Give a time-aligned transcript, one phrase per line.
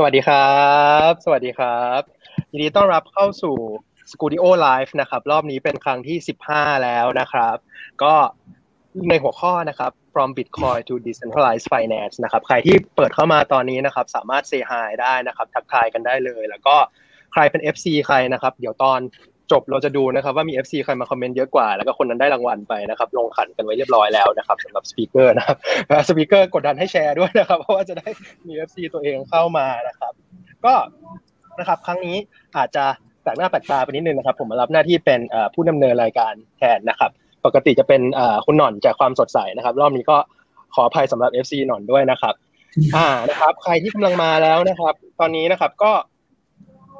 [0.00, 0.58] สวัสดีครั
[1.10, 2.02] บ สวัสดีครับ
[2.52, 3.56] ยินดีต้อนรับเข้าสู่
[4.12, 6.16] Skooldio Live นะครับ รอบนี้เป็นครั้งที่
[6.50, 7.56] 15 แล้วนะครับ
[8.02, 8.14] ก็
[9.08, 16.76] ในหัวข้อนะครับ from Bitcoin to decentralized finance นะครับ ใครที่เปิดเข้ามาตอนนี้นะครับ สามารถ say hi ได้นะครับ ทักทายกันได้เลย แล้วก็
[17.32, 19.00] ใครเป็น FC ใครนะครับ เดี๋ยวตอน
[19.52, 25.56] จบเราจะดูนะครับว่ามี FC ใครมา comment เยอะกว่า แล้วก็คนนั้นได้รางวัลไปนะครับลงขันกันไว้เรียบร้อยแล้วนะครับสำหรับ speaker นะครับ
[26.08, 28.08] speaker กดดันให้แชร์ด้วยนะครับเพราะว่าจะได้
[28.46, 30.12] มี FC ตัวเองเข้ามานะครับ
[30.64, 30.74] ก็
[31.58, 32.16] นะครับครั้งนี้
[32.56, 32.84] อาจจะ
[33.22, 35.20] แปลกหน้าแปลกตาไปนิดนึงนะครับ ผมมารับหน้าที่เป็น
[35.54, 37.10] ผู้ดำเนินรายการแทนนะครับ
[37.46, 38.02] ปกติจะเป็น
[38.46, 40.16] คุณหน่อนจากความสดใสนะครับ รอบนี้ก็
[40.74, 42.34] ขออภัยสำหรับ FC หน่อนด้วยนะครับ
[42.96, 45.92] อ่านะครับ ใครที่กำลังมาแล้วนะครับ ตอนนี้นะครับก็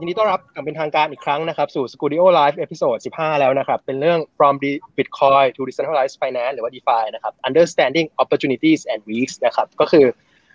[0.01, 6.71] ยินดีต้อนรับอย่างเป็นทางการอีกครั้งนะครับ สู่ Skooldio Live episode 15 แล้วนะครับ เป็นเรื่อง from the Bitcoin to decentralized finance หรือว่า
[6.75, 10.07] DeFi นะครับ understanding opportunities and risks นะครับ ก็คือ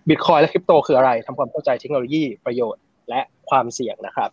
[0.10, 4.30] Bitcoin และคริปโตคืออะไรทำความเข้าใจเทคโนโลยีประโยชน์และความเสี่ยงนะครับ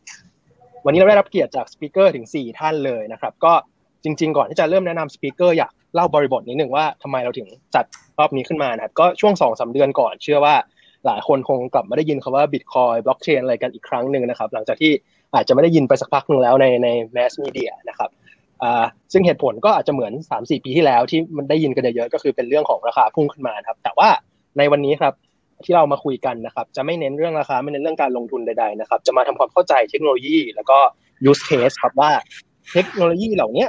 [0.85, 3.53] วันนี้เราได้รับเกียรติจากสปิเกอร์ถึง 4 ท่านเลยนะครับ ก็
[4.05, 7.85] จริง ๆ ก่อนที่จะเริ่มแนะนำสปิเกอร์อยากเล่าบริบทนิดหนึ่งว่าทำไมเราถึงจัด
[8.19, 10.55] รอบนี้ขึ้นมานะครับ ก็ช่วง2อสเดือนก่อนเชื่อว่า
[11.07, 14.93] หลายคนคงกลับมาได้ยินคำว่า Bitcoin Blockchain อะไรกันอีกครั้งหนึ่งนะครับ หลังจากที่
[15.35, 18.11] อาจจะไม่ได้ยินไปสักพักหนึ่งแล้วในในแมสมีเดียนะครับ
[19.13, 24.09] ซึ่งเหตุผลก็อาจจะเหมือน 3-4 ปีที่แล้วที่มันได้ยินกันเยอะก็คือเป็นเรื่องของราคาพุ่งขึ้นมาครับ แต่ว่า
[24.59, 25.15] ในวันนี้ครับ
[25.65, 30.79] ที่เรามาคุยกันนะครับ จะไม่เน้นเรื่องราคาไม่เน้นเรื่องการลงทุนใดๆนะครับ จะมาทำความเข้าใจเทคโนโลยี แล้วก็
[31.31, 32.11] use case ครับว่า
[32.73, 33.67] เทคโนโลยีเหล่านี้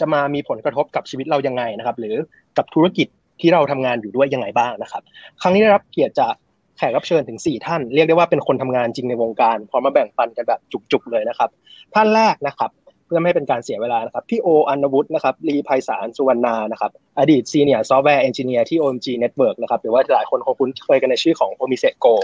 [0.00, 2.16] จะมามีผลกระทบกับชีวิตเรายังไงนะครับ หรือ
[2.56, 3.08] กับธุรกิจ
[3.40, 5.02] ที่เราทำงานอยู่ด้วยยังไงบ้างนะครับ
[5.40, 6.34] ครั้งนี้ได้รับเกียรติจาก
[6.76, 10.60] แขกรับเชิญถึง 4 ท่าน เรียกได้ว่าเป็นคนทำงานจริงในวงการพร้อมมาแบ่งปันกันแบบ
[10.92, 11.50] จุกๆเลยนะครับ
[11.94, 12.70] ท่านแรกนะครับ
[13.06, 21.90] เพื่อไม่ให้เป็นการเสียเวลานะครับ พี่โออันวุฒินะครับลีไพศาลสุวรรณานะครับ อดีต senior software engineer ที่ OMG Network นะครับหรือว่าหลายคนคงคุ้นเคยกันในชื่อของ o m i s e
[22.04, 22.14] Go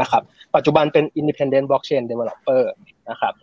[0.00, 0.22] นะครับ
[0.56, 2.62] ปัจจุบันเป็น Independent Blockchain Developer
[3.10, 3.34] นะครับ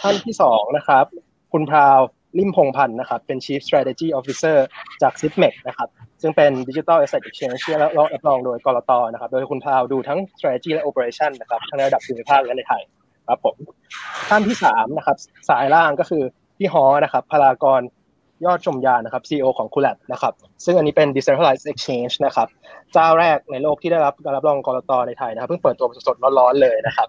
[0.00, 1.04] ท่านที่สองนะครับ
[1.52, 1.98] คุณพราว
[2.38, 4.56] ลิมพงพันธ์นะครับ เป็น Chief Strategy Officer
[5.02, 5.88] จาก s i p m e c นะครับ
[6.22, 12.82] ซึ่งเป็น Digital Asset Exchange ที่รับรองโดยก.ล.ต.นะครับ โดยคุณพราวดูทั้ง strategy และ operation นะครับ ทั้งในระดับภูมิภาคและในไทย
[13.28, 13.56] ครับผม
[14.28, 15.16] ท่านที่สามนะครับ
[15.48, 16.22] ซ้ายล่างก็คือ
[16.58, 17.80] พี่ฮอนะครับ พลากร
[18.44, 20.32] ยอดชมยานะครับ CEO ของคูล a นะครับ
[20.64, 22.48] ซึ่งอันนี้เป็น decentralized exchange นะครับ
[22.92, 27.08] เจ้าแรกในโลกที่ได้รับการรับรองก.ล.ต.ในไทยนะครับ เพิ่งเปิดตัวสดๆร้อนๆเลยนะครับ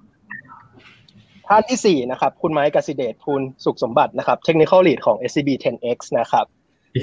[1.51, 6.45] ท่านที่สี่นะครับคุณไม้กสิเดชพูลสุขสมบัตินะครับ Technical Lead ของ SCB 10X นะครับ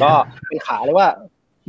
[0.03, 0.13] ก็
[0.47, 1.11] เป็นขาเรียกว่า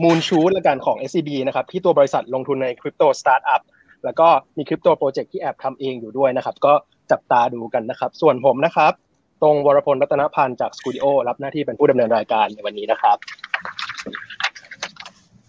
[0.04, 3.62] moonshot ละกันของ SCB นะครับที่ตัวบริษัทลงทุนในคริปโตสตาร์ทอัพ
[4.06, 4.28] แล้วก็
[4.58, 6.74] มีคริปโตโปรเจกต์ที่แอบทำเองอยู่ด้วยนะครับ ก็
[7.12, 8.94] จับตาดูกันนะครับ ส่วนผมนะครับ
[9.42, 13.18] ตรงวรพลรัตนพันธ์จาก Skooldio รับหน้าที่เป็นผู้ดำเนินรายการในวันนี้นะครับ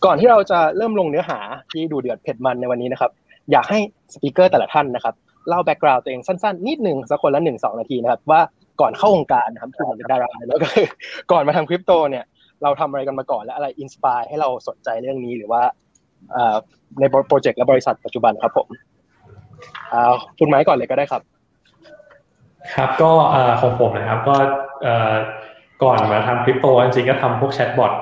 [0.04, 1.38] ก่อนที่เราจะเริ่มลงเนื้อหา
[1.72, 3.10] ที่ดูเดือดเผ็ดมันในวันนี้นะครับ
[3.52, 3.78] อยากให้
[4.14, 5.14] speaker แต่ละท่านนะครับ
[5.48, 8.40] เล่า background ตัวเองสั้นๆ นิดหนึ่งสักคนละหนึ่งสองนาทีนะครับว่า
[8.80, 10.68] ก่อนเข้าวงการนะครับคือผมเป็นดาราแล้วก็
[11.32, 12.24] ก่อนมาทำคริปโตเนี่ย
[12.62, 15.62] เราทำอะไรกันมาก่อนและอะไร inspire ให้เราสนใจเรื่องนี้หรือว่า
[17.00, 18.68] ในโปรเจกต์และบริษัทปัจจุบันครับผม
[20.38, 21.22] คุณไม้ก่อนเลยก็ได้ครับ
[22.74, 23.10] ครับก็
[23.60, 24.36] ของผมนะครับก็
[25.82, 27.92] ก่อนมาทำคริปโตจริงๆก็ทำพวก chatbot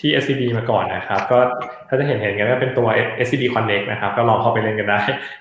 [0.00, 1.38] ที่ SCB มาก่อนนะครับ ก็
[1.88, 2.88] ถ้าจะเห็นเห็นกันก็เป็นตัว
[3.26, 5.00] SCB Connect นะครับ ก็ลองเข้าไปเล่นกันได้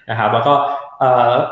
[0.10, 0.54] นะครับ แล้วก็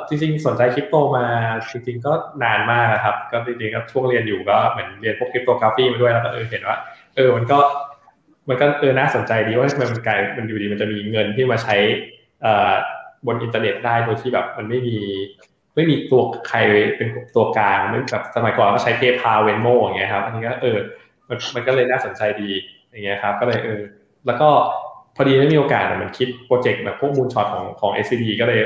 [0.08, 1.26] จริงๆ สนใจคริปโตมา
[1.72, 6.78] จริงๆ ก็นานมากนะครับ ก็จริงๆก็ช่วงเรียนอยู่ก็เหมือนเรียนพวก cryptography มาด้วยแล้วก็เออเห็นว่า
[7.16, 7.60] เออมันก็
[8.50, 11.76] มันก็เออน่าสนใจดีว่าทำไมมันกลายมันอยู่ดีมันจะมีเงินที่มาใช้
[13.28, 14.98] บนอินเทอร์เน็ตได้โดยที่แบบมันไม่มี
[15.76, 16.58] ไม่มีตัวใคร
[16.98, 20.78] เป็นตัวกลางไม่แบบสมัยก่อนก็ใช้ PayPal Venmo อย่างเงี้ยครับอันนี้ก็เออ
[21.30, 22.50] มันมันก็เลยน่าสนใจดี
[22.92, 23.82] อย่างเงี้ยครับก็เลยเออ
[24.28, 24.50] แล้วก็
[25.16, 28.62] พอดีได้มีโอกาสมาคิดโปรเจกต์แบบพวก moonshot ของของ SCB ก็เลย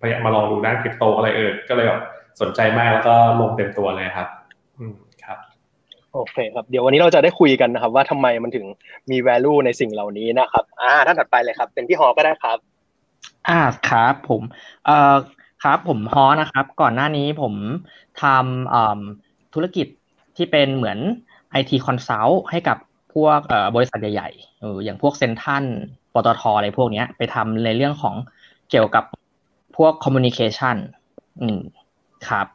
[0.00, 2.00] พยายามมาลองดูด้านคริปโตอะไรเออก็เลยแบบ
[2.40, 4.28] สนใจมากแล้วก็ลงเต็มตัวเลยครับ
[4.78, 4.94] อืม
[5.24, 5.38] ครับ
[6.14, 8.66] โอเคครับเดี๋ยววันนี้เราจะได้คุยกันนะครับ ว่าทำไมมันถึง
[9.10, 12.58] มี value ในสิ่งเหล่านี้นะครับ อ่าท่านถัดไปเลยครับ เป็นพี่ฮอก็ได้ครับ
[13.48, 14.42] อ่าครับผม
[14.86, 15.16] เอ่อ
[15.64, 17.54] ครับผมฮอนะครับ ก่อนหน้านี้ผม
[18.22, 19.86] ทำธุรกิจ
[20.36, 20.98] ที่เป็นเหมือน
[21.60, 22.78] IT Consult ให้กับ
[23.14, 23.40] พวก
[23.76, 25.64] บริษัทใหญ่ๆเอออย่างพวกเซนทัน
[26.14, 28.14] ปตทอะไรพวกนี้ไปทำในเรื่องของ
[28.70, 29.04] เกี่ยวกับ
[29.76, 30.76] พวก communication
[31.40, 31.58] อืม
[32.28, 32.46] ครับ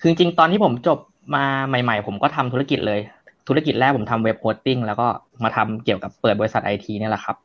[0.00, 0.98] คือจริงๆตอนที่ผมจบ
[1.34, 3.00] มาใหม่ๆ ผมก็ทำธุรกิจเลย
[3.48, 5.06] ธุรกิจแรกผมทำ web hosting แล้วก็
[5.44, 7.36] มาทำเกี่ยวกับเปิดบริษัทไอทีนี่แหละครับ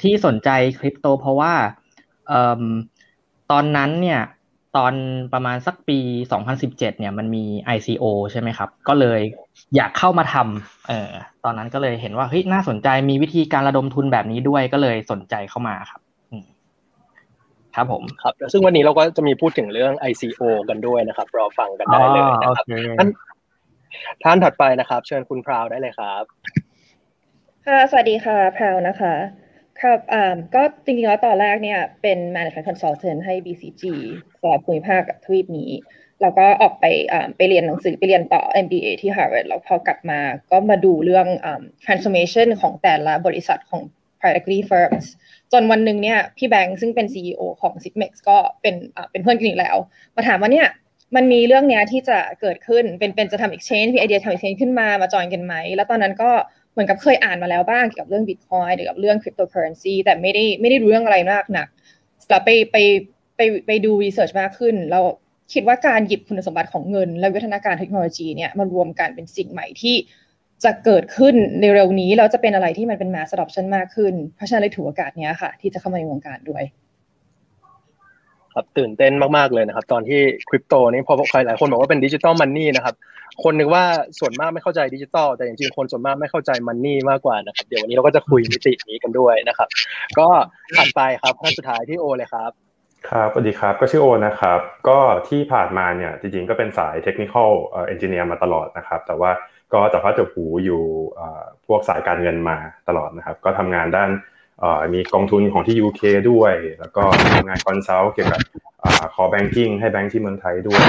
[0.00, 0.48] ที่สนใจ
[0.78, 1.52] คริปโตเพราะว่า
[3.50, 4.20] ตอนนั้นเนี่ย
[4.76, 4.92] ตอน
[5.32, 5.98] ประมาณสักปี
[6.44, 7.44] 2017 เนี่ยมันมี
[7.76, 9.20] ICO ใช่ไหมครับ ก็เลย
[9.76, 11.10] อยากเข้ามาทำเออ
[11.44, 16.00] ตอนนั้นก็เลยเห็นว่าเฮ้ยน่าสนใจมีวิธีการระดมทุนแบบนี้ด้วยก็เลยสนใจเข้ามาครับ
[17.76, 22.66] ครับผมครับซึ่งวันนี้เราก็จะมีพูดถึงเรื่อง ICO กันด้วยนะครับ รอฟังกันได้เลยนะครับ
[22.98, 23.08] ท่าน
[24.24, 26.22] ท่านถัดไปนะครับ เชิญคุณพราวได้เลยครับ
[27.66, 29.14] ค่ะ สวัสดีค่ะพราวนะคะ
[29.82, 33.82] ครับอ่าก็จริงๆแล้วตอนแรกเนี่ยเป็น management consultant ให้ BCG
[34.40, 35.70] สำหรับภูมิภาคกับทวีปนี้
[36.22, 36.84] แล้วก็ออกไป
[37.36, 40.20] ไปเรียนหนังสือไปเรียนต่อ MBA ที่ Harvard แล้วพอกลับมา
[40.50, 41.26] ก็มาดูเรื่อง
[41.84, 43.82] transformation ของแต่ละบริษัทของ
[44.18, 45.04] private equity firms
[45.52, 48.74] จนวันหนึ่งเนี่ยพี่แบงค์ซึ่งเป็น CEO ของ Sigmex ก็เป็น
[49.10, 49.76] เป็นเพื่อนกันอีกแล้ว
[50.16, 50.68] มาถามว่าเนี่ย
[51.16, 56.30] มันมีเรื่องเนี้ยที่จะเกิดขึ้นเป็นเป็นจะทำ exchange มีไอเดียทำ exchange ขึ้นมามาจอยกันไหม แล้วตอนนั้นก็
[56.78, 61.68] มือนกับเคยอ่านมาแล้วบ้างเกี่ยวกับเรื่อง Bitcoin หรือกับเรื่อง cryptocurrency แต่ไม่ได้ไม่ได้รู้เรื่องอะไรมากหนัก
[62.28, 62.76] แต่ไปไป
[63.36, 65.00] ไปไปดู research มากขึ้น เรา
[65.52, 69.96] คิดว่าการหยิบคุณสมบัติของเงิน และวิวัฒนาการเทคโนโลยีเนี่ยมารวมกันเป็นสิ่งใหม่ที่
[70.64, 76.64] จะเกิดขึ้นในเร็วนี้แล้วจะเป็นอะไรที่มันเป็น mass adoption มากขึ้น เพราะฉะนั้นเลยถือโอกาสนี้ค่ะ ที่จะเข้ามาในวงการด้วย
[78.58, 82.94] ครับตื่นเต้นมากๆเลยนะครับ ตอนที่คริปโตนี่พอใครหลายคนบอกว่าเป็น digital money นะครับ
[83.42, 83.84] คนนึกว่า
[84.18, 89.68] ส่วนมากไม่เข้าใจดิจิตอลแต่จริงๆคนส่วนมากไม่เข้าใจ money มากกว่านะครับ เดี๋ยววันนี้เราก็จะคุยมิตินี้กันด้วยนะครับ
[90.18, 90.28] ก็
[90.76, 92.50] ถัดไปครับท่านสุดท้ายที่โอเลยครับ
[93.10, 99.30] ครับสวัสดีครับ ก็ชื่อโอนะครับ ก็ที่ผ่านมาเนี่ยจริงๆก็เป็นสาย technical engineer มาตลอดนะครับ แต่ว่า
[99.72, 100.82] ก็จับพลัดจับผลูอยู่
[101.66, 102.56] พวกสายการเงินมา
[102.88, 104.10] ตลอดนะครับ ก็ทำงานด้าน
[104.94, 107.02] มีกองทุนของที่ UK ด้วย แล้วก็
[107.32, 108.40] ทำงาน consult เกี่ยวกับ
[109.14, 110.82] core banking ให้แบงก์ที่เมืองไทยด้วย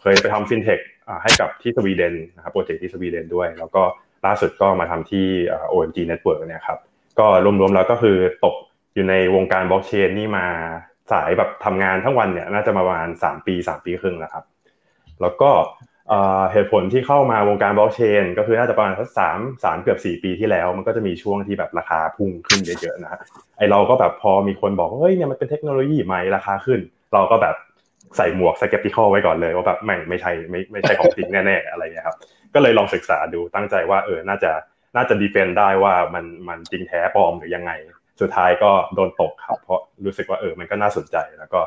[0.00, 0.78] เคยไปทำฟินเทค
[1.22, 3.82] ให้กับที่สวีเดนนะครับโปรเจกต์ที่สวีเดนด้วย แล้วก็
[4.26, 5.26] ล่าสุดก็มาทำที่
[5.72, 6.78] OMG Network เนี่ยครับ
[7.18, 8.54] ก็รวมๆแล้วก็คือตก
[8.94, 10.46] อยู่ในวงการบล็อกเชนนี่มา
[11.12, 14.44] สายแบบทำงานทั้งวันเนี่ยน่าจะประมาณ 3 ปี 3 ปีครึ่งแล้วครับ
[15.20, 15.50] แล้วก็
[16.52, 23.20] เหตุผลที่เข้ามาวงการบล็อกเชนก็คือน่าจะประมาณสักสามสามเกือบสี่ปีที่แล้ว มันก็จะมีช่วงที่แบบราคาพุ่งขึ้นเยอะๆนะ
[23.58, 26.80] ไอเราก็แบบพอมีคนบอกเฮ้ยเนี่ยมันเป็นเทคโนโลยีใหม่ราคาขึ้น
[27.14, 27.56] เราก็แบบ
[28.16, 32.16] ใส่หมวกสเก็ปติคอไว้ก่อนเลยว่าแบบไม่ไม่ใช่ไม่ไม่ใช่ของจริงแน่ๆอะไรเงี้ยครับ
[32.54, 34.52] ก็เลยลองศึกษาดูตั้งใจว่าเออน่าจะ
[34.96, 37.72] น่าจะดีเฟนได้ว่ามันมันจริงแท้ปลอมหรือยังไง
[38.20, 41.60] สุดท้ายก็โดนตกครับเพราะรู้สึกว่าเออมันก็น่าสนใจแล้วก็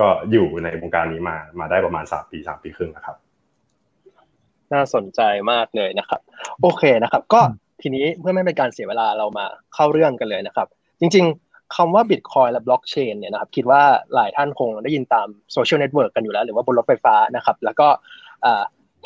[0.00, 3.16] ก็อยู่ในวงการนี้มามาได้ประมาณสามปีสามปีครึ่งนะครับ
[4.72, 5.20] น่าสนใจ
[5.52, 6.20] มากเลยนะครับ
[6.62, 7.40] โอเคนะครับ ก็
[7.82, 10.68] ทีนี้เพื่อไม่เป็นการเสียเวลาเรามาเข้าเรื่องกันเลยนะครับ
[11.00, 13.82] จริง ๆคำว่าบิตคอยน์และบล็อกเชนเนี่ยนะครับคิดว่า
[14.14, 17.88] หลายท่านคงได้ยินตามโซเชียลเน็ตเวิร์กกันอยู่แล้ว หรือว่าบนรถไฟฟ้านะครับ แล้วก็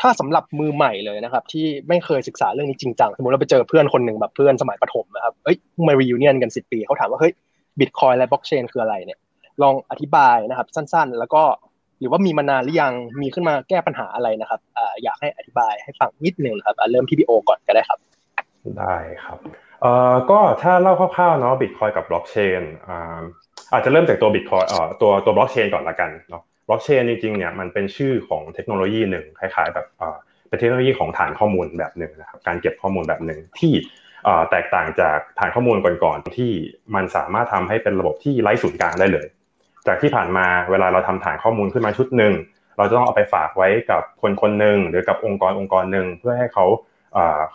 [0.00, 5.56] ถ้าสำหรับมือใหม่เลยนะครับ ที่ไม่เคยศึกษาเรื่องนี้จริงจังสมมติเราไปเจอเพื่อนคนหนึ่งแบบเพื่อนสมัยประถมนะครับเอ้ย
[5.86, 7.32] มา reunion กันสิบปีเขาถามว่าเฮ้ย
[7.78, 9.18] บิตคอยน์และบล็อกเชนคืออะไรเนี่ย
[9.62, 11.42] ลองอธิบายนะครับสั้นๆ แล้วก็
[11.73, 11.73] ห
[12.04, 12.92] รือว่ามีมานานหรือยัง
[13.22, 14.60] มีขึ้นมาแก้ปัญหาอะไรนะครับ
[15.02, 17.98] อยากให้อธิบายให้ฟังนิดนึงครับเริ่มที่พี่โอก่อนก็ได้ครับ
[18.78, 19.38] ได้ครับ
[19.80, 22.62] เอ่อก็ถ้าเล่าคร่าวๆเนาะบิตคอยน์กับบล็อกเชน
[23.72, 30.16] อาจจะเริ่มจากตัวบิตคอยน์เอ่อตัวตัวบล็อกเชนก่อนละกันเนาะบล็อกเชนจริงๆเนี่ยมันเป็นชื่อของเทคโนโลยีหนึ่งคล้ายๆแบบเอ่อ
[30.48, 33.72] เป็นเทคโนโลยีของฐานข้อมูลแบบหนึ่งนะครับการเก็บข้อมูลแบบหนึ่งที่
[34.50, 36.50] แตกต่างจากฐานข้อมูลก่อนๆที่
[36.94, 39.26] มันสามารถทำให้เป็นระบบที่ไร้ศูนย์กลางได้เลย
[39.86, 42.34] จากที่ผ่านมาเวลาเราทำฐานข้อมูลขึ้นมาชุดหนึ่ง
[42.76, 46.66] เราจะต้องเอาไปฝากไว้กับคนคนหนึ่งหรือกับองค์กรองค์กรหนึ่งเพื่อให้เขา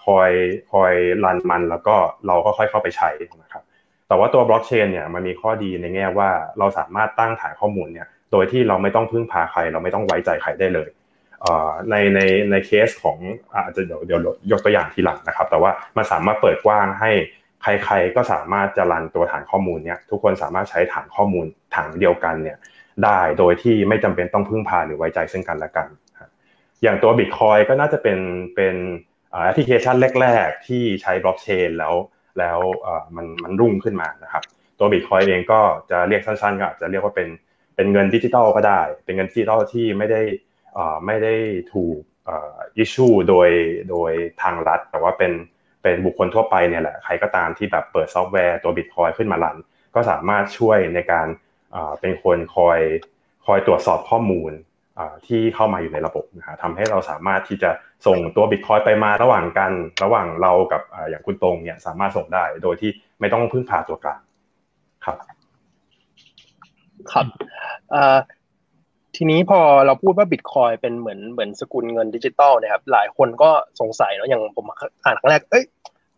[0.06, 0.32] คอย
[0.72, 0.94] คอย
[1.24, 1.96] รันมันแล้วก็
[2.28, 3.10] เราก็ค่อยเข้าไปใช้
[3.42, 3.64] นะครับ
[4.08, 6.30] แต่ว่าตัวบล็อกเชนเนี่ยมันมีข้อดีในแง่ว่า
[6.60, 10.90] เราสามารถตั้งฐานข้อมูลเนี่ยโดยที่เราไม่ต้องพึ่งพาใคร เราไม่ต้องไว้ใจใครได้เลย
[11.90, 12.20] ในใน
[12.52, 13.18] ในเคสของ
[13.54, 17.12] อาจจะเดี๋ยวเดี๋ยวยกตัวอย่างทีหลังนะครับ แต่ว่ามันสามารถเปิดกว้างให้
[17.64, 22.58] ใครๆก็สามารถจะรันตัวฐานข้อมูลเนี่ยทุกคนสามารถใช้ฐานข้อมูลถังเดียวกันเนี่ย
[23.04, 25.88] ได้โดยที่ไม่จำเป็นต้องพึ่งพาหรือไว้ใจซึ่งกันและกัน
[26.84, 28.20] อย่างตัว Bitcoin ก็น่าจะเป็น
[28.56, 28.76] เป็น
[29.32, 31.94] แอปพลิเคชันแรก ๆ ที่ใช้บล็อกเชนแล้ว
[32.40, 32.60] แล้ว
[33.16, 34.44] มันมันรุ่งขึ้นมานะครับ
[34.80, 35.60] ตัว Bitcoin เองก็
[35.92, 37.30] จะเรียกสั้นๆก็อาจจะเรียกว่าเป็น
[37.76, 40.22] เป็นเงินดิจิทัลก็ได้ เป็นเงินดิจิทัลที่ไม่ได้
[41.06, 41.36] ไม่ได้
[41.74, 41.98] ถูก
[42.78, 43.50] อิชชูโดย
[43.90, 44.12] โดย
[44.42, 45.32] ทางรัฐ แต่ว่าเป็น
[45.84, 49.58] เป็นบุคคลทั่วไปเนี่ยแหละใครก็ตามที่แบบเปิดซอฟต์แวร์ตัว Bitcoin ขึ้นมาลัน
[49.96, 51.28] ก็สามารถช่วยในการ
[52.02, 52.80] เป็นคนคอย
[53.46, 54.52] คอยตรวจสอบข้อมูล
[55.28, 57.72] ที่เข้ามาอยู่ในระบบนะฮะทำให้เราสามารถที่จะ
[58.08, 59.72] ส่งตัวบิตคอยไปมาระหว่างกัน
[60.04, 64.22] ระหว่างเรากับอย่างคุณตรงเนี่ยสามารถส่งได้โดยที่ไม่ต้องพึ่งพาตัวกลาง
[65.06, 65.18] ครับ
[67.12, 67.26] ครับ
[69.16, 73.50] ทีนี้พอเราพูดว่าบิตคอยน์เป็นเหมือนเหมือนสกุลเงินดิจิตอลนะครับ หลายคนก็
[73.82, 74.66] สงสัยเนาะอย่างผม
[75.06, 75.66] อ่านครั้งแรกเอ้ย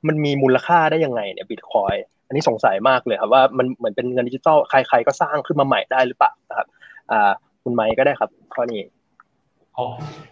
[0.07, 1.95] มันมีมูลค่าได้ยังไงเนี่ยบิตคอยน์
[2.27, 6.67] อันนี้สงสัยมากเลยครับว่ามันเหมือนเป็นเงินดิจิตอลใคร ๆ ก็สร้างขึ้นมาใหม่ได้หรือเปล่านะครับ
[7.11, 7.31] อ่า
[7.63, 8.81] คุณไมค์ก็ได้ครับข้อนี้
[9.77, 9.85] อ๋อ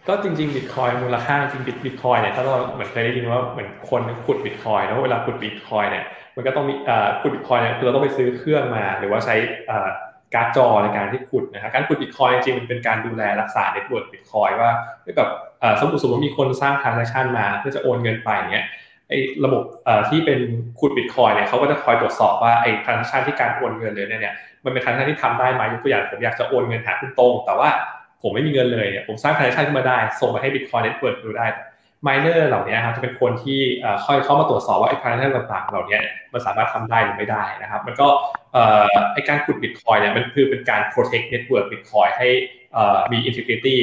[0.08, 6.04] ก็จริงๆบิตคอยน์มูลค่าจริงบิตบิตคอยน์เนี่ยถ้าเราเหมือนเคยได้ยินว่าเหมือนคนขุดบิตคอยน์แล้วเวลาขุดบิตคอยน์เนี่ย
[6.36, 9.34] มันก็ต้องมีอ่าขุดบิตคอยน์เนี่ยคือเราต้องไปซื้อเครื่องมา หรือว่าใช้
[9.70, 9.88] อ่า
[10.34, 14.70] การ์ดจอในการที่ขุดนะครับการขุดบิตคอยน์จริงๆมันเป็นการดูแลรักษา network บิตคอยน์ว่า
[15.16, 15.30] แบบ
[15.78, 18.66] สมมติสมมติมีคนสร้าง transaction มาเพื่อจะโอนเงินไปเนี้ย
[19.08, 19.62] ไอ้ระบบ
[20.08, 20.40] ที่เป็น
[20.80, 24.34] ขุดบิตคอยน์เนี่ยเขาก็จะคอยตรวจสอบว่าไอ้ transaction ที่การโอนเงินเลยเนี่ย
[24.64, 27.70] มันเป็น transaction ที่ทำได้ไหมยกตัวอย่างผมอยากจะโอนเงินหาคุณตรง แต่ว่า
[28.22, 31.46] ผมไม่มีเงินเลยผมสร้าง transaction ขึ้นมาได้ ส่งมาให้ Bitcoin network ดูได้
[32.06, 33.60] มายเนอร์เหล่านี้ครับจะเป็นคนที่
[34.04, 35.98] ค่อยเข้ามาตรวจสอบว่าไอ้พาราเมต่างๆ เหล่านี้
[36.32, 38.08] มันสามารถทำได้หรือไม่ได้นะครับ มันก็
[39.12, 42.28] ไอ้การขุดบิตคอยเนี่ยมันคือเป็นการ protect network บิตคอยให้
[43.12, 43.76] มี integrity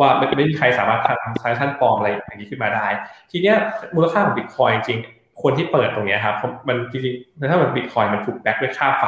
[0.00, 2.86] ว่าไม่ไม่มีใครสามารถทำ transaction ปลอมอะไรอย่างนี้ขึ้นมาได้
[3.30, 3.56] ทีเนี้ย
[3.94, 6.36] มูลค่าของบิตคอยจริงๆคนที่เปิดตรงนี้ครับ
[6.68, 9.04] มันจริงๆถ้ามันบิตคอยมันถูกแบ็กด้วยค่าไฟ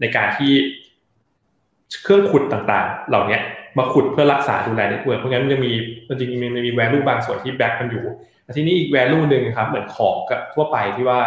[0.00, 0.52] ในการที่
[2.02, 3.38] เครื่องขุดต่างๆ เหล่านี้
[3.78, 5.72] มาขุดเพื่อรักษาดูแล network เพราะงั้นมันจะมี
[6.18, 8.04] จริงๆมันมี value บางส่วนที่ back มันอยู่
[8.56, 11.20] ที่นี่อีก value หนึ่งครับเหมือนของกับทั่วไปที่ว่า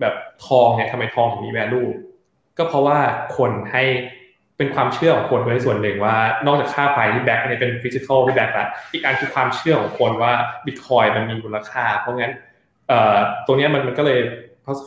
[0.00, 0.14] แบบ
[0.46, 1.82] ทองเนี่ยทำไมทองถึงมี value
[2.58, 2.98] ก็เพราะว่า
[3.36, 3.84] คนให้
[4.56, 6.16] เป็นความเชื่อของคนด้วยส่วนหนึ่งว่า
[6.46, 10.32] นอกจากค่าไฟที่ back เนี่ยเป็น physical ที่ back แล้วอีกอันคือความเชื่อของคนว่า
[10.66, 12.32] บิตคอยน์มันมีมูลค่า เพราะงั้น
[13.46, 14.18] ตัวนี้มันมันก็เลย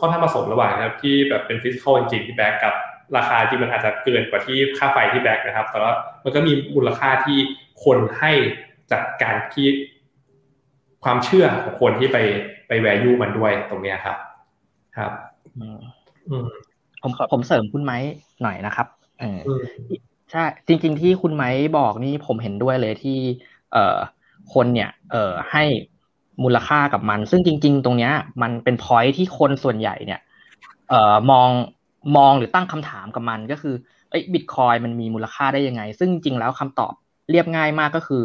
[0.00, 2.74] ค่อนข้างผสมระหว่างครับที่แบบเป็น physical จริงที่ back กับ
[3.16, 5.92] ราคาที่มันอาจจะเกินกว่าที่ค่าไฟที่แบ็กนะครับ แต่ว่า
[6.24, 7.38] มันก็มีมูลค่าที่
[7.84, 8.32] คนให้
[8.90, 9.66] จากการที่
[11.04, 12.18] ความเชื่อของคนที่ไป
[12.68, 14.16] ไปแวร์ยูมันด้วยตรงนี้ครับ
[14.96, 15.12] ครับ
[17.02, 17.98] ผมผมเสริมคุณไม้
[18.42, 18.86] หน่อยนะครับ
[19.20, 19.40] เออ
[20.30, 23.18] ใช่จริง ๆ ที่คุณไม้บอกนี่ผมเห็นด้วยเลยที่
[23.72, 23.98] เอ่อ
[24.54, 25.64] คนเนี่ย เอ่อให้
[26.42, 30.20] มูลค่ากับมัน ซึ่งจริง ๆ ตรงเนี้ย มันเป็นพอยที่คนส่วนใหญ่เนี่ย
[30.88, 31.48] เอ่อมอง
[32.16, 33.74] มองหรือตั้งคำถามกับมันก็คือ
[34.10, 36.92] เอ้บิตคอยมันมีมูลค่าได้ยังไง ซึ่งจริงแล้วคำตอบ
[37.30, 38.24] เรียบง่ายมากก็คือ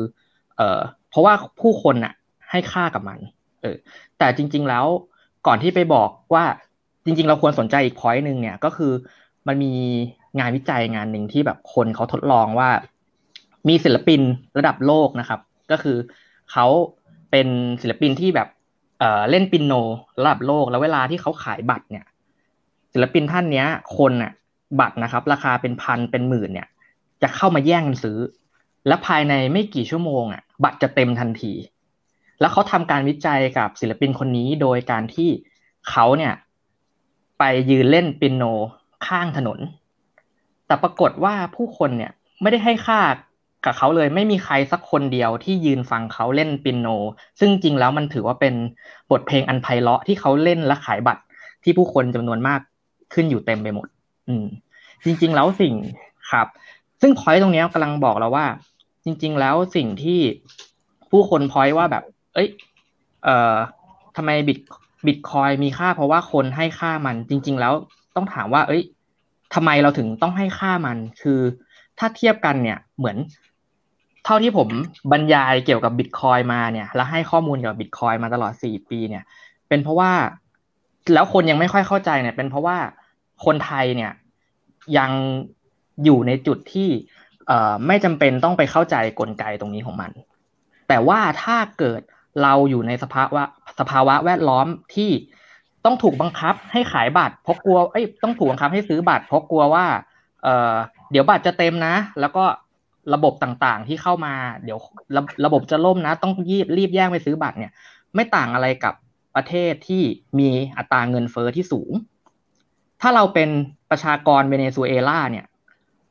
[0.57, 2.13] เออเพราะว่าผู้คนน่ะ
[2.51, 3.19] ให้ค่ากับมัน
[3.61, 3.75] เออ
[4.17, 4.85] แต่จริง ๆแล้ว
[5.47, 6.45] ก่อนที่ไปบอกว่า
[7.05, 8.91] จริง ๆ เราควรสนใจอีกพอยต์หนึ่งเนี่ยก็คือ
[9.47, 9.73] มันมี
[10.39, 12.69] งานวิจัยงานหนึ่งที่แบบคนเขาทดลองว่า
[13.67, 14.21] มีศิลปิน
[14.57, 15.39] ระดับโลกนะครับ
[15.71, 15.97] ก็คือ
[16.51, 16.65] เขา
[17.31, 17.47] เป็น
[17.81, 18.47] ศิลปินที่แบบ
[18.99, 19.73] เออเล่นปินโน
[20.19, 22.05] ระดับโลก แล้วเวลาที่เขาขายบัตรเนี่ย
[22.93, 23.67] ศิลปินท่านเนี้ย
[23.97, 24.31] คนอะ
[24.79, 26.67] บัตรนะครับ ราคาเป็นพันเป็นหมื่นเนี่ย
[27.21, 28.17] จะเข้ามาแย่งกันซื้อ
[28.87, 31.53] และภายในไม่กี่ชั่วโมงอะ บัตรจะเต็มทันที
[32.39, 35.29] แล้วเขาทำการวิจัยกับศิลปินคนนี้โดยการที่
[35.89, 36.33] เขาเนี่ย
[37.39, 38.43] ไปยืนเล่นปิโน
[39.07, 39.59] ข้างถนน
[40.67, 43.01] แต่ปรากฏว่าผู้คนเนี่ยไม่ได้ให้ค่า
[43.65, 46.87] กับเขาเลยไม่มีใครสักคนเดียวที่ยืนฟังเขาเล่นปิโน
[47.39, 48.53] ซึ่งจริงแล้วมันถือว่าเป็น
[49.11, 51.21] บทเพลงอันไพเราะที่เขาเล่นและขายบัตร
[51.63, 52.59] ที่ผู้คนจำนวนมาก
[53.13, 53.87] ขึ้นอยู่เต็มไปหมด
[54.27, 54.45] อืม
[55.05, 55.73] จริง ๆ แล้วสิ่ง
[56.31, 56.47] ครับ
[57.01, 58.45] ซึ่งพอยต์ตรงนี้กำลังบอกเราว่า
[59.05, 60.19] จริง ๆ แล้วสิ่งที่
[61.09, 62.47] ผู้คนพอยต์ว่าแบบ เอ้ย
[63.23, 63.55] เอ่อ
[64.15, 64.59] ทำไมบิต
[65.07, 67.73] บิตคอยมีค่าเพราะว่าคนให้ค่ามัน จริง ๆ แล้ว
[68.15, 68.83] ต้องถามว่า เอ้ย
[69.53, 71.39] ทำไมเราถึงต้องให้ค่ามัน คือ
[71.99, 73.17] ถ้าเทียบกันเนี่ยเหมือน
[74.25, 74.67] เท่าที่ผม
[75.11, 79.23] บรรยายเกี่ยวกับบิตคอยมาเนี่ย และให้ข้อมูลเกี่ยวกับบิตคอยมาตลอดสี่ปีเนี่ย
[79.67, 80.11] เป็นเพราะว่า
[81.13, 82.77] แล้วคนยังไม่ค่อยเข้าใจเนี่ย เป็นเพราะว่า
[83.45, 84.11] คนไทยเนี่ย
[84.97, 85.11] ยัง
[86.03, 86.89] อยู่ในจุดที่
[87.87, 90.11] ไม่จำเป็นต้องไปเข้าใจกลไกตรงนี้ของมัน
[90.87, 92.01] แต่ว่าถ้าเกิด
[92.43, 93.43] เราอยู่ในสภาวะ
[93.79, 95.11] สภาวะแวดล้อมที่
[95.85, 99.85] ต้องถูกบังคับให้ขายบัตรเพราะกลัวเอ้ยต้องถูกบังคับให้ซื้อบัตรเพราะกลัวว่า
[100.43, 100.73] เออ
[101.11, 102.45] เดี๋ยวบัตรจะเต็มนะ แล้วก็
[103.13, 104.79] ระบบต่างๆที่เข้ามา เดี๋ยว
[105.15, 107.71] ระระบบจะล่มนะ ต้องรีบรีบแย่งไปซื้อบัตรเนี่ย
[108.15, 108.93] ไม่ต่างอะไรกับ
[109.35, 110.03] ประเทศที่
[110.39, 111.91] มีอัตราเงินเฟอ้อที่สูง
[113.01, 113.49] ถ้าเราเป็น
[113.91, 115.45] ประชากรเวเนซุเอลาเนี่ย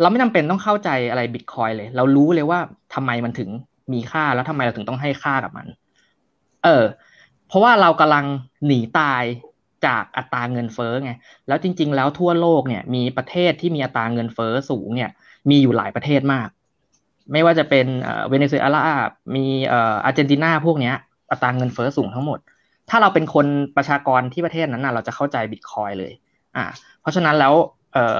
[0.00, 2.58] เราไม่จำเป็นต้องเข้าใจอะไรบิตคอยเลย เรารู้เลยว่า
[2.94, 3.48] ทำไมมันถึง
[3.92, 5.66] มีค่าแล้วทำไมเราถึงต้องให้ค่ากับมัน
[6.64, 6.84] เออ
[7.48, 8.24] เพราะว่าเรากำลัง
[8.66, 9.22] หนีตาย
[9.86, 11.12] จากอัตราเงินเฟ้อไง
[11.48, 15.10] แล้วจริง ๆ แล้วทั่วโลกเนี่ย มีประเทศที่มีอัตราเงินเฟ้อสูงเนี่ย
[15.50, 16.48] มีอยู่หลายประเทศมาก
[17.32, 17.86] ไม่ว่าจะเป็น
[18.28, 18.82] เวเนซุเอลา
[19.36, 20.94] มีอาร์เจนตินาพวกเนี้ย
[21.30, 22.38] อัตราเงินเฟ้อสูงทั้งหมด
[22.90, 26.12] ถ้าเราเป็นคนประชากรที่ประเทศนั้นนะเราจะเข้าใจบิตคอยเลย
[26.58, 26.66] อ่า
[27.00, 27.54] เพราะฉะนั้นแล้ว
[27.94, 28.18] เออ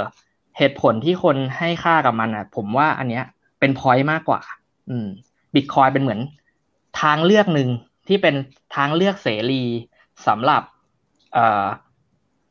[0.58, 3.24] เหตุผลที่คนให้ค่ากับมันอะ ผมว่าอันเนี้ย
[3.60, 4.40] เป็นพอยต์มากกว่า
[4.90, 5.08] อืม
[5.54, 6.20] บิตคอยเป็นเหมือน
[7.02, 7.68] ทางเลือกหนึ่ง
[8.08, 8.34] ที่เป็น
[8.76, 9.64] ทางเลือกเสรี
[10.26, 10.62] สำหรับ
[11.34, 11.66] เออ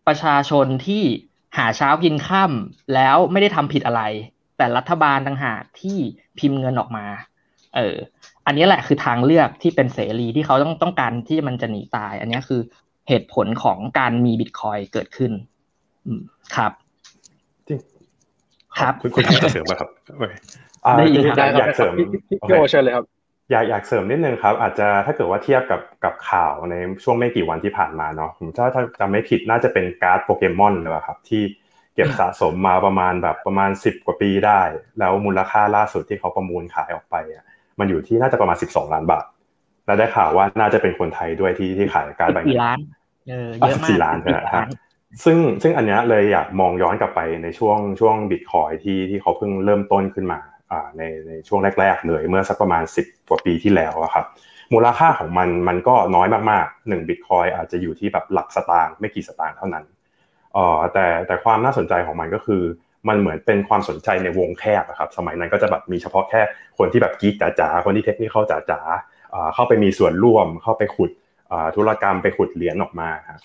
[0.08, 1.03] ประชาชนที่
[1.58, 4.01] หาเช้ากินค่ำแล้วไม่ได้ทำผิดอะไร
[4.58, 5.98] แต่รัฐบาลต่างหากที่
[6.39, 7.06] พิมพ์เงินออกมา
[7.75, 7.96] เออ
[8.46, 12.62] อันนี้แหละคือทางเลือกที่เป็นเสรีที่เขาต้องต้องการที่มันจะหนีตาย อันนี้คือ
[13.08, 15.32] เหตุผลของการมีบิตคอยเกิดขึ้น
[16.55, 16.71] ครับ
[17.67, 17.79] จริง
[18.79, 19.89] ครับคุณคุณจะเสริมไหมครับ
[20.97, 21.93] ได้ยินครับอยากเสริม
[22.29, 23.05] พี่โอเชิญเลยครับ
[23.51, 31.43] อยากอยากเสริมนิดนึงครับ อาจจะถ้าเกิดว่าเทียบกับกับข่าวในช่วงไม่กี่วันที่ผ่านมาเนาะผมถ้าถ้าจำไม่ผิดน่าจะเป็นการ์ดโปเกมอนหรือเปล่าครับ ที่
[31.95, 34.61] เก็บสะสมมาประมาณแบบประมาณสิบกว่าปีได้
[34.99, 37.45] แล้วมูลค่าล่าสุดที่เขาประมูลขายออกไปอะ
[37.79, 39.25] มันอยู่ที่น่าจะประมาณสิบสองล้านบาท
[39.85, 42.79] แล้วได้ข่าวว่าน่าจะเป็นคนไทยด้วยที่ที่ขายการ์ดใบสี่นี้ล้าน
[43.29, 44.63] เออเยอะมากสี่ล้านใช่ไหมครับ
[45.24, 50.39] ซึ่งซึ่งอันนี้เลยอยากมองย้อนกลับไปในช่วงช่วงบิตคอยที่ที่เขาเพิ่งเริ่มต้นขึ้นมา
[50.97, 54.25] ในในช่วงแรก ๆ เลยเมื่อสักประมาณ 10 กว่าปีที่แล้วอะครับ
[54.74, 59.86] มูลค่าของมันมันก็น้อยมากๆหนึ่งบิตคอยอาจจะอยู่ที่แบบหลักสตางค์ไม่กี่สตางค์เท่านั้น
[60.53, 62.62] เอ่อแต่แต่ความน่าสนใจของมันก็คือ
[63.07, 66.41] มันเหมือนเป็นความสนใจในวงแคบอะครับสมัยนั้นก็จะแบบมีเฉพาะแค่
[66.77, 71.12] คนที่แบบกีกจ๋าๆคนที่เทคนิคเข้าจ๋าๆอ่าเข้าไปมีส่วนร่วมเข้าไปขุด
[71.75, 73.41] ธุรกรรมไปขุดเหรียญออกมาครับ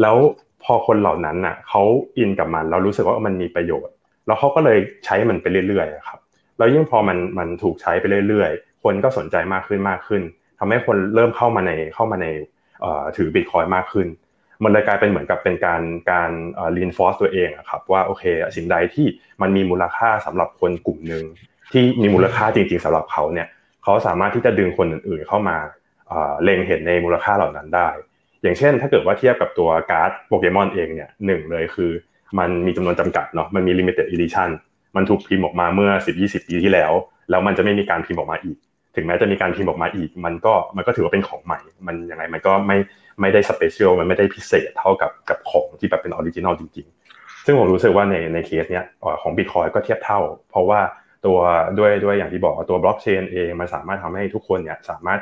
[0.00, 0.16] แล้ว
[0.64, 1.82] พอคนเหล่านั้นน่ะเขา
[2.18, 3.94] อินกับมันแล้วรู้สึกว่ามันมีประโยชน์
[4.26, 6.18] แล้วเขาก็เลยใช้มันไปเรื่อยๆครับ
[6.58, 10.22] แล้วยิ่งพอมันมันถูกใช้ไปเรื่อยๆ คนก็สนใจมากขึ้นมากขึ้น
[10.58, 12.26] ทำให้คนเริ่มเข้ามาในเข้ามาใน
[13.16, 14.08] ถือบิตคอยมากขึ้น
[14.62, 18.24] มันเลยกลายเป็นเหมือนกับเป็นการการเอ่อ reinforce ตัวเองครับว่าโอเค
[18.56, 19.06] สิ่งใดที่
[19.42, 21.24] มันมีมูลค่าสำหรับคนกลุ่มหนึ่ง
[21.72, 23.48] ที่มีมูลค่าจริง ๆสำหรับเขาเนี่ย
[23.82, 25.56] เขาสามารถที่จะดึงคนอื่นๆเข้ามา
[26.42, 27.88] เล็งเห็นในมูลค่าเหล่านั้นได้
[28.44, 31.90] อย่างเช่น ถ้าเกิดว่าเทียบกับตัวการ์ดโปเกมอนเองเนี่ยหนึ่งเลยคือ
[32.38, 34.48] มันมีจำนวนจำกัดเนาะมันมี limited edition
[34.96, 36.92] มันถูกพิมพ์ออกมาเมื่อ 10-20 ปีที่แล้ว
[37.30, 38.56] แล้วมันจะไม่มีการพิมพ์ออกมาอีก
[38.96, 42.78] ถึงแม้จะมีการพิมพ์ออกมาอีก มันก็มันก็ถือว่าเป็นของใหม่ มันยังไงมันก็ไม่
[43.20, 46.86] ไม่ได้ special มันไม่ได้พิเศษเท่ากับกับของที่แบบเป็น original จริง
[47.16, 48.84] ๆ ซึ่งผมรู้สึกว่าในในเคสเนี้ย
[49.22, 50.20] ของ Bitcoin ก็เทียบเท่า
[50.50, 50.80] เพราะว่า
[51.26, 51.38] ตัว
[51.78, 55.20] ด้วยด้วยอย่างที่บอกว่าตัวบล็อกเชนเองมันสามารถทำให้ทุกคนเนี่ยสามารถ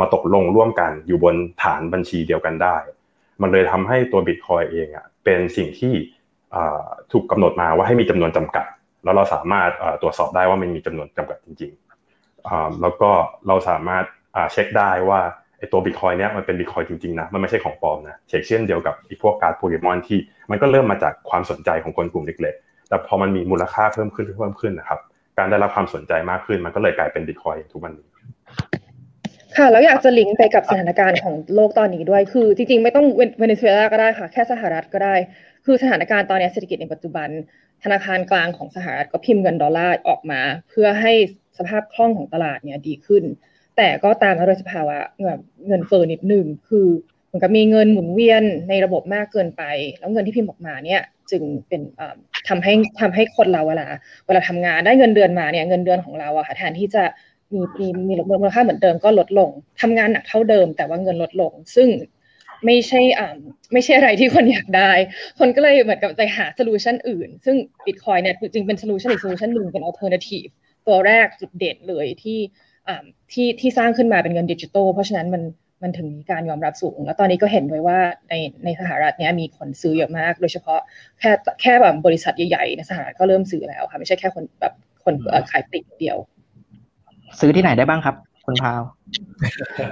[0.00, 2.76] มาตกลงร่วมกันอยู่บนฐานบัญชีเดียวกันได้
[3.42, 5.92] มันเลยทำให้ตัว Bitcoin เองอะเป็นสิ่งที่
[7.12, 8.66] ถูกกำหนดมาว่าให้มีจำนวนจำกัด
[9.04, 9.70] แล้วเราสามารถ
[10.02, 13.10] ตรวจสอบได้ว่ามันมีจำนวนจำกัดจริงๆแล้วก็
[13.46, 14.04] เราสามารถ
[14.52, 15.20] เช็คได้ว่า
[15.58, 20.18] ไอ้ตัวบิตคอยน์เนี้ยมันเป็นบิตคอยน์จริงๆนะมันไม่ใช่ของปลอมนะเช็คเช่นเดียวกับไอ้พวกการ์ดโปเกมอนที่
[20.50, 25.00] มันก็เริ่มมาจากความสนใจของคนกลุ่มเล็กๆแต่พอมันมีมูลค่าเพิ่มขึ้นเพิ่มขึ้นนะครับ
[25.38, 28.08] การได้รับความสนใจมากขึ้นมันก็เลยกลายเป็นบิตคอยทุกวันนี้
[29.56, 33.06] ค่ะแล้วอยากจะลิงก์ไปกับสถานการณ์ของโลกตอนนี้ด้วย คือจริงๆ ไม่ต้อง
[33.38, 35.14] เวเนซุเอลาก็ได้ค่ะ แค่สหรัฐก็ได้
[35.64, 37.28] คือสถานการณ์ตอนนี้เศรษฐกิจในปัจจุบัน
[37.84, 41.12] ธนาคารกลางของสหรัฐก็พิมพ์เงินดอลลาร์ออกมา เพื่อให้
[41.58, 43.24] สภาพคล่องของตลาดเนี่ยดีขึ้น
[43.76, 46.86] แต่ก็ตามมาด้วยสภาวะเงินเงินเฟ้อนิดหนึ่งคือ
[47.26, 49.62] เหมือนกับมีเงินหมุนเวียนในระบบมากเกินไป
[49.98, 51.80] แล้วเงินที่พิมพ์ออกมาเนี่ยจึงเป็น
[52.48, 53.86] ทำให้ทำให้คนเราเวลา
[54.26, 57.02] เวลาทำงานได้เงินเดือนมาเนี่ยเงินเดือนของเราอะค่ะแทนที่จะ
[57.52, 61.88] มีมีมีมูลค่าเหมือนเดิมก็ลดลงทำงานหนักเท่าเดิม แต่ว่าเงินลดลง ซึ่ง
[62.64, 63.36] ไม่ใช่อ่า
[63.72, 64.92] ไม่ใช่อะไรที่คนอยากได้
[65.38, 70.52] คนก็เลยเหมือนกับไปหา solution อื่น ซึ่ง Bitcoin เนี่ยจริงเป็น solution อีก solution หนึ่งเป็น alternative
[70.86, 72.38] ตัวแรกจุดเด่นเลยที่
[72.88, 75.42] อ่าที่ที่สร้างขึ้นมาเป็นเงินดิจิตอลเพราะฉะนั้นมัน
[75.82, 80.80] มันถึงมีการยอมรับสูง แล้วตอนนี้ก็เห็นด้วยว่าในในสหรัฐเนี้ยมีคนซื้อเยอะมาก โดยเฉพาะ
[81.18, 81.30] แค่
[81.60, 85.14] แค่แบบบริษัทใหญ่ๆในสหรัฐก็เริ่มซื้อแล้วค่ะไม่ใช่แค่คนแบบคน
[85.50, 86.18] ขายปลีกเดียว
[87.40, 88.16] ซื้อที่ไหนได้บ้างครับ
[88.46, 88.82] คุณพาว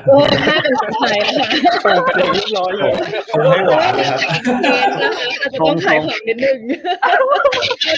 [0.06, 1.46] โอ้ถ้าเป็นคนไทยนะคะ
[1.84, 2.92] ตรงประเด็นเรียบร้อยเลย
[3.30, 4.18] คงไม่หวานเลยครับ
[5.40, 6.58] อาจจะต้องขายของนิดนึง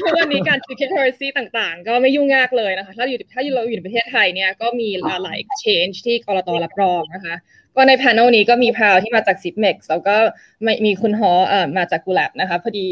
[0.00, 4.88] เพราะวันนี้การ security ต่างๆ ก็ไม่ยุ่งยากเลยนะคะ ถ้าอยู่ถ้าเราอยู่ในประเทศไทยเนี่ยก็มี
[5.22, 7.35] หลาย exchange ที่กรตรับรองนะคะ
[7.76, 10.16] ก็ใน panel นี้ก็มีพาวที่มาจาก Zipmex แล้วก็
[10.85, 12.87] มีคุณฮอเอ่อมาจากกูแลบนะคะ พอดี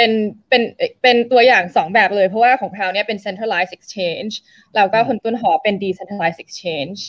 [0.00, 0.14] เอ่อ
[0.48, 4.32] เป็นเป็นเป็นตัวอย่างสองแบบเลย เพราะว่าของพาวเนี่ยเป็น centralized exchange
[4.76, 7.00] แล้วก็คนต้นหอเป็น decentralized exchange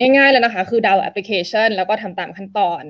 [0.00, 2.82] ง่ายๆเลยนะคะ คือดาวน์แอปพลิเคชันแล้วก็ทำตามขั้นตอน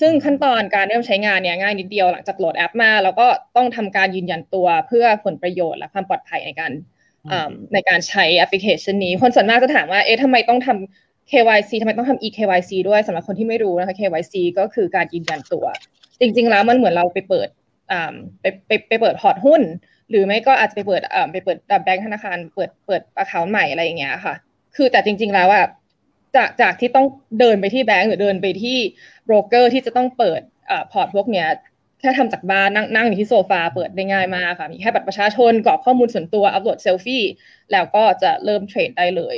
[0.00, 6.72] ซึ่งขั้นตอนการเริ่มใช้งานเนี่ยง่ายนิดเดียวหลังจากโหลดแอปมา แล้วก็ต้องทำการยืนยันตัวเพื่อผลประโยชน์และความปลอดภัยในการ
[7.74, 15.64] ในการใช้แอปพลิเคชันนี้ คนส่วนมากจะถามว่าเอ๊ะทำไมต้องทำ KYC ทำไมต้องทำ eKYC ด้วยสำหรับคนที่ไม่รู้นะคะ KYC ก็คือการยืนยันตัว
[16.20, 17.48] จริง ๆ แล้วมันเหมือนเราไปเปิด
[18.40, 19.62] ไปไปไปเปิดพอร์ตหุ้น
[20.10, 21.02] หรือไม่ก็อาจจะไปเปิด
[21.32, 24.34] ไปเปิดแบงก์ธนาคาร เปิดเปิดอาคาใหม่อะไรอย่างเงี้ยค่ะ
[24.76, 25.66] คือแต่จริง ๆแล้วอะ
[26.36, 27.06] จากจากที่ต้อง
[27.40, 28.78] เดินไปที่แบงก์หรือเดินไปที่
[29.24, 30.40] โบรกเกอร์ที่จะต้องเปิด
[30.92, 31.48] พอร์ตพวกเนี้ย
[32.00, 37.22] แค่ทำจากบ้านนั่งนั่งอยู่ที่โซฟาเปิดได้ง่ายมากค่ะ มีแค่บัตรประชาชนกรอกข้อมูลส่วนตัวอัปโหลดเซลฟี่
[37.72, 39.36] แล้วก็จะเริ่มเทรดได้เลย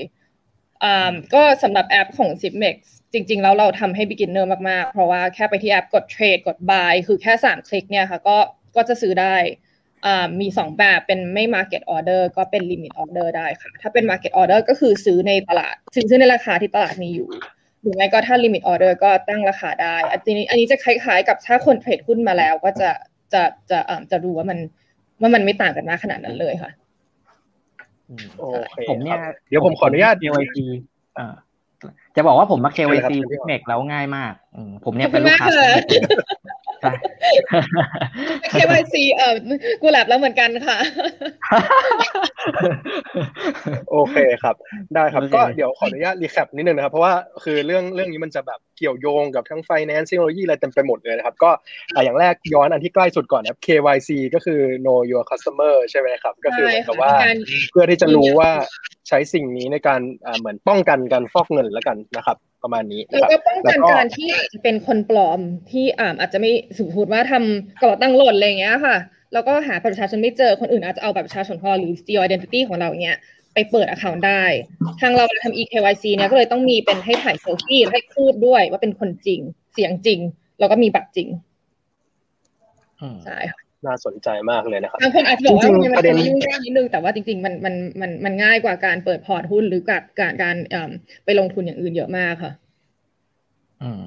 [1.34, 2.76] ก็สำหรับแอปของ Zipmex
[3.14, 8.36] จริงๆ แล้วเราทำให้ beginner มากๆ เพราะว่าแค่ไปที่แอปกดเทรดกด buy คือแค่ 3 คลิกเนี่ยค่ะก็
[8.76, 9.36] ก็จะซื้อได้
[10.40, 17.28] มี 2 แบบเป็นไม่ market order ก็เป็น limit order ได้ค่ะ ถ้าเป็น market order ก็คือซื้อในตลาดซื้อซื้อในราคาที่ตลาดมีอยู่
[17.82, 22.90] หรือไม่ก็ถ้า limit order ก็ตั้งราคาได้ อันนี้อันนี้จะคล้ายๆ กับถ้าคนเทรดหุ้นมาแล้วก็จะ
[23.32, 23.78] จะจะ
[24.10, 24.58] จะรู้ว่ามัน
[25.20, 26.70] ว่ามันไม่ต่างกันมากขนาดนั้นเลยค่ะ
[28.38, 30.56] โอเคผมเนี่ยเดี๋ยวผมขออนุญาต KYC
[31.18, 31.34] อ่า
[32.16, 34.32] จะบอกว่าผมมา KYC เชิญเลยครับเมกแล้วง่ายมาก
[34.84, 35.48] ผมเนี่ยเป็นลูกค้า
[36.84, 39.34] ขอบคุณมากค่ะ KYC เอ่อ
[39.82, 40.78] กูแลบแล้วเหมือนกันค่ะ
[43.90, 44.56] โอเคครับ
[44.94, 51.50] ได้ครับ ก็เดี๋ยวขออนุญาตรีแคปนิดนึงนะครับ เพราะว่าคือเรื่องเรื่องนี้มันจะแบบเกี่ยวโยงกับทั้ง finance เทคโนโลยีอะไรเต็มไปหมดเลยนะครับ ก็
[52.04, 57.12] อย่างแรกย้อนอันที่ใกล้สุดก่อนนะครับ KYC ก็คือ know your customer ใช่ไหมครับ ก็คือเหมือนกับว่า
[57.70, 58.50] เพื่อที่จะรู้ว่า
[59.08, 60.00] ใช้สิ่งนี้ในการ
[60.38, 68.96] เหมือนป้องกันการฟอกเงินแล้วกันนะครับ ประมาณนี้แล้วก็ป้องกันการที่อาจจะเป็นคนปลอมที่อาจจะไม่สมมติว่าทำกระเป๋าตังค์หล่นอะไรอย่างเงี้ยค่ะ
[69.32, 73.18] แล้วก็หาประชาชนไม่เจอคนอื่นอาจจะเอาแบบประชาชนของเราหรือ steal identity ของเราเงี้ย
[73.54, 74.44] ไปเปิด account ได้
[75.00, 79.40] ทางเราทำ eKYC เนี่ยก็เลยต้องมีเป็นให้ถ่ายเซลฟี่ให้พูดด้วยว่าเป็นคนจริง
[79.74, 80.20] เสียงจริง
[80.58, 81.28] แล้วก็มีบัตรจริง
[83.24, 90.88] ใช่ค่ะ น่าสนใจมากเลยนะครับบางคนอาจจะบอกว่ามันประเด็นยุ่งยากนิดนึงแต่ว่าจริงๆมันมันมันมันง่ายกว่าการเปิดพอร์ตหุ้นหรือการการการ
[91.24, 92.52] ไปลงทุนอย่างอื่นเยอะมากค่ะ
[93.82, 94.04] อืม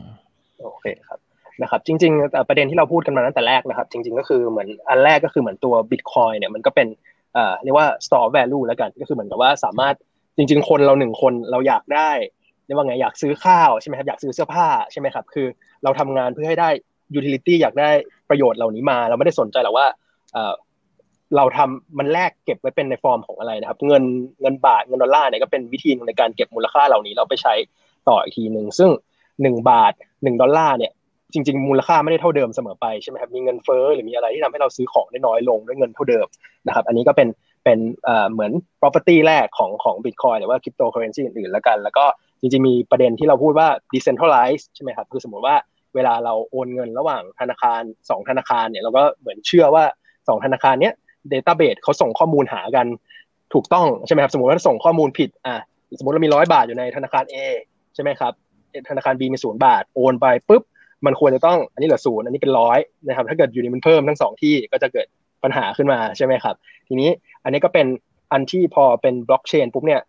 [0.61, 1.19] โอเคครับ
[1.61, 6.87] นะครับจริงๆประเด็นที่เราพูดกันมาตั้งแต่แรกนะครับ จริง ๆ ก็คือเหมือนอันแรกก็คือเหมือนตัวบิตคอยเนี่ยมันก็เป็น
[7.33, 9.95] เอ่อเรียกว่า store value แล้วกันก็คือเหมือนกับว่าสามารถ
[10.37, 12.11] จริง ๆ คนเราหนึ่งคนเราอยากได้
[12.65, 15.47] เรียกว่าไงอยากซื้อข้าวใช่ไหมครับอยากซื้อเสื้อผ้าใช่ไหมครับคือ
[15.83, 16.69] เราทำงานเพื่อให้ได้
[17.17, 17.89] utility อยากได้
[18.29, 19.87] ประโยชน์เหล่านี้มา เราไม่ได้สนใจหรอกว่า
[21.35, 24.03] เราทำมันแลกเก็บไว้เป็นในฟอร์มของอะไรนะครับ เงิน
[24.41, 27.53] เงินบาทเงินดอลลาร์เนี่ยก็เป็นวิธีในการเก็บมูลค่าเหล่านี้เราไปใช้
[28.09, 28.89] ต่ออีกทีหนึ่งซึ่ง
[29.41, 29.93] หนึ่งบาท
[30.23, 30.91] หนึ่งดอลลาร์เนี่ย
[31.33, 36.27] จริง ๆ มูลค่าไม่ได้เท่าเดิมเสมอไปใช่ไหมครับมีเงินเฟ้อหรือมีอะไรที่ทำให้เราซื้อของได้น้อยลงด้วยเงินเท่าเดิม
[36.67, 37.27] นะครับ อันนี้ก็เป็น
[37.63, 37.79] เป็น
[38.31, 42.05] เหมือน property แรกของของ Bitcoin หรือว่า cryptocurrency อื่นๆแล้วกัน แล้วก็
[42.41, 45.55] จริงๆมีประเด็นที่เราพูดว่า decentralized ใช่ไหมครับคือสมมติว่า
[45.97, 49.83] เวลาเราโอนเงินระหว่างธนาคาร 2 ธนาคารเนี่ยเราก็เหมือนเชื่อว่า
[50.15, 50.93] 2 ธนาคารเนี้ย
[51.31, 52.87] database เขาส่งข้อมูลหากัน
[53.53, 55.55] ถูกต้องใช่ไหมครับสมมติว่าส่งข้อมูลผิดอะ
[55.97, 57.35] สมมติเรามีร้อยบาทอยู่ในธนาคาร A
[57.95, 58.33] ใช่ไหมครับ
[58.89, 60.63] ธนาคาร B มีศูนย์บาทโอนไปปุ๊บ
[61.05, 65.07] มันควรจะต้องอันนี้เหลือศูนย์อันนี้เป็นร้อยนะครับถ้าเกิดอยู่ดีมันเพิ่มทั้งสองที่ก็จะเกิด
[65.43, 66.55] ปัญหาขึ้นมาใช่ไหมครับ
[66.87, 67.09] ทีนี้
[67.43, 67.87] อันนี้ก็เป็น
[68.31, 70.01] อันที่พอเป็นบล็อกเชนปุ๊บเนี่ย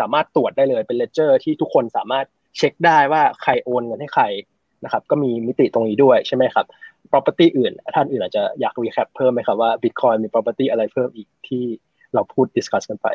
[0.00, 4.24] สามารถตรวจได้เลยเป็น ledger ที่ทุกคนสามารถเช็คได้ว่าใครโอนเงินให้ใคร
[4.84, 6.66] นะครับก็มีมิติตรงนี้ด้วยใช่ไหมครับ
[7.10, 11.64] property อื่น ท่านอื่นอาจจะอยาก recap เพิ่มไหมครับว่า Bitcoin มี property อะไรเพิ่มอีกที่
[12.14, 13.08] เราพูด discuss กันไป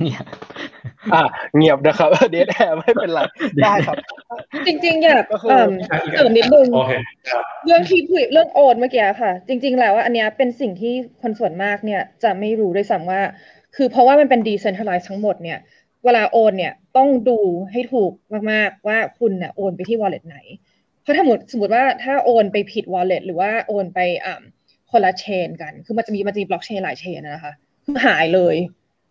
[0.00, 0.26] เงียบ
[1.14, 1.22] อ่า
[1.56, 3.20] เงียบนะครับ dead air ไม่เป็นไร
[3.62, 3.96] ได้ครับ
[4.66, 6.68] จริงๆ อยากเสริมนิดนึง
[7.66, 13.20] เรื่องที่คุยเรื่องโอนเมื่อกี้ค่ะ จริง ๆ แล้วอันนี้เป็นสิ่งที่คนส่วนมากเนี่ยจะไม่รู้ด้วยซ้ำว่า
[13.76, 15.58] คือเพราะว่ามันเป็น decentralized ทั้งหมดเนี่ย
[16.04, 17.38] เวลาโอนเนี่ยต้องดู
[17.72, 18.12] ให้ถูก
[18.50, 20.38] มากๆ ว่าคุณเนี่ยโอนไปที่ wallet ไหน
[21.02, 23.98] เพราะถ้าสมมติสมมติว่าถ้าโอนไปผิด wallet หรือว่าโอนไป
[24.90, 27.52] คนละเชนกัน คือมันจะมีมันจะมีบล็อกเชนหลายเชนนะคะ
[27.84, 28.56] คือหายเลย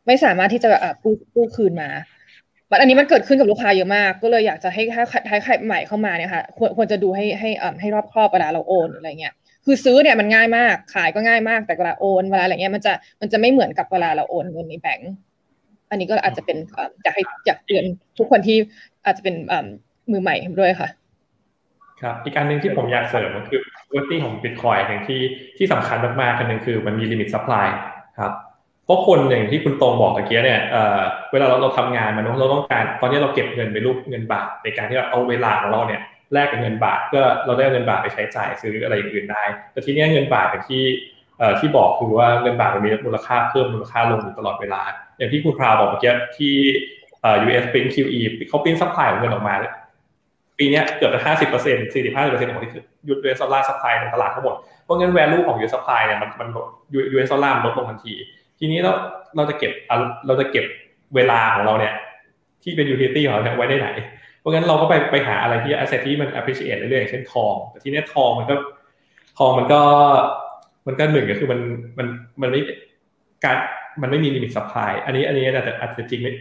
[0.08, 0.70] ไม่สามารถที่จะ
[1.04, 1.90] กู้กู้คืนมา
[2.70, 4.84] บัตอันนี้มันเกิดขึ้นกับลูกค้าเยอะมาก ก็เลยอยากจะให้
[5.30, 9.34] ถ้าใครใหม่เข้ามาเนี่ยค่ะควรควรจะดูให้ให้ให้รอบครอบเวลาเราโอนอะไรเงี้ย
[9.66, 15.14] คือซื้อเนี่ยมันง่ายมากขายก็ง่ายมากแต่เวลาโอนเวลาอะไรเงี้ยมันจะมันจะไม่เหมือนกับเวลาเราโอนเงินในแบงก์
[15.94, 16.58] อันนี้ก็อาจจะเป็น
[17.04, 17.84] อยากให้อยากเตือน
[18.18, 18.58] ทุกคนที่
[19.06, 19.36] อาจจะเป็น
[20.12, 20.90] มือใหม่ด้วยค่ะ
[22.02, 25.22] ครับอีกอันหนึ่งที่ผมอยากเสริมก็คือ q u a l i t y ของ Bitcoin อย่างที่
[25.58, 27.68] ที่สำคัญมากๆอันหนึ่งคือมันมี limit supply
[28.20, 28.32] ครับ
[28.86, 36.02] เพราะคนอย่างที่คุณตรงบอกตะกี้เนี่ยเวลาเราเราทำงานมันเราต้องการตอนนี้เราเก็บเงินเป็นรูปเงินบาท ในการที่เราเอาเวลาของเราเนี่ย
[36.34, 40.84] แลกกับเงินบาทเพื่อเราได้เงินบาทไปใช้จ่ายซื้ออะไรอย่างอื่นได้ แต่ทีนี้เงินบาทอย่างที่
[41.60, 44.82] ที่บอกคือว่าเงินบาทมันมีมูลค่าเพิ่มมูลค่าลงอยู่ตลอดเวลา
[45.24, 46.54] อย่างที่คุณพราวบอกเมื่อกี้ที่
[47.46, 49.56] US print QE เขาพิมพ์ supply ของเงินออกมา
[50.58, 52.72] ปีนี้เกือบจะห้าสิบเปอร์เซ็นต์สี่สิบห้าเปอร์เซ็นต์ของที่
[53.10, 56.48] ยุด US ดอลลาร์ซัพพลายในตลาดทั้งหมด เพราะงั้น value ของ US ซัพพลายเนี่ยมันมัน
[57.14, 58.14] US ดอลลาร์ลดลงทันที
[58.60, 58.92] ทีนี้เรา
[59.36, 59.72] เราจะเก็บ
[60.28, 60.66] เราจะเก็บ
[61.16, 61.94] เวลาของเราเนี่ย
[62.64, 63.90] ที่เป็น utility ของเราไว้ได้ไหน
[64.40, 68.56] เพราะงั้นเราก็ไปไปหาอะไรที่ asset ที่มัน appreciate เรื่อยๆเช่นทอง แต่ทีนี้ทองมันก็
[69.38, 69.82] ทองมันก็
[70.88, 71.60] มันก็หนึ่งก็คือมัน
[71.98, 72.08] มัน
[72.42, 72.62] มันไม่
[73.46, 73.58] การ
[74.02, 76.32] มันไม่มี limit supply อันนี้อันนี้อาจจะอาจจะจริงไม่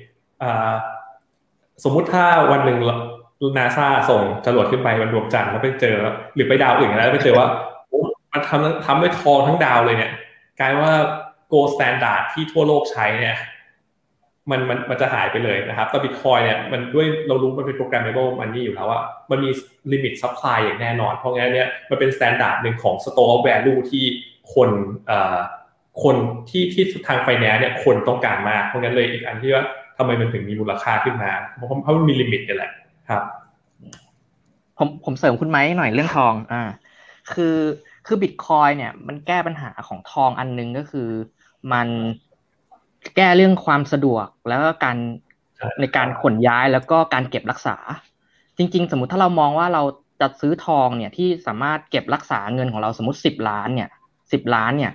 [1.85, 2.79] สมมุติถ้าวันหนึ่ง
[3.59, 5.97] นาซาส่งจรวดขึ้นไปบนดวงจันทร์แล้วไปเจอ
[6.35, 7.47] หรือไปดาวอื่นแล้วไปเจอว่า
[8.33, 10.12] มันทำทำด้วยทองทั้งดาวเลยเนี่ย
[10.61, 10.93] กลายว่า
[11.48, 13.37] gold standard ที่ทั่วโลกใช้เนี่ย
[14.51, 19.51] มันมันมันจะหายไปเลยนะครับแต่บิตคอยน์เนี่ยมันด้วยเรารู้มันเป็น programmable money อยู่แล้วว่ามันมี
[19.92, 24.05] limit supply อย่างแน่นอน เพราะงั้นเนี่ยมันเป็น standard หนึ่งของ store value ที่
[24.55, 24.71] คน
[25.07, 25.38] เอ่อ
[26.02, 26.16] คน
[26.48, 29.64] ที่ที่ทางไฟแนนซ์เนี่ยคนต้องการมากเพราะงั้นเลยอีกอันที่ว่า
[29.98, 32.70] ทำไมมันถึงมีมูลค่าขึ้นมาเพราะเพราะมันมี limit นี่แหละ
[33.09, 33.22] ครับ
[34.78, 36.62] ผมผมเสริมคุณไหมหน่อยเรื่องทอง อ่า
[37.35, 37.57] คือ
[38.07, 41.09] คือบิตคอยน์เนี่ย มันแก้ปัญหาของทองอันนึงก็คือ
[41.72, 41.88] มัน
[43.16, 44.96] แก้เรื่องความสะดวกแล้วก็การ
[45.81, 47.77] ในการขนย้ายแล้วก็การเก็บรักษาจ
[48.74, 49.83] ริง ๆ สมมติถ้าเรามองว่าเรา
[50.20, 53.88] จะซื้อทองเนี่ยที่สามารถเก็บรักษาเงินของเราสมมติสิบล้านเนี่ย
[54.33, 54.92] สิบล้านเนี่ย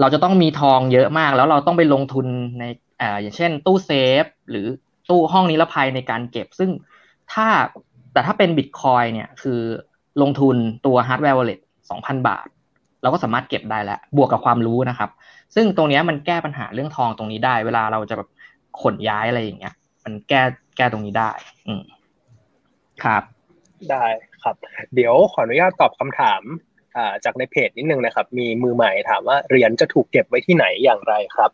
[0.00, 2.26] เราจะต้องมีทองเยอะมาก แล้วเราต้องไปลงทุน
[2.58, 2.64] ใน
[3.00, 3.90] อ่าอย่างเช่น ตู้เซ
[4.22, 4.66] ฟ หรือ
[5.08, 6.70] ตู้ห้องนิรภัยในการเก็บ ซึ่ง
[7.32, 7.46] ถ้า
[8.12, 9.60] แต่ถ้าเป็นบิตคอยน์เนี่ยคือ
[10.22, 12.46] ลงทุนตัว hardware wallet สองพันบาท
[13.02, 15.10] เราก็สามารถเก็บได้แล้ว บวกกับความรู้นะครับ
[15.54, 18.28] ซึ่งตรงนี้มันแก้ปัญหาเรื่องทองตรงนี้ได้ เวลาเราจะแบบ
[18.80, 20.42] ขนย้ายอะไรอย่างเงี้ย มันแก้
[20.76, 21.30] แก้ตรงนี้ได้
[21.66, 21.82] อืม
[23.04, 23.22] ครับ
[23.90, 24.04] ได้
[24.42, 24.56] ครับ
[24.94, 26.42] เดี๋ยวขออนุญาตตอบคำถาม
[27.24, 31.50] จากในเพจนิดนึงนะครับ มีมือใหม่ถามว่าเหรียญจะถูกเก็บไว้ที่ไหนอย่างไรครับ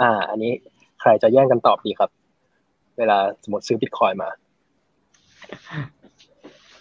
[0.00, 0.52] อ่า อันนี้
[1.00, 2.10] ใครจะแย่งกันตอบดีครับ
[2.98, 4.28] เวลาสมมติซื้อบิตคอยมา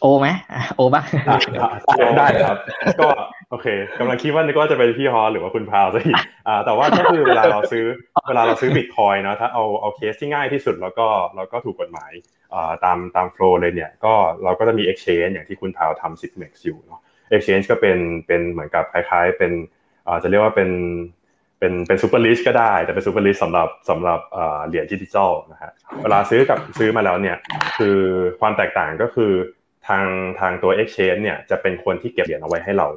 [0.02, 1.40] โอไหมอะโอบ้างอะ
[1.88, 2.58] อะได้ครับ
[3.00, 3.10] ก็
[3.50, 3.68] โอเค
[4.00, 6.16] กำลังคิดว่านึกว่าจะเป็นพี่ฮอหรือว่าคุณพราวซะอีก
[6.48, 7.86] อ่า แต่ว่าก็คือเวลาเราซื้อ
[8.28, 12.12] เวลาเราซื้อบิตคอยน์เนาะถ้าเอาเอาเคสที่ง่ายที่สุดแล้วก็แล้วก็ถูกกฎหมาย
[12.54, 17.02] อ่าตามตาม flow เลยเนี่ย ก็เราก็จะมี exchange อย่างที่คุณพราวทำ Zipmex อยู่เนาะ
[17.34, 19.52] exchange ก็เป็นเป็นเหมือนกับคล้ายๆ เป็น
[20.08, 20.70] อ่าจะเรียกว่าเป็น
[21.60, 25.72] เป็นเป็นซูเปอร์ริชก็ได้ แต่เป็นซูเปอร์ริชสำหรับสำหรับอ่าเหรียญดิจิทัลนะฮะ
[26.04, 27.38] เวลาซื้อกับซื้อมาแล้วเนี่ย
[27.78, 27.98] คือ
[28.40, 29.32] ความแตกต่างก็คือ
[29.88, 30.06] ทาง
[30.40, 32.88] ทางตัว exchange เนี่ยจะเป็นคนที่เก็บเหรียญเอาไว้ให้เรา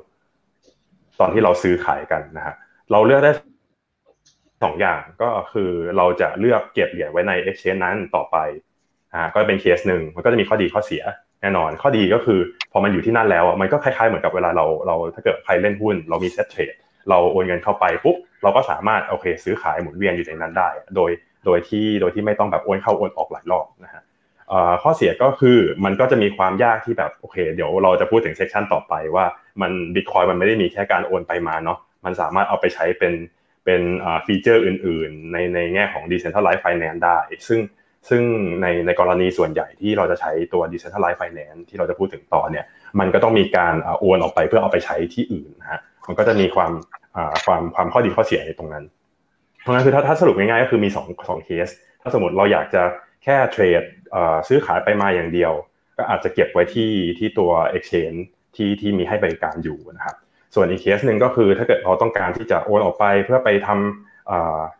[1.21, 2.55] ตอนที่เราซื้อขายกันนะฮะ
[2.92, 3.33] เราเลือกได้
[4.62, 8.37] สองอย่างก็คือเราจะเลือกเก็บเหรียญไว้ใน exchange นั้นต่อไป
[9.14, 11.03] อ่าก็เป็นเคสหนึ่งมันก็จะมีข้อดีข้อเสีย
[11.42, 12.40] แน่นอน ข้อดีก็คือ
[12.72, 16.75] พอมันอยู่ที่นั่นแล้วอะมันก็คล้ายๆเหมือนกับเวลาเราเราถ้าเกิดใครเล่นหุ้น เรามี Settrade
[17.09, 21.11] เราโอนเงินเข้าไปปุ๊บเราก็สามารถโอเคซื้อขายหมุนเวียนอยู่ในนั้นได้ โดย
[21.46, 24.02] โดยที่โดยที่ไม่ต้องแบบโอนเข้าโอนออกหลายรอบนะฮะ
[24.83, 29.24] ข้อเสียก็คือมันก็จะมีความยากที่แบบโอเค เดี๋ยวเราจะพูดถึงเซสชันต่อไปว่า
[29.62, 33.12] มันบิตคอยมันไม่ได้มีแค่การโอนไปมาเนาะมันสามารถเอาไปใช้เป็น
[33.64, 33.83] เป็น
[34.26, 37.59] ฟีเจอร์อื่น ๆ ในในแง่ของ decentralized finance ได้ ซึ่ง
[38.09, 38.23] ซึ่ง
[38.62, 42.65] ในในกรณีส่วนใหญ่ที่เราจะใช้ตัว decentralized finance ที่เราจะพูดถึงต่อเนี่ย
[43.01, 46.73] มันก็ต้องมีการโอนออกไปเพื่อเอาไปใช้ที่อื่นนะฮะมันก็จะมีความ
[47.45, 48.85] ความความข้อดีข้อเสียในตรงนั้น
[49.61, 51.69] เพราะงั้นคือถ้าถ้าสรุปง่ายๆก็คือมีสองเคส
[52.03, 52.83] ถ้าสมมติเราอยากจะ
[53.25, 53.83] แค่ trade
[54.49, 55.53] ซื้อขายไปมาอย่างเดียว
[55.97, 58.19] ก็อาจจะเก็บไว้ที่ที่ตัว exchange
[58.57, 60.17] ที่ที่มีให้บริการอยู่นะครับ
[60.55, 64.12] ส่วนอีกเคสหนึ่งก็คือถ้าเกิดเราต้องการที่จะโอนออกไปเพื่อไปทำ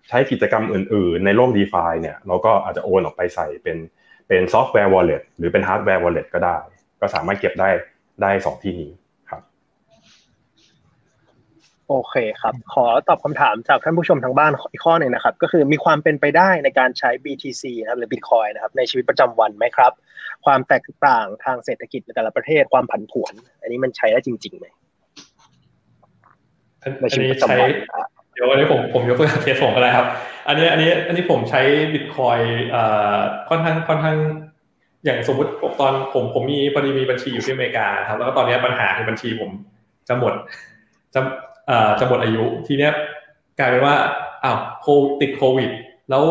[0.09, 3.79] ใช้กิจกรรมอื่น ๆ ในโลก d e f าเนี่ยเราก็อาจจะโอนออกไปใส่เป็น
[4.29, 6.57] เป็นซอฟต์แวร์ wallet หรือเป็นฮาร์ดแวร์ wallet ก็ได้
[7.01, 7.69] ก็สามารถเก็บได้
[8.23, 8.91] ได้สองที่นี้
[9.31, 9.43] ครับ
[11.89, 19.93] โอเคครับ ขอตอบคำถามจากท่านผู้ชมทางบ้านอีกข้อหนึ่งนะครับ ก็คือมีความเป็นไปได้ในการใช้ BTC นะครับหรือ Bitcoin นะครับในชีวิตประจำวันไหมครับ
[20.45, 24.67] ความแตกต่างทางเศรษฐกิจในแต่ละประเทศความผันผวน อันนี้มันใช้ได้จริงๆไหม
[26.83, 27.57] อันนี้ใช้
[28.33, 30.07] เดี๋ยวอันนี้ผมผมยกตัวอย่างเคสผมก็ได้ครับ
[30.49, 31.61] อันนี้อันนี้อันนี้ผมใช้
[31.95, 32.39] บิตคอย
[33.49, 34.17] ค่อนข้างค่อนข้าง
[35.05, 39.51] อย่างสมมติตอนผมผมมีพอดีมีบัญชีอยู่ที่อเมริกาครับแล้วก็ตอนนี้ปัญหาคือบัญชีผม
[40.09, 40.33] จะหมด
[41.15, 41.21] จะ
[41.67, 42.93] เอ่อจะหมดอายุทีเนี้ย
[43.59, 43.95] กลายเป็นว่า
[44.45, 44.87] อ้าวโค
[45.21, 45.71] ติดโควิด
[46.11, 46.25] แล้ว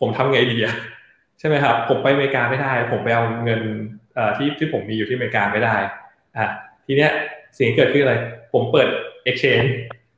[0.00, 0.74] ผมทำไงดีอะ
[1.38, 3.60] ใช่ไหมครับ ผมไปอเมริกาไม่ได้ ผมไปเอาเงิน
[4.14, 5.76] เอ่อที่ที่ผมมีอยู่ที่อเมริกาไม่ได้
[6.36, 6.46] อะ
[6.86, 7.10] ทีเนี้ย
[7.56, 8.14] สิ่งเกิดขึ้นอะไร
[8.52, 8.88] ผมเปิด
[9.28, 9.68] exchange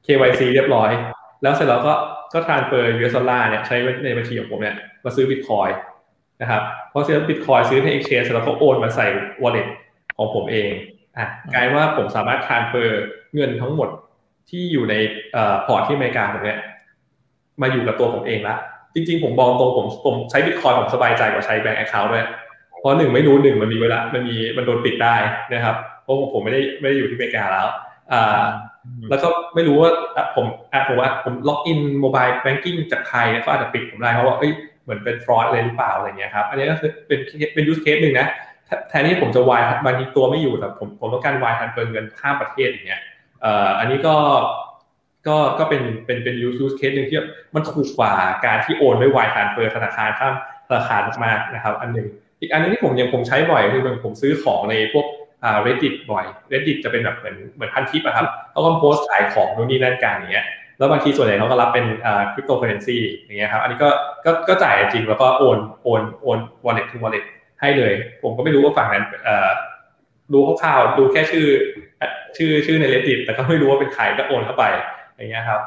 [0.06, 0.90] KYC เรียบร้อย
[1.42, 1.94] แล้วเสร็จแล้วก็
[2.32, 5.68] ก็ transfer US ดอลลาร์เนี่ยใช้ในบัญชีของผมเนี่ยมาซื้อบิตคอยน์
[6.42, 9.06] นะครับพอซื้อบิตคอยน์ซื้อใน exchange เสร็จแล้วก็โอนมาใส่
[9.42, 9.68] wallet
[10.16, 10.70] ของผมเอง
[11.16, 12.88] อะกลายว่าผมสามารถ transfer
[13.34, 13.88] เงินทั้งหมด
[14.50, 14.94] ที่อยู่ใน
[15.66, 16.58] พอร์ตที่อเมริกาผมเนี่ย
[17.62, 18.56] มาอยู่กับตัวผมเองละ
[18.94, 22.24] จริงๆ ผมบอกตรงผมผมใช้บิตคอยน์ผมสบายใจกว่าใช้ bank account ด้วย
[22.80, 25.16] เพราะหนึ่งไม่รู้หนึ่งมันมีเวลามันมีมันโดนปิดได้
[25.54, 27.66] นะครับ เพราะผมไม่ได้ไม่ได้อยู่ที่อเมริกาแล้ว
[28.12, 28.42] อ่า
[29.10, 29.90] แล้วก็ไม่รู้ว่า
[30.36, 34.52] ผมอะผมว่าผม login mobile banking จากใครก็อาจจะปิดผมได้เพราะว่าเอ้ย
[34.84, 37.20] เหมือนเป็น fraud อะไรหรือเปล่าอะไรเงี้ยครับ อันนี้ก็คือเป็น
[37.54, 38.28] เป็น use case หนึ่งนะ
[38.88, 43.00] แทนที่ผมจะวายบางทีตัวไม่อยู่แต่ผมผมต้องการ wire transfer เงินข้ามประเทศอย่างเงี้ย
[43.42, 44.16] เอ่ออันนี้ก็
[45.26, 47.18] ก็ก็เป็นเป็นเป็น use case หนึ่งที่
[47.54, 48.14] มันถูกกว่า
[48.46, 50.34] การที่โอนด้วย wire transfer ธนาคารข้าม
[50.68, 52.06] ธนาคารมากนะครับ อันหนึ่ง
[52.40, 55.06] อีกอันนึงที่ผมยังผมใช้บ่อยคือผมซื้อของในพวก
[55.66, 60.46] reddit บ่อย reddit จะเป็นแบบเหมือนเหมือนพันทิปอะครับเขาก็โพสต์ขายของนู่นนี่นั่นกันอย่างเงี้ย
[60.78, 63.88] แล้วบางทีส่วนใหญ่เขาก็รับเป็นอ่าคริปโตเคอเรนซีอย่างเงี้ยครับอันนี้ก็
[64.24, 67.24] ก็ก็จ่ายจริงแล้วก็โอนโอนโอน wallet to wallet
[67.60, 69.50] ให้เลย ผมก็ไม่รู้ว่าฝั่งนั้นเอ่อ
[70.32, 71.46] รู้คร่าวๆดูแค่ชื่อ
[72.36, 74.64] ชื่อชื่อใน reddit แต่ก็ไม่รู้ว่าเป็นใครก็โอนเข้าไป
[75.16, 75.60] อย่างเงี้ยครับ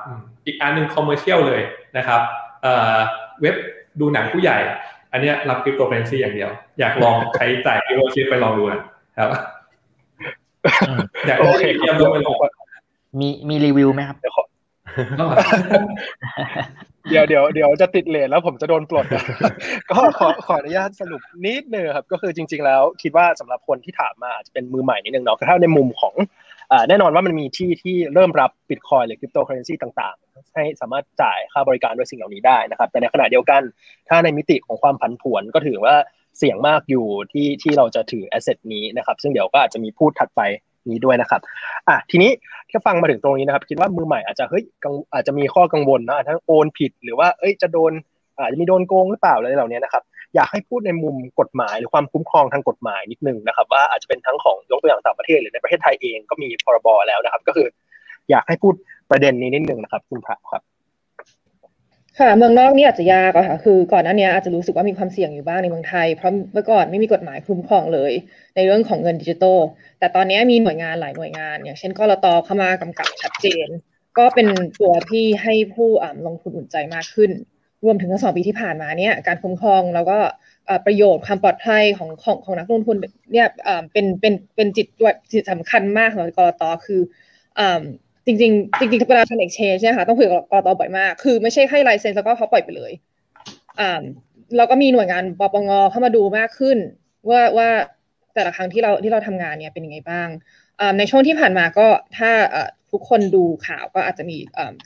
[0.45, 1.61] อีกอันหนึ่ง commercial เลย
[1.97, 2.21] นะครับ
[2.63, 2.95] เอ่อ
[3.41, 3.55] เว็บ
[3.99, 4.57] ดูหนังผู้ใหญ่
[5.11, 8.81] อันนี้รับคริปโตเคอเรนซีอย่างเดียว อยากลองใช้จ่ายคริปโตชิปไปลองดูนะ
[9.19, 9.29] ครับ
[11.27, 12.19] อยากโอเคเยี่ยมด้วย
[13.19, 14.17] มีมีรีวิวไหมครับ
[17.09, 19.05] เดี๋ยวเดี๋ยวเดี๋ยวจะติด late แล้วผมจะโดนปลด
[19.89, 26.13] ก็ขอขออนุญาตสรุปนิดนึงครับ ก็คือจริง ๆ แล้วคิดว่าสำหรับคนที่ถามมาอาจจะเป็นมือใหม่นิดนึงเนาะถ้าในมุมของ
[26.89, 33.61] แน่นอนว่ามันมีที่ที่เริ่มรับบิตคอยน์หรือคริปโตเคอเรนซีต่างๆ ให้สามารถจ่ายค่าบริการด้วยสิ่งเหล่านี้ได้นะครับ แต่ในขณะเดียวกัน
[34.09, 35.95] ถ้าในมิติของความผันผวนก็ถือว่า
[36.39, 40.41] เสี่ยงมากอยู่ที่ที่เราจะถือแอสเซทนี้นะครับ ซึ่งเดี๋ยวก็อาจจะมีพูดถัดไป
[40.89, 41.41] นี้ด้วยนะครับ
[41.87, 42.31] อะทีนี้
[42.71, 44.63] ถ้าฟังมาถึงตรงนี้นะครับ คิดว่ามือใหม่อาจจะเฮ้ย
[45.13, 47.91] อาจจะมีข้อกังวลนะทั้งโอนผิดหรือว่าเอ้ยจะโดน
[48.37, 50.03] อาจจะมีโดนโกงหรือเปล่าอะไรเหล่านี้นะครับ
[50.35, 57.67] อยากให้พูดในมุมกฎหมายหรือความคุ้มครองทางกฎหมายนิดนึงนะครับ ว่าอาจจะเป็นทั้งของยกตัวอย่างต่างประเทศหรือในประเทศไทยเองก็มีพรบแล้วนะครับ ก็คือ
[58.29, 58.73] อยากให้พูด
[59.11, 60.63] ประเด็นนี้นิดนึงนะครับ คุณพระครับ
[62.19, 68.11] ค่ะเมืองนอกนี่อาจจะยากอะค่ะคือก่อนหน้านี้อาจจะรู้สึกว่ามีความเสี่ยงอยู่บ้างในเมืองไทย เพราะเมื่อก่อนไม่มีกฎหมายคุ้มครองเลย
[68.55, 69.59] ในเรื่องของเงินดิจิทัล
[69.99, 73.67] แต่ตอนนี้มีหน่วยงานหลายหน่วยงาน อย่างเช่นกรตเข้ามากำกับชัดเจน
[74.17, 74.47] ก็เป็น
[74.79, 75.89] ตัวที่ให้ผู้
[76.25, 77.31] ลงทุนอุ่นใจมากขึ้น
[77.83, 80.17] รวมถึงทั้งสองปีที่ผ่านมาเนี่ยการคุ้มครองแล้วก็
[80.85, 82.97] ประโยชน์ความปลอดภัยของของของนักลงทุน
[83.33, 83.47] เนี่ย
[83.91, 84.87] เป็นเป็นเป็นจิต
[85.31, 87.01] จิตสำคัญมากของกรตคือ
[88.29, 92.91] จริงจริงจริงๆเวลาทำ exchange เนี่ยค่ะต้องคุยกับกรตบ่อยมาก คือไม่ใช่ให้ไลเซนส์แล้วก็เขาปล่อยไปเลย
[93.79, 94.01] อ่า
[94.57, 96.77] เราก็มีหน่วยงานปปงเข้ามาดูมากขึ้น
[97.29, 97.69] ว่าว่า
[98.35, 100.29] แต่ละครั้งที่เราที่เราทำงานเนี่ยเป็นยังไงบ้าง
[100.97, 101.87] ในช่วงที่ผ่านมาก็
[102.17, 102.31] ถ้า
[102.91, 104.37] ทุกคนดูข่าวก็อาจจะมี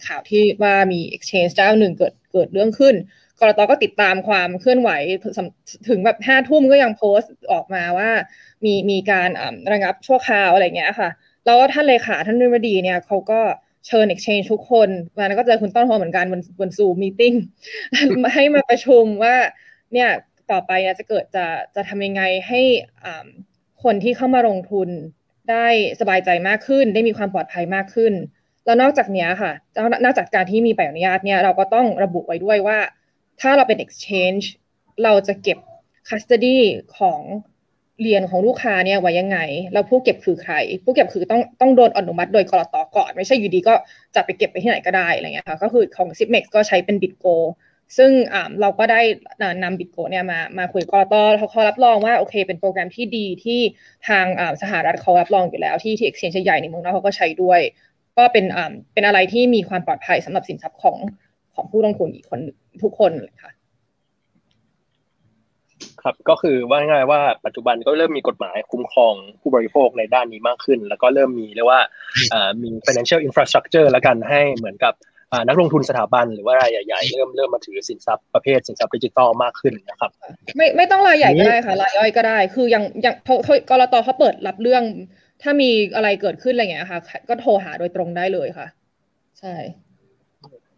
[0.06, 2.95] ข่าวที่ว่ามี exchange เจ้าหนึ่งเกิดเกิดเรื่องขึ้น
[3.39, 4.89] กรตก็ติดตามความเคลื่อนไหว
[5.89, 8.10] ถึงแบบห้าทุ่มก็ยังโพสต์ออกมาว่า
[8.65, 9.29] มีมีการ
[9.71, 11.10] ระงับชั่วคราวอะไรเงี้ยค่ะ
[11.45, 13.39] แล้วท่านเลขาท่านนิรดีเนี่ยเขาก็
[13.88, 17.34] เชิญ exchange ทุกคนวันนั้นก็เจอคุณต้นหอเหมือนกันบนบนซูมมีติ้ง
[18.36, 19.36] ให้มาประชุมว่า
[19.93, 20.10] เนี่ย
[20.51, 22.62] ต่อไปจะเกิดจะจะทำยังไงให้
[23.84, 24.89] คนที่เข้ามาลงทุน
[25.51, 25.67] ได้
[25.99, 28.13] สบายใจมากขึ้น ได้มีความปลอดภัยมากขึ้น
[28.65, 29.51] แล้วนอกจากนี้ค่ะ
[30.03, 32.79] นอกจากการที่มีใบอนุญาตเนี่ยเราก็ต้องระบุไว้ด้วยว่า
[33.41, 34.43] ถ้าเราเป็น exchange
[35.03, 35.58] เราจะเก็บ
[36.10, 36.58] custody
[36.97, 37.19] ของ
[38.01, 39.39] เรียนของลูกค้าเนี่ยไว้ยังไง
[39.73, 40.53] แล้วผู้เก็บคือใคร
[40.84, 43.73] ผู้เก็บคือต้องต้องโดนอนุมัติโดยกรตก่อน ไม่ใช่อยู่ดีก็
[44.15, 47.25] จะไปเก็บไปที่ไหนก็ได้อะไรเงี้ยค่ะก็คือของ s i p m e x ก็ใช้เป็นบิตโก
[47.97, 48.12] ซึ่ง
[48.62, 49.01] เราก็ได้
[49.63, 53.60] นำบิตโกเนี่ยมามาคุยกรตเขาเขารับรองว่าโอเค เป็นโปรแกรมที่ดีที่
[54.08, 54.25] ทาง
[54.62, 57.60] สหรัฐเขารับรองอยู่แล้วที่ที่ exchange ใหญ่ในเมืองนอกเขาก็ใช้ด้วย
[58.17, 58.45] ก็เป็น
[58.93, 60.97] เป็นอะไรที่มีความปลอดภัยสำหรับสินทรัพย์ของ
[61.56, 62.39] ของผู้ลงทุนอีกคน
[62.84, 63.51] ทุกคนเลยค่ะ
[66.04, 71.82] ครับก็คือว่าง่ายว่าปัจจุบันก็เริ่มมีกฎหมายคุ้มครองผู้บริโภคในด้านนี้มากขึ้น แล้วก็เริ่มมีเรียกว่า
[72.62, 74.94] มี financial infrastructure แล้วกันให้เหมือนกับ
[75.48, 80.12] นักลงทุนสถาบันหรือว่ารายใหญ่ๆเริ่มเริ่มมาถือสินทรัพย์ประเภทสินทรัพย์ดิจิตอลมากขึ้นนะครับ
[80.58, 83.36] ไม่ไม่ต้องรายใหญ่ก็ได้ค่ะรายย่อยก็ได้ คือยังยังเขา
[83.70, 84.84] กรตเขาเปิดรับเรื่อง
[85.42, 88.68] ถ้ามีอะไรเกิดขึ้นอะไรเงี้ยค่ะ ก็โทรหาโดยตรงได้เลยค่ะ
[89.39, 89.56] ใช่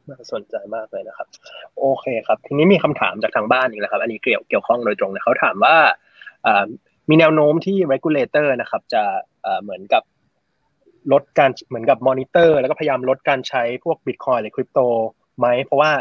[0.10, 1.28] น่าสนใจมากเลยนะครับ
[1.78, 5.76] โอเคครับ ทีนี้มีคำถามจากทางบ้านอีกแล้วครับ อันนี้เกี่ยวเกี่ยวข้องโดยตรงนะเขาถามว่า
[7.10, 9.04] มีแนวโน้มที่ regulator นะครับ จะ
[9.64, 10.04] เหมือนกับ
[11.12, 14.80] ลดการเหมือนกับมอนิเตอร์แล้วก็พยายามลดการใช้พวกบิตคอยหรือคริปโต
[15.40, 15.92] ไหม เพราะว่า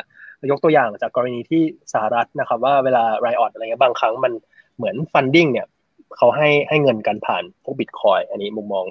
[0.51, 1.63] ยกตัวอย่างจากกรณีที่
[1.93, 4.33] สหรัฐนะครับ ว่าเวลาไรออดอะไรเงี้ยบางครั้งมัน
[4.77, 5.67] เหมือน funding เนี่ย
[6.17, 8.85] เขาให้ให้เงินกันผ่านพวกบิตคอยน์อันนี้มุมมอง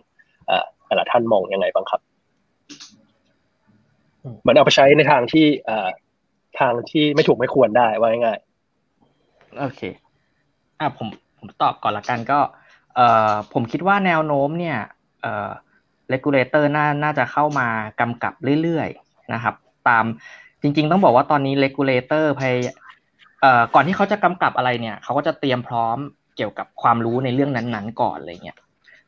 [0.87, 2.01] แต่ละท่านมองยังไงบ้างครับ
[4.45, 5.89] เหมือนเอาไปใช้ในทางที่อ่า
[6.59, 8.39] ทางที่ไม่ถูกไม่ควรได้ว่าง่าย
[9.59, 9.81] โอเค
[10.79, 11.07] อ่าผม
[11.39, 12.39] ผมตอบก่อนละกันก็
[12.95, 14.77] เอ่อผมคิดว่าแนวโน้มเนี่ย
[15.21, 15.49] เอ่อ
[16.09, 17.67] regulator น่าน่าจะเข้ามา
[17.99, 19.55] กำกับเรื่อยๆนะครับ
[19.87, 20.05] ตาม
[20.61, 22.53] จริง ๆ ต้องบอกว่าตอนนี้ regulator พย
[23.41, 25.97] เอ่อก่อนที่เขาจะกำกับอะไรเนี่ย เขาก็จะเตรียมพร้อม
[26.35, 28.57] เกี่ยวกับความรู้ในเรื่องนั้นๆ ก่อนอะไรเงี้ย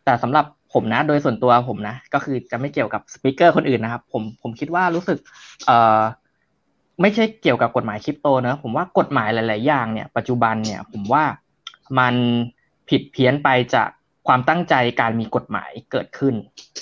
[0.04, 0.46] แต่สำหรับ
[0.76, 5.18] ผมนะ โดยส่วนตัวผมนะ ก็คือจะไม่เกี่ยวกับสปิเกอร์คนอื่นนะครับ ผมผมคิดว่ารู้สึก
[5.66, 6.02] เอ่อ
[7.02, 11.24] ไม่ใช่เกี่ยวกับกฎหมายคริปโตนะผมว่ากฎหมายหลาย ๆ อย่างเนี่ยปัจจุบันเนี่ย ผมว่า
[12.00, 12.16] มัน
[12.90, 13.90] ผิดเพี้ยนไปจาก
[14.28, 16.34] ความตั้งใจการมีกฎหมายเกิดขึ้น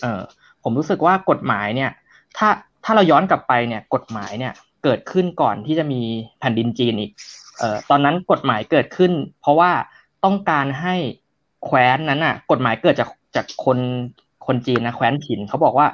[0.02, 0.22] เออ
[0.64, 1.92] ผมรู้สึกว่ากฎหมายเนี่ย
[2.38, 2.50] ถ้า
[2.84, 4.54] ถ้าเราย้อนกลับไปเนี่ย กฎหมายเนี่ย
[4.84, 6.02] เกิดขึ้นก่อนที่จะมี
[6.40, 7.12] แผ่นดินจีนอีก
[7.58, 9.72] เอ่อตอนนั้นกฎหมายเกิดขึ้น เพราะว่า
[10.26, 10.96] ต้องการให้
[11.66, 13.78] แคว้นนั้นอะ กฎหมายเกิดจาก จากคน
[14.46, 15.88] คนจีนนะแคว้นถิ่นเขาบอกว่า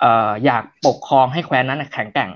[0.00, 2.30] เอ่ออยากปกครองให้แคว้นนั้นแข็งแกร่ง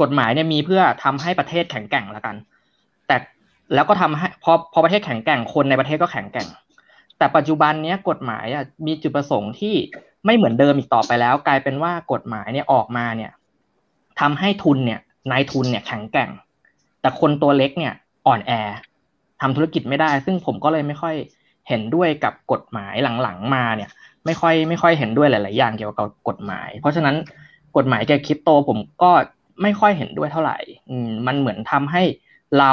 [0.00, 2.36] กฎหมายเนี่ยมีเพื่อทำให้ประเทศแข็งแกร่งล้วกัน
[3.06, 3.16] แต่
[3.74, 6.48] แล้วก็ทำให้พอพอประเทศแข็งแกร่งคนในประเทศก็แข็งแกร่ง
[7.18, 9.74] แต่ปัจจุบันเนี้ยกฎหมายอะมีจุดประสงค์ที่
[10.26, 13.30] ไม่เหมือนเดิมอีกต่อไปแล้ว กลายเป็นว่ากฎหมายเนี่ยออกมาเนี่ย
[14.20, 15.00] ทำให้ทุนเนี่ย
[15.30, 16.30] นายทุนเนี่ยแข็งแกร่ง
[17.00, 17.94] แต่คนตัวเล็กเนี่ย
[18.26, 18.52] อ่อนแอ
[19.40, 21.14] ทำธุรกิจไม่ได้ ซึ่งผมก็เลยไม่ค่อย
[21.68, 23.90] เห็นด้วยกับกฎหมายหลังๆมาเนี่ย
[24.24, 27.16] ไม่ค่อยไม่ค่อยเห็นด้วยหลาย ๆ อย่างเกี่ยวกับกฎหมาย เพราะฉะนั้น
[27.76, 29.10] กฎหมายแก่คริปโตผมก็
[29.62, 30.58] ไม่ค่อยเห็นด้วยเท่าไหร่
[31.08, 32.02] มมันเหมือนทำให้
[32.58, 32.72] เรา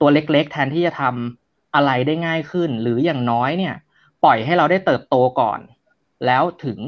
[0.00, 3.74] ตัวเล็ก ๆ แทนที่จะทำอะไรได้ง่ายขึ้น หรืออย่างน้อยเนี่ย
[4.24, 5.60] ปล่อยให้เราได้เติบโตก่อน
[6.26, 6.78] แล้วถึง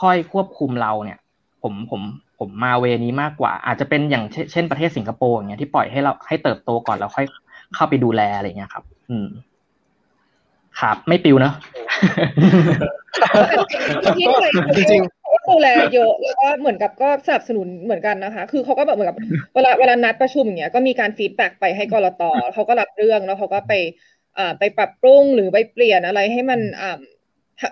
[0.00, 1.18] ค่อยควบคุมเราเนี่ย
[1.62, 2.02] ผมผม
[2.38, 7.26] ผมมาแนวนี้มากกว่า อาจจะเป็นอย่างเช่นประเทศสิงคโปร์อย่างเงี้ยที่ปล่อยให้เราให้เติบโตก่อนแล้วค่อย
[7.74, 9.28] เข้าไปดูแลอะไรเงี้ยครับ อืม
[10.80, 11.54] ครับไม่ปิวเนอะ
[14.16, 19.18] ที่ไทยจริงๆดูแลเยอะแล้วก็เหมือนกับก็สนับสนุนเหมือนกันนะคะ คือเขาก็แบบเหมือนกับ
[19.54, 22.22] เวลาเวลานัดประชุมอย่างเงี้ยก็มีการ feedback ไปให้กลต
[22.54, 23.72] เขาก็รับเรื่องแล้วเขาก็ไป
[24.38, 26.98] อ่าไปปรับปรุงหรือไปเปลี่ยนอะไรให้มันอ่า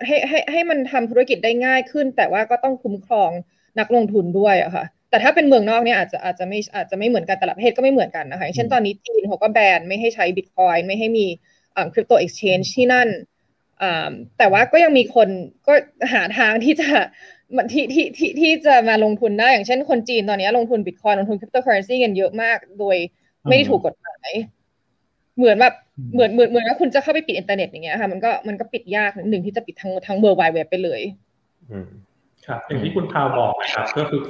[0.07, 3.31] ให้ให้ให้มันทำธุรกิจได้ง่ายขึ้น แต่ว่าก็ต้องคุ้มครอง
[3.79, 11.53] นักลงทุนด้วยอะค่ะ แต่ถ้าเป็นเมืองนอกเนี่ยอาจจะอาจจะไม่อาจจะไม่เหมือนกันแต่ละประเทศก็ไม่เหมือนกันนะคะอย่างเช่นตอนนี้จีนเขาก็แบนไม่ให้ใช้บิตคอยไม่ให้มีอ่า
[11.93, 13.09] crypto exchange ที่นั่น
[14.39, 15.29] แต่ว่าก็ยังมีคน
[15.67, 15.73] ก็
[16.13, 16.89] หาทางที่จะ
[17.73, 22.97] ที่ที่ที่ที่จะมาลงทุนได้ อย่างเช่นคนจีนตอนนี้ลงทุนบิตคอยลงทุนคริปโตเคอเรนซีกันเยอะมาก โดย
[23.49, 24.31] ไม่ได้ถูกกฎหมาย
[25.37, 25.75] เหมือนแบบ
[26.15, 31.01] เหมือนเหมือนเหมือนว่าคุณจะเข้าไปปิดอินเทอร์เน็ตอย่างเงี้ยค่ะมันก็มันก็ปิดยากหนึ่งที่จะปิดทั้งทั้งเบอร์ไวเว็บไปเลย
[32.47, 34.21] ครับ อย่างที่คุณพาวบอกนะครับก็คือ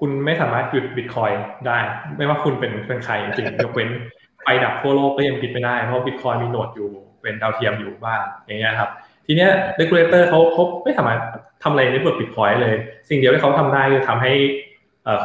[0.00, 1.30] คุณไม่สามารถหยุดบิตคอย
[1.66, 1.78] ได้
[2.16, 3.88] ไม่ว่าคุณเป็นเป็นใครจริงยกเว้น
[4.42, 6.90] ไฟดับทั่วโลกก็ยังปิดไม่ได้ เพราะบิตคอยมี node อยู่
[7.22, 8.90] เป็นดาวเทียมอยู่บ้างอย่างเงี้ยครับ
[9.26, 11.20] ทีเนี้ย regulator เขาเขาไม่สามารถ
[11.62, 12.74] ทำอะไรในเรื่องบิตคอยเลย
[13.08, 14.32] สิ่งเดียวที่เขาทำได้คือทำให้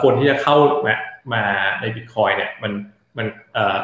[0.02, 0.56] คนที่จะเข้า
[0.86, 0.96] มา
[1.34, 1.44] มา
[1.82, 2.72] ในบิตคอยเนี่ยมัน
[3.18, 3.78] มันเอ่อ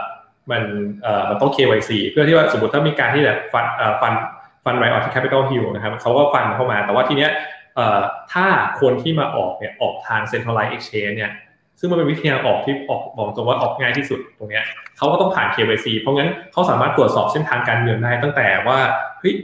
[0.52, 0.64] มัน
[1.02, 4.14] เอ่อมันต้อง KYC เพื่อที่ว่าสมมติถ้ามีการที่แบบ fund เอ่อ fund
[4.66, 7.32] fund riot ที่ Capitol Hill นะครับเขาก็ fund เข้ามาแต่ว่าทีเนี้ย
[7.76, 8.00] เอ่อ
[8.34, 8.46] ถ้า
[8.82, 11.32] คนที่มาออกเนี่ยออกทาง centralized exchange เนี่ย
[11.80, 14.64] ซึ่งมันเป็นวิธีการออกที่ออกบอกตรงว่าออกง่ายที่สุดตรงเนี้ย
[14.98, 18.80] เขาก็ต้องผ่าน KYC เพราะงั้นเขาสามารถตรวจสอบเส้นทางการเงินได้ตั้งแต่ว่า
[19.20, 19.36] เฮ้ย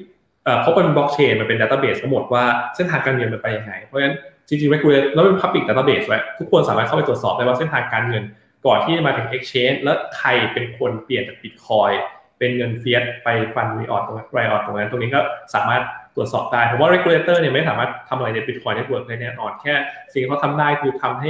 [0.61, 2.43] เขาเป็นบล็อกเชนมันเป็น database ทั้งหมดว่า
[2.75, 4.15] เส้นทางการเงินมันไปยังไง เพราะฉะนั้น
[4.47, 8.23] จริงๆไม่ควรแล้วเป็น public database ไว้ทุกคนสามารถเข้าไปตรวจสอบได้ว่าเส้นทางการเงิน
[8.65, 11.93] ก่อนที่จะมาถึง exchange แล้วใครเป็นคนเปลี่ยนจาก bitcoin
[12.39, 15.19] เป็นเงินเฟียสไปฟันรีออดตรงนั้นไรออดตรงนั้นตรงนี้ก็
[15.53, 15.81] สามารถ
[16.19, 19.73] รวจสอบได้ผมว่า regulator เนี่ยไม่สามารถทำอะไรใน Bitcoin Network ได้แน่นอน แค่
[20.13, 21.29] สิ่งที่เขาทำได้คือทำให้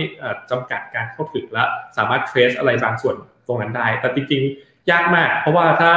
[0.51, 1.63] จำกัดการเข้าถึงและ
[1.97, 3.15] สามารถ trace อะไรบางส่วน
[3.47, 5.91] ตรงนั้นได้ แต่จริงๆ ยากมาก เพราะว่าถ้า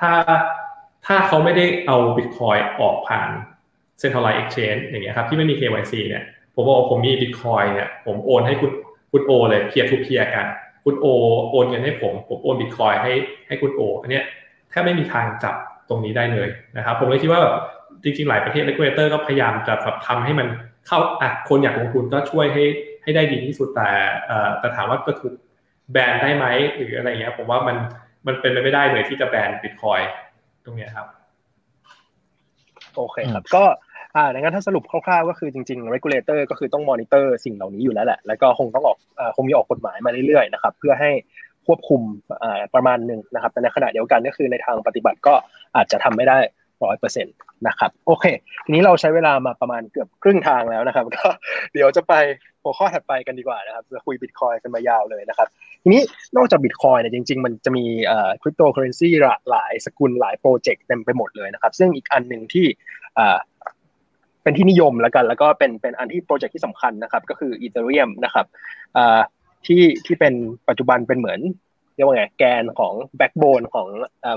[0.00, 0.12] ถ้า
[1.06, 3.28] ถ้าเขาไม่ได้เอา Bitcoin ออกผ่าน
[4.00, 6.24] centralized exchange อย่างเงี้ยครับที่ไม่มี KYC เนี่ย
[6.54, 8.70] ผมบอกผมมี Bitcoin เนี่ยผมโอนให้คุณ
[9.12, 10.46] คุณโอเลย peer to peer กัน
[10.84, 11.06] คุณโอ
[11.50, 13.12] โอนเงินให้ผม ผมโอน Bitcoin ให้
[13.48, 14.24] ให้คุณโออันเนี้ย
[14.70, 15.54] แทบไม่มีทางจับ
[15.88, 17.54] ตรงนี้ได้เลยนะครับ ผมเลยคิดว่าแบบ
[18.02, 20.48] จริงๆ หลายประเทศเลกูเลเตอร์ก็พยายามจะแบบทำให้มัน
[20.86, 22.64] เข้าอะคนอยากลงทุนก็ช่วยให้
[23.02, 23.88] ให้ได้ดีที่สุดแต่
[24.58, 25.34] แต่ถามว่าก็ถูก
[25.92, 26.46] แบนได้ไหม
[26.76, 27.76] หรืออะไรเงี้ยผมว่ามัน
[28.26, 30.00] มันเป็นไปไม่ได้เลยที่จะแบนบิตคอย
[30.64, 31.06] ตรงนี้ครับ
[32.96, 33.64] โอเคครับก็
[34.16, 38.98] อ่าดังนั้นถ้าสรุปคร่าวๆก็คือจริงๆ regulator ก็คือต้องมอนิเตอร์สิ่งเหล่านี้อยู่แล้วแหละ แล้วก็คงต้องออก
[39.36, 41.10] คงมีออกกฎหมายมาเรื่อยๆนะครับ เพื่อให้
[41.66, 42.00] ควบคุม
[42.74, 45.34] ประมาณหนึ่งนะครับแต่ในขณะเดียวกันก็คือในทางปฏิบัติก็
[45.76, 46.38] อาจจะทำไม่ได้
[46.84, 47.34] ร้อยเปอร์เซ็นต์
[47.68, 48.24] นะครับโอเค
[48.64, 51.26] ทีนี้เราใช้เวลามาประมาณเกือบครึ่งทางแล้วนะครับ ก็
[51.72, 52.14] เดี๋ยวจะไป
[52.62, 55.48] หัวข้อถัดไปกันดีกว่านะครับจะคุยบิตคอยกันมายาวเลยนะครับ
[55.82, 56.02] ทีนี้
[56.36, 57.84] นอกจากบิตคอยเนี่ยจริง ๆ มันจะมี
[58.42, 59.10] คริปโตเคอเรนซี
[59.50, 62.66] หลายสกุลหลายโปรเจกต์เต็มไปหมดเลยนะครับ ซึ่งอีกอันหนึ่งที่
[64.42, 68.46] เป็นที่นิยมแล้วกัน แล้วก็เป็นเป็นอันที่โปรเจกต์ที่สำคัญนะครับ ก็คือ Ethereum นะครับ
[69.66, 70.34] ที่ที่เป็น
[70.68, 71.40] ปัจจุบันเป็นเหมือน
[71.98, 73.88] เรียกว่าไงแกนของ backbone ของ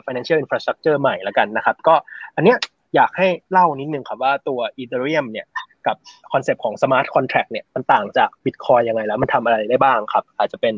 [0.06, 1.96] financial infrastructure ใหม่แล้วกันนะครับ ก็
[2.36, 2.58] อันเนี้ย
[2.96, 5.48] อยากให้เล่านิดนึงครับว่าตัว Ethereum เนี่ย
[5.88, 5.98] กับ
[6.32, 10.76] คอนเซปต์ของ Smart Contract เนี่ยมันต่างจาก Bitcoin ยังไงแล้ว มันทำอะไรได้บ้างครับ อาจจะเป็น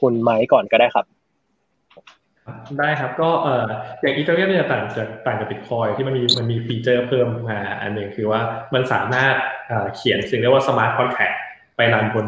[0.00, 1.06] คุณไม้ก่อนก็ได้ครับ
[2.78, 3.66] ได้ครับก็เอ่อ
[4.00, 8.40] อย่าง Ethereum เนี่ยต่างจากต่างจากบิตคอยที่มันมีมันมี feature เพิ่มมาอันหนึ่งคือว่า
[8.74, 9.34] มันสามารถ
[9.96, 11.32] เขียนสิ่งเรียกว่า smart contract
[11.76, 12.26] ไป run บน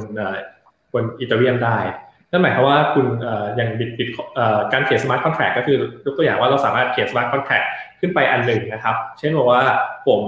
[0.93, 1.79] บน Ethereum ได้
[2.31, 3.07] นั่นหมายความว่าคุณ
[3.57, 4.09] อย่างบิตบิต
[4.73, 7.63] การเขียน smart contract ก็คือยกตัวอย่างว่าเราสามารถเขียน smart contract
[8.01, 9.63] ขึ้นไปอันหนึ่งนะครับ เช่นบอกว่า
[10.07, 10.21] ผม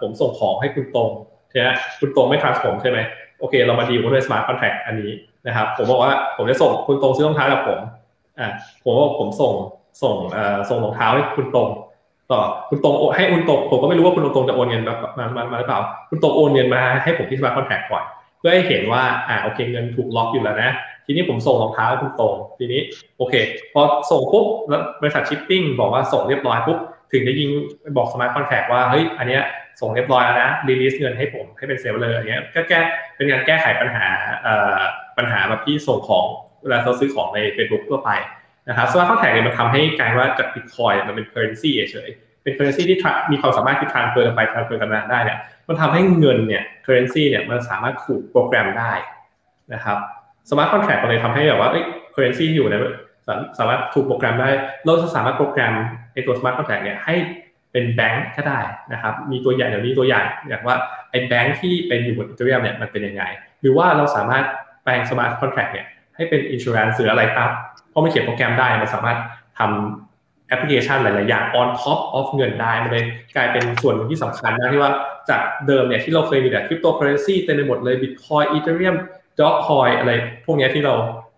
[0.00, 1.08] ผมส่งของให้คุณตรง
[1.50, 1.68] ใช่ไหม
[2.00, 2.98] คุณตรงไม่ trust ผมใช่ไหม
[3.38, 5.10] โอเค เรามาดีลกันด้วย smart contract อันนี้
[5.46, 7.78] นะครับ ผมบอกว่าผมจะส่งคุณตรงซื้อรองเท้ากับผม
[8.38, 8.48] อ่า
[8.84, 9.52] ผมว่าผมส่ง
[10.02, 10.14] ส่ง
[10.68, 11.68] ส่งรองเท้าให้คุณตรง
[12.30, 18.04] ต่อคุณตรงให้คุณตรงผมก็ไม่รู้ว่าคุณตรงจะโอนเงินมามามาหรือเปล่า คุณตรงโอนเงินมาให้ผมที่ smart contract ก่อน
[18.38, 20.70] เพื่อให้เห็นว่าอ่าโอเคเงินถูกล็อกอยู่แล้วนะ
[21.16, 22.80] นี้ผมส่งรองเท้าให้คุณตรงทีนี้
[23.18, 23.34] โอเค
[23.72, 26.78] พอส่งปุ๊บแล้วบริษัทชิปปิ้งบอกว่าส่งเรียบร้อยปุ๊บ
[27.12, 27.50] ถึงจะยิง
[27.96, 29.42] บอก smart contract ว่าเฮ้ยอันเนี้ย
[29.80, 32.78] ส่งเรียบร้อยแล้วนะ release เงินให้ผมให้เป็น seller อย่างเงี้ยก็แก้
[33.16, 34.08] เป็นการแก้ไขปัญหา
[35.18, 36.26] ปัญหาแบบที่ส่งของ
[36.62, 38.10] เวลาเราซื้อของใน Facebook ทั่วไป
[38.68, 42.08] นะครับ smart contract เนี่ยมันทำให้กลายว่าจากบิตคอยมันเป็น currency เฉย
[42.42, 42.98] เป็น currency ที่
[43.32, 45.38] มีความสามารถที่ transfer กันไป transfer กันมาได้เนี่ย
[45.68, 48.92] มันทำให้เงินเนี่ย currency เนี่ยมันสามารถถูกโปรแกรมได้
[49.74, 49.98] นะครับ
[50.50, 52.74] smart contract มันเลยทำให้แบบว่าเอ้ย currency ที่อยู่ใน
[53.58, 54.48] สามารถถูกโปรแกรมได้
[54.84, 55.74] เราจะสามารถโปรแกรม
[56.12, 57.14] ไอ้ตัว smart contract เนี่ยให้
[57.72, 58.60] เป็นแบงค์ก็ได้
[58.92, 60.76] นะครับ มีตัวอย่างเดี๋ยวนี้ตัวอย่างอย่างว่า
[61.10, 63.22] ไอ้แบงค์ที่เป็นอยู่บน Ethereum เนี่ยมันเป็นยังไง
[63.60, 64.44] หรือว่าเราสามารถ
[64.82, 65.86] แปลง smart contract เนี่ย
[66.16, 67.50] ให้เป็น insurance หรืออะไรครับ
[67.90, 69.18] เพราะมันเขียนโปรแกรมได้มันสามารถ
[69.58, 73.04] ทำแอปพลิเคชันหลาย ๆ อย่าง on top of เงินได้มันเลย
[73.36, 74.92] กลายเป็นส่วนที่สำคัญนะที่ว่า
[75.30, 78.96] จากเดิมเนี่ยที่เราเคยมีแต่คริปโตเคอเรนซีเต็มไปหมดเลย Bitcoin Ethereum
[79.40, 80.12] Dogecoin อะไร
[80.44, 80.94] พวกนี้ที่เรา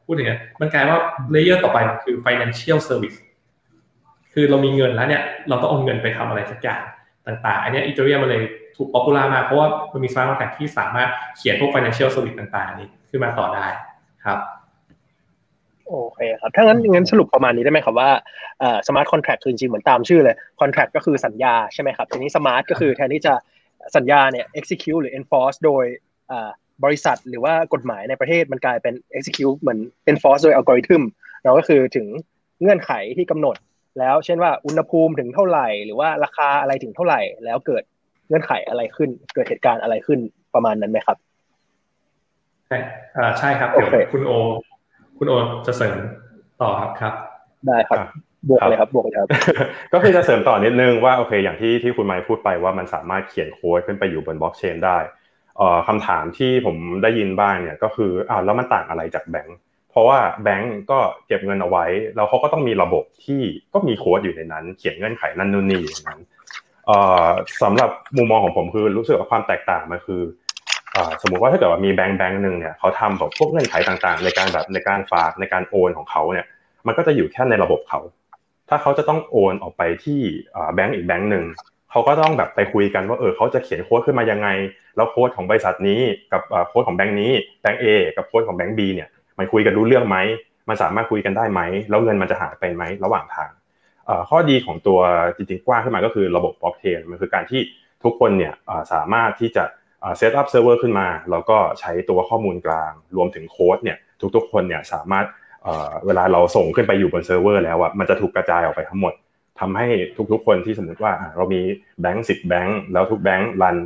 [0.06, 3.18] พูดถึงเนี่ยมันกลายว่า layer ต่อไปคือ financial service
[4.32, 6.82] คือเรามีเงินแล้วเนี่ย เราต้องเอาเงินไปทำอะไรสักอย่าง
[7.26, 8.42] ต่างๆ อันนี้ Ethereum มันเลย
[8.76, 13.66] ถูก popular มากเพราะว่ามันมี smart contract ที่สามารถเขียนพวก financial service ต่างๆ นี้ขึ้นมาต่อได้
[14.24, 14.38] ครับ
[15.88, 18.10] โอเคครับ ถ้างั้นงั้นสรุปประมาณนี้ได้ไหมครับว่า
[18.88, 23.34] smart contract คือจริงๆเหมือนตามชื่อเลย contract ก็คือสัญญาใช่ไหมครับ ทีนี้ smart ก็คือแทนที่จะ
[23.96, 25.84] สัญญาเนี่ย execute หรือ enforce โดย
[26.84, 29.78] บริษัทหรือว่ากฎหมายในประเทศมันกลายเป็น execute เหมือน
[30.10, 31.02] enforce โดยอัลกอริทึม
[31.44, 32.06] เราก็คือถึง
[32.62, 33.56] เงื่อนไขที่กำหนด
[33.98, 37.82] แล้วเช่นว่าอุณหภูมิถึงเท่าไหร่ หรือว่าราคาอะไรถึงเท่าไหร่ แล้วเกิด
[38.28, 40.18] เงื่อนไขอะไรขึ้น เกิดเหตุการณ์อะไรขึ้น
[40.54, 41.16] ประมาณนั้นไหมครับ
[42.66, 42.78] ใช่
[43.38, 44.32] ใช่ครับเดี๋ยวคุณโอ
[45.18, 45.32] คุณโอ
[45.66, 45.96] จะเสริม
[46.62, 47.14] ต่อครับครับ
[47.66, 47.98] ได้ครับ
[48.48, 49.28] บวกเลยครับบวกเลยครับ
[49.92, 55.23] ก็คือจะเสริมต่อนิดนึงว่าโอเค อย่างที่ที่คุณไมค์พูดไปว่ามันสามารถเขียนโค้ดขึ้นไปอยู่บนบล็อกเชนได้เอ่อ
[55.88, 59.58] คำถามที่ผมได้ยินบ้างเนี่ยก็คืออ้าวแล้วมันต่างอะไรจากแบงก์
[59.90, 61.84] เพราะว่าแบงก์ก็เก็บเงินเอาไว้
[62.16, 63.40] แล้วเขาก็ต้องมีระบบที่
[63.74, 66.20] ก็มีโค้ดอยู่ในนั้น เขียนเงื่อนไขนั่นนู่นนี่อย่างนั้น
[66.86, 67.26] เอ่อ
[67.62, 70.22] สำหรับมุมมองของผมคือรู้สึกว่าความแตกต่างมันคือ
[71.22, 76.46] สมมุติว่าถ้าเกิดว่ามีแบงค์แบงค์หนึ่งเนี่ยเขาทำแบบพวกเงื่อนไขต่างๆ ในการแบบในการฝากในการโอนของเขาเนี่ย
[76.86, 78.00] มันก็จะอยู่แค่ในระบบเขา
[78.68, 80.20] ถ้าเขาจะต้องโอนออกไปที่
[80.74, 81.44] แบงค์อีกแบงค์หนึ่ง
[81.94, 84.48] เขาก็ต้องแบบไปคุยกันว่าเออเขาจะเขียนโค้ดขึ้นมายังไง
[84.96, 86.00] แล้วโค้ดของบริษัทนี้
[86.32, 87.32] กับโค้ดของแบงค์นี้
[87.62, 87.86] แบงค์ A
[88.16, 90.16] กับโค้ดของแบงค์ B เนี่ยมันคุยกันรู้เรื่องไหม
[90.68, 93.50] มันสามารถคุยกันได้ไหมแล้วเงินมันจะหายไปไหมระหว่างทาง
[94.30, 94.98] ข้อดีของตัว
[95.36, 97.60] จริงๆกว้างขึ้นมาก็คือระบบบล็อกเชนมันคือการที่
[98.04, 98.52] ทุกคนเนี่ย
[98.92, 99.64] สามารถที่จะ
[100.16, 103.98] set up เซิร์ฟเวอร์ขึ้นมาแล้วก็ใช้ตัวข้อมูลกลาง รวมถึงโค้ดเนี่ย
[104.36, 105.26] ทุกๆคนเนี่ยสามารถ
[106.06, 109.12] เวลาเราส่งขึ้นไปอยู่บนเซิร์ฟเวอร์แล้วอะมันจะถูกกระจายออกไปทั้งหมด
[109.60, 109.86] ทำให้
[110.32, 111.60] ทุกๆคนที่สมมติว่าเรามี
[112.00, 113.76] แบงก์สิบแบงก์แล้วทุกแบงก์ run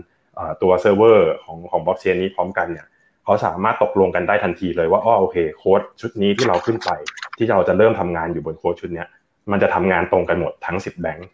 [0.62, 2.86] ตัวเซิร์ฟเวอร์ของของบล็อกเชนนี้พร้อมกันเนี่ย
[3.24, 6.90] เขาสามารถตกลงกันได้ทันทีเลยว่าอ๋อโอเคโค้ดชุดนี้ที่เราขึ้นไป
[7.38, 9.04] ที่เราจะเริ่มทำงานอยู่บนโค้ดชุดนี้
[9.50, 11.28] มันจะทำงานตรงกันหมดทั้ง 10 แบงก์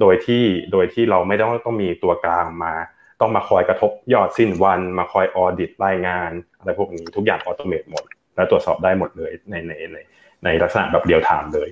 [0.00, 2.74] โดยที่โดยที่เราไม่ต้องต้องมีตัวกลางมา
[3.20, 8.04] ต้องมาคอยกระทบยอดสิ้นวัน มาคอย audit รายงาน อะไรพวกนี้ทุกอย่างออโตเมตหมด
[8.36, 9.96] แล้วตรวจสอบได้หมดเลยในในใน
[10.44, 11.68] ในลักษณะแบบเดียวถามเลย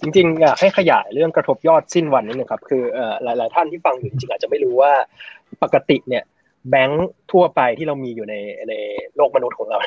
[0.00, 2.82] จริงๆอยากให้ขยายเรื่องกระทบยอดสิ้นวันนิดนึงครับ คือ
[3.24, 4.92] หลายๆท่านที่ฟังอยู่จริงๆอาจจะไม่รู้ว่า
[5.62, 6.24] ปกติเนี่ย
[6.70, 8.34] แบงค์ทั่วไปที่เรามีอยู่ใน
[8.68, 8.74] ใน
[9.16, 9.78] โลกมนุษย์ของเรา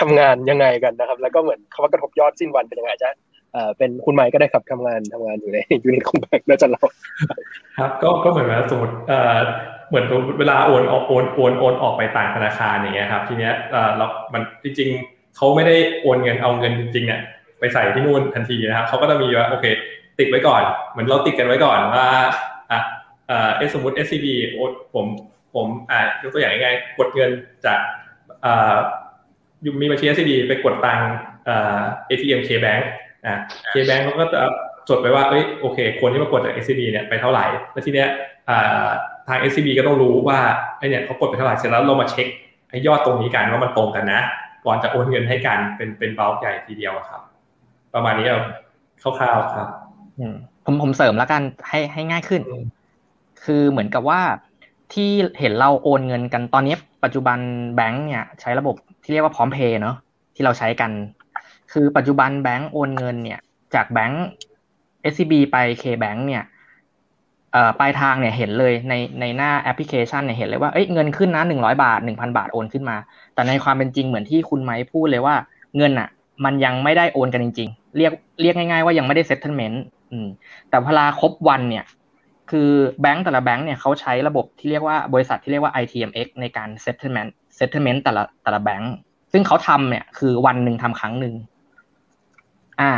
[0.00, 3.10] ทำงานยังไงกันนะครับ แล้วก็เหมือนคำว่ากระทบยอดสิ้นวันเป็นยังไงจ๊ะ
[3.78, 6.84] เป็นคุณไมค์ก็ได้ครับทำงานทำงานอยู่ในยูนิตของแบงค์แล้วจะเล่า
[7.78, 8.94] ครับก็ก็เหมือนว่าสมมติ
[9.88, 10.04] เหมือน
[10.38, 13.54] เวลาโอนออกโอนโอนโอนออกไปต่างธนาคารอย่างเงี้ยครับ ทีเนี้ย
[13.96, 17.20] เรามันจริงๆเขาไม่ได้โอนเงินเอาเงินจริงๆเนี่ย
[17.60, 19.66] ไปใส่ที่นู่นทันทีนะครับเขาก็จะมีว่าโอเค
[20.18, 22.06] ติดไว้ก่อน เหมือนเราติดกันไว้ก่อนว่า
[22.70, 22.80] อะ
[23.28, 23.32] เอ
[23.66, 25.06] อสมมติ SCB โอนผม
[25.54, 27.30] ผมอ่ายกตัวอย่างง่ายๆกดเงิน
[27.64, 27.78] จาก
[28.44, 28.74] อ่า
[29.80, 31.00] มีบัญชี SCB ไปกดตัง
[31.48, 32.82] อ่า ATM K Bank
[33.24, 33.34] อ่า
[33.68, 34.40] เคแบงก์เขาก็จะ
[34.88, 38.08] จดไปว่าเอ้ยโอเคคนที่มากดจาก SCB เนี่ยไปเท่าไหร่แล้วทีเนี้ย
[39.28, 40.38] ทาง SCB ก็ต้องรู้ว่า
[40.78, 42.26] ไอเนี่ยเขากดไปเท่าไหร่เสร็จแล้วเรามาเช็ค
[42.70, 44.20] ไอยอดตรงนี้กันว่ามันตรงกันนะ
[44.64, 47.20] ก่อนจะโอนเงินให้กันเป็นเป็นเบลใหญ่ทีเดียวครับ
[47.94, 48.26] ประมาณนี้
[49.02, 49.68] คร่าวๆครับ
[50.64, 52.42] ผมผมเสริมแล้วกันให้ให้ง่ายขึ้น
[53.44, 54.20] คือเหมือนกับว่า
[54.92, 55.10] ที่
[55.40, 56.74] เห็นเราโอนเงินกันตอนนี้
[57.04, 57.38] ปัจจุบัน
[57.76, 59.96] แบงก์เนี่ย ใช้ระบบที่เรียกว่าพร้อมเพย์เนาะ
[60.34, 60.90] ที่เราใช้กัน
[61.72, 63.40] คือปัจจุบันแบงก์โอนเงินเนี่ย
[63.74, 64.26] จากแบงก์
[65.12, 66.44] SCB ไป KBank เนี่ย
[67.78, 72.96] ปลายทางเนี่ยเห็นเลยในในหน้าแอปพลิเคชันเนี่ยเห็นเลยว่าเอ้ยเงินขึ้นนะหนึ่งร้อยบาทหนึ่งพันบาทโอนขึ้นมา
[73.34, 75.34] แต่ในความเป็นจริงเหมือนที่คุณไม้พูดเลยว่า
[75.76, 76.08] เงินอะ
[76.44, 79.82] มันยังไม่ได้โอนกันจริง ๆ เรียกเรียกง่ายๆว่ายังไม่ได้ settlement
[80.70, 81.84] แต่เวลาครบวันเนี่ย
[82.50, 82.70] คือ
[83.00, 88.94] แบงก์แต่ละแบงก์เนี่ยเขาใช้ระบบที่เรียกว่าบริษัทที่เรียกว่า ITMX ในการ settlement settlement แต่ละแต่ละแบงก์
[89.32, 91.34] ซึ่งเขาทำเนี่ยคือวันหนึ่งทำครั้งหนึ่ง
[92.80, 92.92] อ่า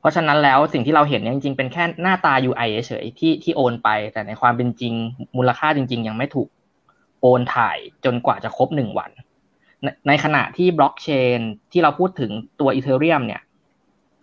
[0.00, 4.94] เพราะฉะนั้นแล้วสิ่งที่เราเห็นเนี่ยจริงๆเป็นแค่หน้าตา UI เฉยๆที่ที่โอนไป แต่ในความเป็นจริง
[5.36, 6.48] มูลค่าจริง ๆ ยังไม่ถูก
[7.22, 9.10] โอนถ่ายจนกว่าจะครบหนึ่งวัน
[10.08, 11.08] ในขณะที่บล็อกเช
[11.38, 11.40] น
[11.72, 12.30] ที่เราพูดถึง
[12.60, 13.40] ตัวอีเทเรียมเนี่ย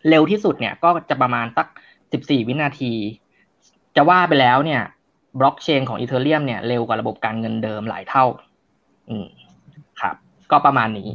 [0.09, 1.67] เร็วที่สุดเนี่ยก็จะประมาณสัก
[2.11, 2.93] สิบสี่วินาที
[3.95, 4.81] จะว่าไปแล้วเนี่ย
[5.39, 8.25] บล็อกเชนของอีเทเรียมเนี่ยเร็วกว่าระบบการเงินเดิมหลายเท่า
[9.09, 9.25] อืม
[10.01, 10.15] ครับ
[10.51, 11.09] ก็ประมาณนี้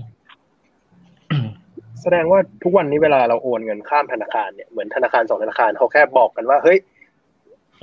[2.02, 6.78] แสดงว่าทุกวันนี้เวลาเราโอนเงินข้ามธนาคารเนี่ยเหมือนธนาคารสองธนาคารเขาแค่บอกกันว่าเฮ้ย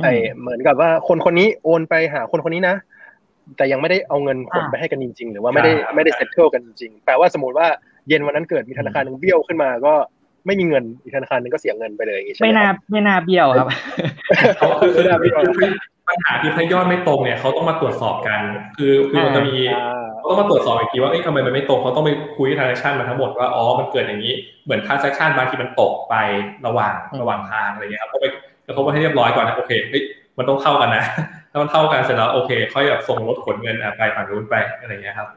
[0.03, 0.07] ไอ
[0.39, 2.75] เหมือนกับว่าคนคนนี้โอนไปหาคนคนนี้นะ
[3.57, 7.67] แต่ยังไม่ได้เอาเงินขนไปให้กันจริง ๆ หรือว่าไม่ได้ไม่ได้ settle กันจริงๆแปลว่าสมมติว่า
[8.07, 9.93] เย็นวันนั้นเกิดมีธนาคารหนึ่งเบี้ยวขึ้นมาก็
[10.45, 13.67] ไม่มีเงินอีกธนาคารหนึ่งก็เสียเงินไปเลยใช่ไหมไม่น่าไม่น่าเบี้ยวครับ
[14.81, 15.71] คือ
[16.07, 18.41] ปัญหาคือถ้ายอดไม่ตรงเนี่ยเขาต้องมาตรวจสอบกัน
[18.77, 19.55] คือคือมันจะมี
[20.17, 24.33] เขาต้องมาตรวจสอบอีกทีว่าเอ้ยทำไมมันไม่ตรงเขาต้องไปคุ้ย transaction มาทั้งหมดว่าอ๋อมันเกิดอย่างนี้
[24.65, 26.15] เหมือน transaction บางทีมันตกไป
[26.65, 28.27] ระหว่างระหว่างทางอะไรเงี้ยครับต้องไป
[28.67, 30.03] กระทบให้เรียบร้อยก่อนนะโอเคเฮ้ย
[30.41, 31.05] มันต้องเท่ากันนะ
[31.51, 35.27] ถ้ามันเท่ากันเสร็จแล้วโอเค ค่อยแบบส่งรถขนเงินไปฝั่งนู้นไปอะไรเงี้ยครับ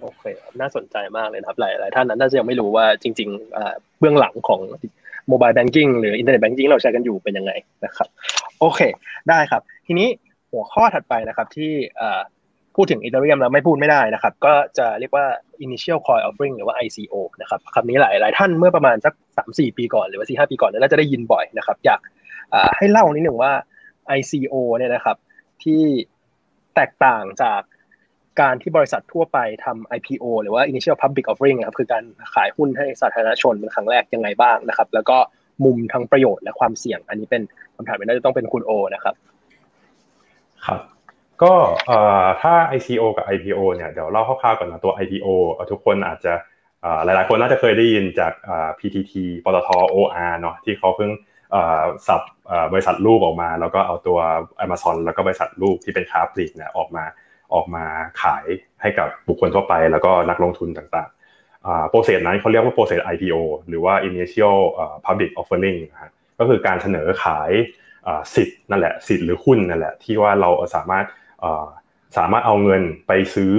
[0.00, 0.22] โอเค
[0.60, 4.60] น่าสนใจมากเลยครับหลายหลายท่านนั้นน่าจะยังไม่รู้ว่าจริงๆเบื้องหลังของ
[5.28, 7.52] โมบายแบงกิ้งหรืออินเทอร์เน็ตแบงกิ้งเราใช้กันอยู่เป็นยังไง
[7.84, 8.08] นะครับ
[8.60, 8.80] โอเค
[9.28, 10.08] ได้ครับ ทีนี้
[10.52, 11.72] หัวข้อถัดไปนะครับที่
[12.76, 15.26] พูดถึงอีเทเรียมแล้วไม่พูดไม่ได้นะครับ ก็จะเรียกว่า
[15.64, 22.00] initial coin offering หรือว่า ICO นะครับคำนี้หลายหลายท่านเมื่อประมาณสักสามสี่ปีก่อนหรือว่าสี่ห้าปีก่อนน่าจะได้ยินบ่อยนะครับ อยาก
[22.76, 23.52] ให้เล่านิดหนึ่งว่า
[24.18, 25.16] ICO เนี่ยนะครับ
[25.62, 25.82] ที่
[26.74, 27.60] แตกต่างจาก
[28.40, 35.18] การที่บริษัททั่วไปทำ IPO หรือว่า Initial Public Offering นะครับคือการขายหุ้นให้สาธารณชนเป็นครั้งแรกยังไงบ้างนะครับ แล้วก็
[35.64, 37.42] มุมทั้งประโยชน์และความเสี่ยง อันนี้เป็น
[37.76, 39.14] คำถามที่น่าจะต้องเป็นคุณโอนะครับ
[40.66, 40.80] ครับ
[41.42, 41.54] ก็
[42.42, 45.28] ถ้า ICO กับ IPO เนี่ยเดี๋ยวเล่าคร่าวๆก่อนนะตัว IPO
[45.70, 46.32] ทุกคนอาจจะ
[47.04, 48.32] หลายๆคนน่าจะเคยได้ยินจาก
[48.78, 49.12] PTT
[49.44, 51.10] ปตท OR เนาะที่เขาเพิ่ง
[52.06, 52.22] สับ
[52.72, 54.18] บริษัทลูกออกมา แล้วก็เอาตัว
[54.64, 57.04] Amazon แล้วก็บริษัทลูกที่เป็นค้าปลีกเนี่ยออกมา
[57.54, 57.84] ออกมา
[58.22, 58.44] ขาย
[58.82, 63.36] ให้กับบุคคลทั่วไป แล้วก็นักลงทุนต่างๆโปรเซสนั้นเขาเรียกว่าโปรเซส IPO
[63.68, 64.58] หรือว่า initial
[65.06, 67.50] public offering นะฮะก็คือการเสนอขาย
[68.34, 71.04] สิทธิ์นั่นแหละสิทธิ์หรือหุ้นนั่นแหละที่ว่าเราสามารถ
[72.18, 73.54] สามารถเอาเงินไปซื้อ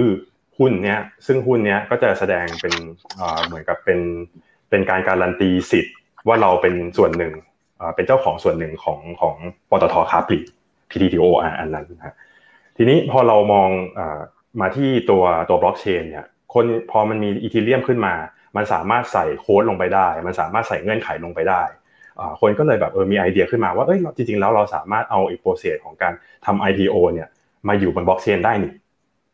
[0.58, 2.74] หุ้นเนี้ยซึ่งหุ้นเนี้ยก็จะแสดงเป็น
[3.46, 4.00] เหมือนกับเป็น
[4.70, 5.94] เป็นการการันตีสิทธิ์
[6.28, 7.32] ว่าเราเป็นส่วนหนึ่ง
[7.94, 9.34] เป็นเจ้าของส่วนหนึ่งของของ
[9.70, 10.38] ปตทคาปลี
[10.90, 11.24] PTTO
[11.60, 12.16] อันนั้นนะ
[12.76, 13.68] ทีนี้พอเรามอง
[14.60, 18.14] มาที่ตัวตัวบล็อกเชนเนี่ยคนพอมันมีอีเทเรียมขึ้นมา
[18.56, 21.62] มันสามารถใส่โค้ดลงไปได้ มันสามารถใส่เงื่อนไขลงไปได้
[22.40, 26.12] คนก็เลยแบบเออมีไอเดียขึ้นมาว่าเอ้ยจริงๆแล้วเราสามารถเอาอีโปรเซสของการ
[26.46, 27.28] ทำ IPO เนี่ย
[27.68, 28.72] มาอยู่บนบล็อกเชนได้นี่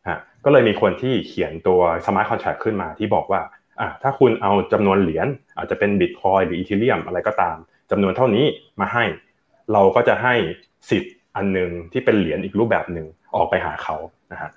[0.09, 3.41] ฮะก็เลยมีคนที่เขียนตัวสมาร์ทคอนแท็กขึ้นมาที่บอกว่า
[3.81, 5.27] อะถ้าคุณเอาจำนวนเหรียญ
[5.57, 7.57] อาจจะเป็นบิตคอยหรืออีเทเรียมอะไรก็ตาม
[7.91, 8.45] จำนวนเท่านี้
[8.81, 9.05] มาให้
[9.73, 10.35] เราก็จะให้
[10.91, 13.97] สิทธิ์อันหนึ่งที่เป็นเหรียญอีกรูปแบบหนึ่งออกไปหาเขา
[14.33, 14.51] นะฮะ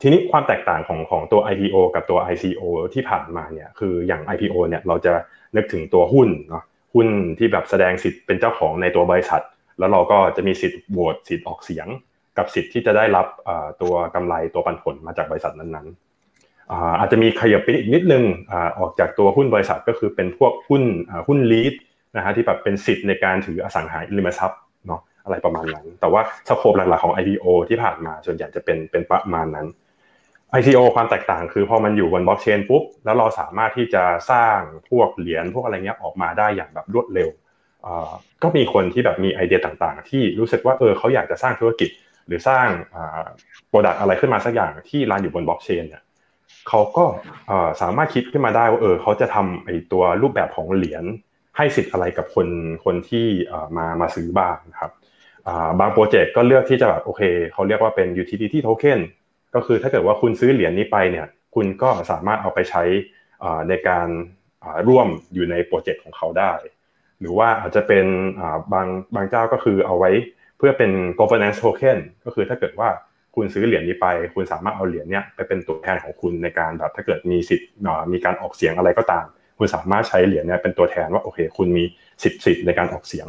[0.00, 2.62] ทีนี้ความแตกต่างของของตัว IPO กับตัว ICO
[2.94, 5.12] ที่ผ่านมาเนี่ยคืออย่าง IPO เนี่ยเราจะ
[5.56, 6.64] นึกถึงตัวหุ้นเนาะ
[6.94, 7.06] หุ้น
[7.38, 9.42] ที่แบบแสดงสิทธิ์เป็นเจ้าของในตัวบริษัท
[9.78, 11.86] แล้วเราก็จะมีสิทธิ์โหวตสิทธิ์ออกเสียง
[12.38, 13.26] กับสิทธิ์ที่จะได้รับ
[13.82, 18.24] ตัวกำไรตัวปันผลมาจากบริษัทนั้นๆอาจจะมีขยับไปอีกนิดนึง
[18.78, 20.82] ออกจากตัวหุ้นบริษัทก็คือเป็นพวกหุ้น
[21.28, 21.74] หุ้นลีด
[22.16, 29.66] นะฮะที่แบบเป็นสิทธิ์ในการถืออสังหาริมทรัพย์เนาะอะไรประมาณนั้น แต่ว่าสโคปหลักๆของ IPO ที่ผ่านมาส่วนใหญ่จะเป็นเป็นประมาณนั้น
[30.58, 34.58] ICO ความแตกต่างคือพอมันอยู่บนบล็อกเชนปุ๊บแล้วเราสามารถที่จะสร้าง
[34.90, 37.28] พวกเหรียญพวกอะไรเงี้ยออกมาได้อย่างแบบรวดเร็ว
[38.42, 41.90] ก็มีคนที่แบบมีไอเดียต่างๆ ที่รู้สึกว่าเออเขาอยากจะสร้างธุรกิจ
[42.26, 42.66] หรือสร้าง
[43.68, 46.02] product อะไรขึ้นมาสักอย่างที่ run อยู่บนบล็อกเชนเนี่ย
[46.68, 47.04] เขาก็
[47.80, 51.04] สามารถคิดขึ้นมาได้ว่าเออเขาจะทำไอตัวรูปแบบของเหรียญ
[51.60, 52.48] ให้สิทธิ์อะไรกับคน
[52.84, 53.26] คนที่
[53.76, 54.92] มามาซื้อบ้างครับ
[55.80, 59.00] บางโปรเจกต์ก็เลือกที่จะแบบโอเคเขาเรียกว่าเป็น utility token
[59.54, 62.82] ก็คือถ้าเกิดว่าคุณซื้อเหรียญนี้ไปเนี่ยคุณก็สามารถเอาไปใช้
[63.68, 64.08] ในการ
[64.88, 66.52] ร่วมอยู่ในโปรเจกต์ของเขาได้
[67.20, 68.06] หรือว่าอาจจะเป็น
[68.72, 70.10] บางบางเจ้าก็คือเอาไว้
[70.58, 70.90] เพื่อเป็น
[71.20, 72.88] governance token ก็คือถ้าเกิดว่า
[73.36, 77.68] คุณซื้อเหรียญนี้ไป คุณสามารถเอาเหรียญเนี้ยไปเป็นตัวแทนของคุณในการแบบถ้าเกิดมีสิทธิ์
[78.12, 79.26] มีการออกเสียงอะไรก็ตาม
[79.60, 81.84] คุณสามารถใช้เหรียญเนี้ยเป็นตัวแทนว่าโอเค คุณมี
[82.22, 83.26] สิทธิ์สิทธิ์ในการออกเสียง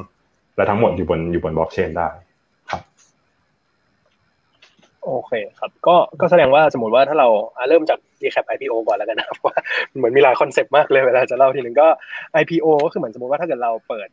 [0.55, 2.09] และทั้งหมดอยู่บนอยู่บนบล็อกเชนได้
[2.71, 2.81] ครับ
[5.03, 7.27] โอเคครับก็ก็แสดงว่าสมมติว่าถ้าเรา
[7.69, 9.55] เริ่มจาก recap IPO ก่อนแล้วกันนะครับว่า
[9.97, 11.87] เหมือนมีหลายคอนเซปต์มากเลยเวลาจะเล่าทีหนึ่งก็
[12.41, 14.09] IPO ก็คือเหมือนสมมติว่าถ้าเกิดเราเปิด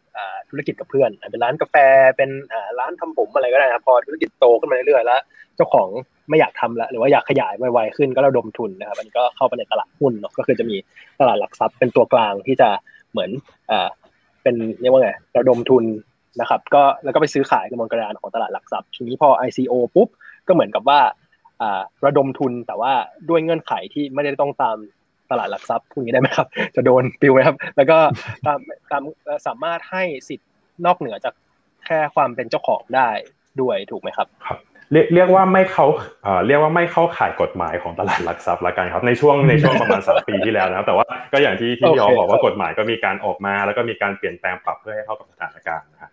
[0.51, 1.77] ธุรกิจกับเพื่อนเป็นร้านกาแฟ
[2.17, 2.31] เป็น
[2.79, 5.21] ร้านทำผมอะไรก็ได้นะพอธุรกิจโตขึ้นมาเรื่อยๆแล้ว
[5.57, 5.89] เจ้าของ
[6.29, 10.77] ไม่อยากทำแล้วหรือว่าอยากขยายไวๆขึ้นก็ระดมทุนนะครับมันก็เข้าไปในตลาดหุ้นเนาะก็คือจะมี
[11.21, 12.69] ตลาดหลักทรัพย์เป็นตัวกลางที่จะ
[13.11, 13.31] เหมือน
[14.43, 15.85] เป็นเรียกว่าไงระดมทุน
[16.41, 20.09] นะครับก็แล้วก็ไปซื้อขายกระบวนการของตลาดหลักทรัพย์ทีนี้พอ ICO ปุ๊บ
[20.47, 21.01] ก็เหมือนกับว่า
[22.07, 22.93] ระดมทุนแต่ว่า
[23.29, 24.77] ด้วยเงื่อนไขที่ไม่ได้ต้องตาม
[25.31, 27.99] ตลาดหลักทรัพย์พวกนี้ได้ไหมครับ จะโดนปิวไหมครับ แล้วก็
[28.47, 28.59] ตาม
[28.91, 29.03] ตาม
[29.47, 30.49] สามารถให้สิทธิ์
[30.87, 31.35] นอกเหนือจาก
[31.87, 33.09] แค่ความเป็นเจ้าของได้
[33.61, 34.59] ด้วยถูกไหมครับ ครับ
[34.93, 35.87] เรียกเรียกว่าไม่เข้า
[36.47, 46.11] เรียกว่าไม่เข้าข่ายกฎหมายของตลาดหลักทรัพย์ละกันครับในช่วงในช่วงประมาณสามปีที่แล้วนะครับแต่ว่าก็อย่างที่ที่พี่เขาบอกว่ากฎหมายก็มีการออกมา แล้วก็มีการเปลี่ยนแปลงปรับเพื่อให้เข้ากับสถานการณ์นะฮะ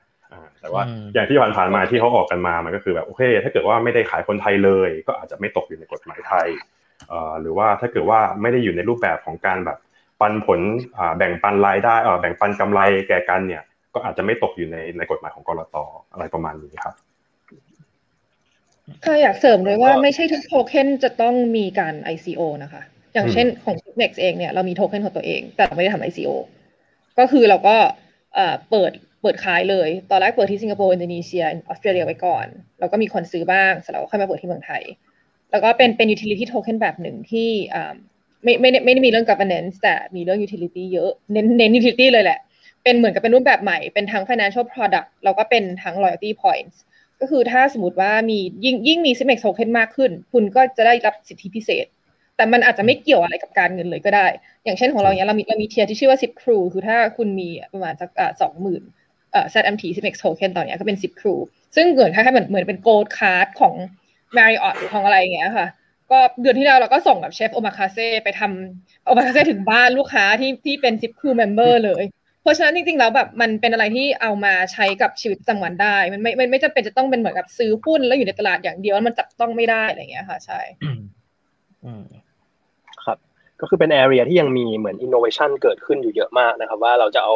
[0.62, 6.48] แต่ว่าอย่างที่ผ่านๆมาที่เขาออกกันมามันก็คือแบบโอเค ถ้าเกิดว่าไม่ได้ขายคนไทยเลย ก็อาจจะไม่ตกอยู่ในกฎหมายไทย
[7.42, 9.78] หรือว่าถ้าเกิดว่าไม่ได้อยู่ในรูปแบบของการแบบ
[10.22, 10.60] ปันผล
[11.18, 13.64] แบ่งปันรายได้แบ่งปันกำไรแก่กันเนี่ย
[13.94, 15.76] ก็อาจจะไม่ตกอยู่ในในกฎหมายของกรต
[16.12, 17.05] อะไรประมาณนี้ครับค่ะ
[19.22, 22.82] อยากเสริมเลยว่าไม่ใช่ทุกโทเค็นจะต้องมีการ ICO นะคะ
[23.14, 26.30] อย่างเช่นของ Signex เองเนี่ยเรามีโทเค็นของตัวเอง แต่เราไม่ได้ทำ ICO
[27.20, 27.76] ก็คือเราก็
[28.70, 32.48] เปิดเปิดขายเลย ตอนแรกเปิดที่สิงคโปร์อินโดนีเซียออสเตรเลียไว้ก่อน
[32.80, 34.84] แล้วก็มีคนซื้อบ้างเสร็จแล้วค่อยมาเปิดที่เมืองไทย
[35.52, 37.50] แล้วก็เป็นเป็น utility token แบบหนึ่งที่
[38.44, 42.40] ไม่ไม่ไม่ได้มีเรื่อง governance แต่มีเรื่อง utility เยอะเน้นเน้น utility เลยแหละ
[42.84, 46.76] เป็นเหมือนกับเป็นรูปแบบใหม่เป็นทั้ง financial product แล้วก็เป็นทั้ง loyalty points
[47.26, 51.86] ก็คือถ้าสมมติว่ามียิ่งยิ่งมี s i m e x token มากขึ้น คุณก็จะได้รับสิทธิพิเศษ
[52.36, 54.28] แต่มันอาจจะไม่เกี่ยวอะไรกับการเงินเลยก็ได้
[54.64, 58.10] อย่างเช่นของเราเนี้ยเรามีเรามีเทียร์ที่ชื่อว่า 10 crew คือถ้าคุณมีประมาณสัก
[58.42, 58.84] สองหมื่น
[59.32, 61.40] เอ่อ ZMT 10x token ตอนนี้ก็เป็น 10 crew
[61.76, 63.74] ซึ่งเหมือนคล้ายๆเหมือนเหมือนเป็น gold card ของ
[64.38, 65.68] Marriott หรือของอะไรอย่างเงี้ยค่ะ
[66.12, 72.04] ก็เดือนที่แล้วเราก็ส่งแบบเชฟโอมาคาเซ่ไปทำโอมาคาเซ่ถึงบ้านลูกค้าที่ที่เป็น10 crew member เลย
[72.46, 80.60] เพราะฉะนั้นจริงๆแล้วแบบมันเป็นอะไรที่เอามาใช้กับชีวิตประจำวันได้ มันไม่ไม่ไม่จำเป็นจะต้องเป็นเหมือนกับซื้อหุ้นแล้วอยู่ในตลาดอย่างเดียวมันจับต้องไม่ได้อะไรอย่างเงี้ยค่ะ ใช่
[83.04, 83.18] ครับ
[83.60, 87.34] ก็คือเป็น area ที่ยังมีเหมือนอินโนเวชันเกิดขึ้นอยู่เยอะมากนะครับ ว่าเราจะเอา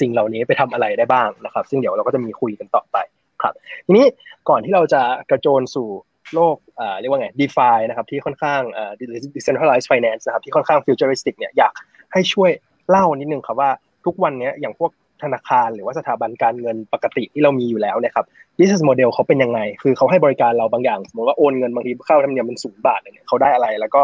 [0.00, 2.96] สิ่งเหล่านี้ไปทำอะไรได้บ้างนะครับ ซึ่งเดี๋ยวเราก็จะมีคุยกันต่อไป
[3.42, 3.54] ครับ
[3.86, 4.06] ทีนี้
[4.48, 5.88] ก่อนที่เราจะกระโจนสู่
[6.34, 8.92] โลกอ่าเรียกว่าไง DeFi นะครับที่ค่อนข้างอ่า
[9.36, 11.72] decentralized finance นะครับที่ค่อนข้าง futuristic เนี่ยอยาก
[12.12, 12.50] ให้ช่วย
[12.90, 13.70] เล่านิดนึงครับว่า
[14.04, 14.90] ทุกวันนี้อย่างพวก
[15.22, 18.26] ธนาคารหรือว่าสถาบันการเงินปกติที่เรามีอยู่แล้วเนี่ยครับ
[18.58, 24.02] business model เขาเป็นยังไง คือเขาให้บริการเราบางอย่าง สมมติว่าโอนเงินบางทีเข้าธรรมเนียมเป็นศูนย์บาทเนี่ยเขาได้อะไร แล้วก็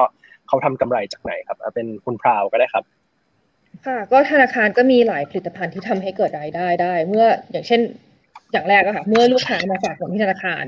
[0.48, 2.84] เขาทำกำไรจากไหนครับเป็นคุณพราวก็ได้ครับ
[3.86, 7.80] ค่ะก็ธนาคารก็มีหลายผลิตภัณฑ์ที่ทำให้เกิดรายได้ได้ เมื่ออย่างเช่น
[8.52, 10.64] อย่างแรกก็ค่ะ เมื่อลูกค้ามาฝากเงินที่ธนาคาร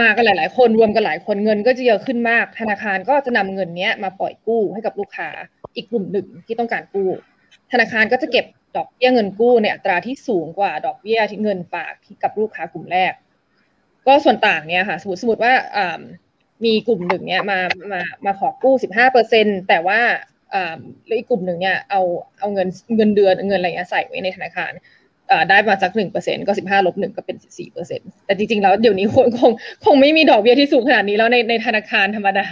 [0.00, 5.28] มากันหลาย ๆ คนรวมกันหลายคนเงินก็จะเยอะขึ้นมาก ธนาคารก็จะนำเงินเนี้ยมาปล่อยกู้ให้กับลูกค้า
[5.76, 7.08] อีกกลุ่มหนึ่งที่ต้องการกู้
[7.72, 8.46] ธนาคารก็จะเก็บ
[8.76, 11.92] ดอกเบี้ยเงินกู้ในอัตราที่สูงกว่าดอกเบี้ยที่เงินฝาก
[12.22, 13.12] กับลูกค้ากลุ่มแรก
[14.06, 15.52] ก็ส่วนต่างเนี่ยค่ะสมมติสมมติว่า
[16.64, 17.60] มีกลุ่มหนึ่งเนี่ยมา
[17.92, 20.00] มามาขอกู้สิบห้าเปอร์เซ็นแต่ว่า
[21.06, 22.02] แล้วอีกกลุ่มหนึ่งเนี่ยเอา
[22.38, 24.72] เอาเงินเงินเดือนเงินอะไรเงี้ยใส่ไว้ในธนาคาร
[25.50, 29.50] ได้มาจากหนึ่งเปอร์เซ็นก็สิบห้าลบหนึ่งก็เป็นสี่เปอร์เซ็นแต่จริงๆแล้วเดี๋ยวนี้คงคง
[29.84, 32.46] คงไม่มีดอกเบี้ยที่สูงขนาดนี้แล้วในในธนาคารธรรมดา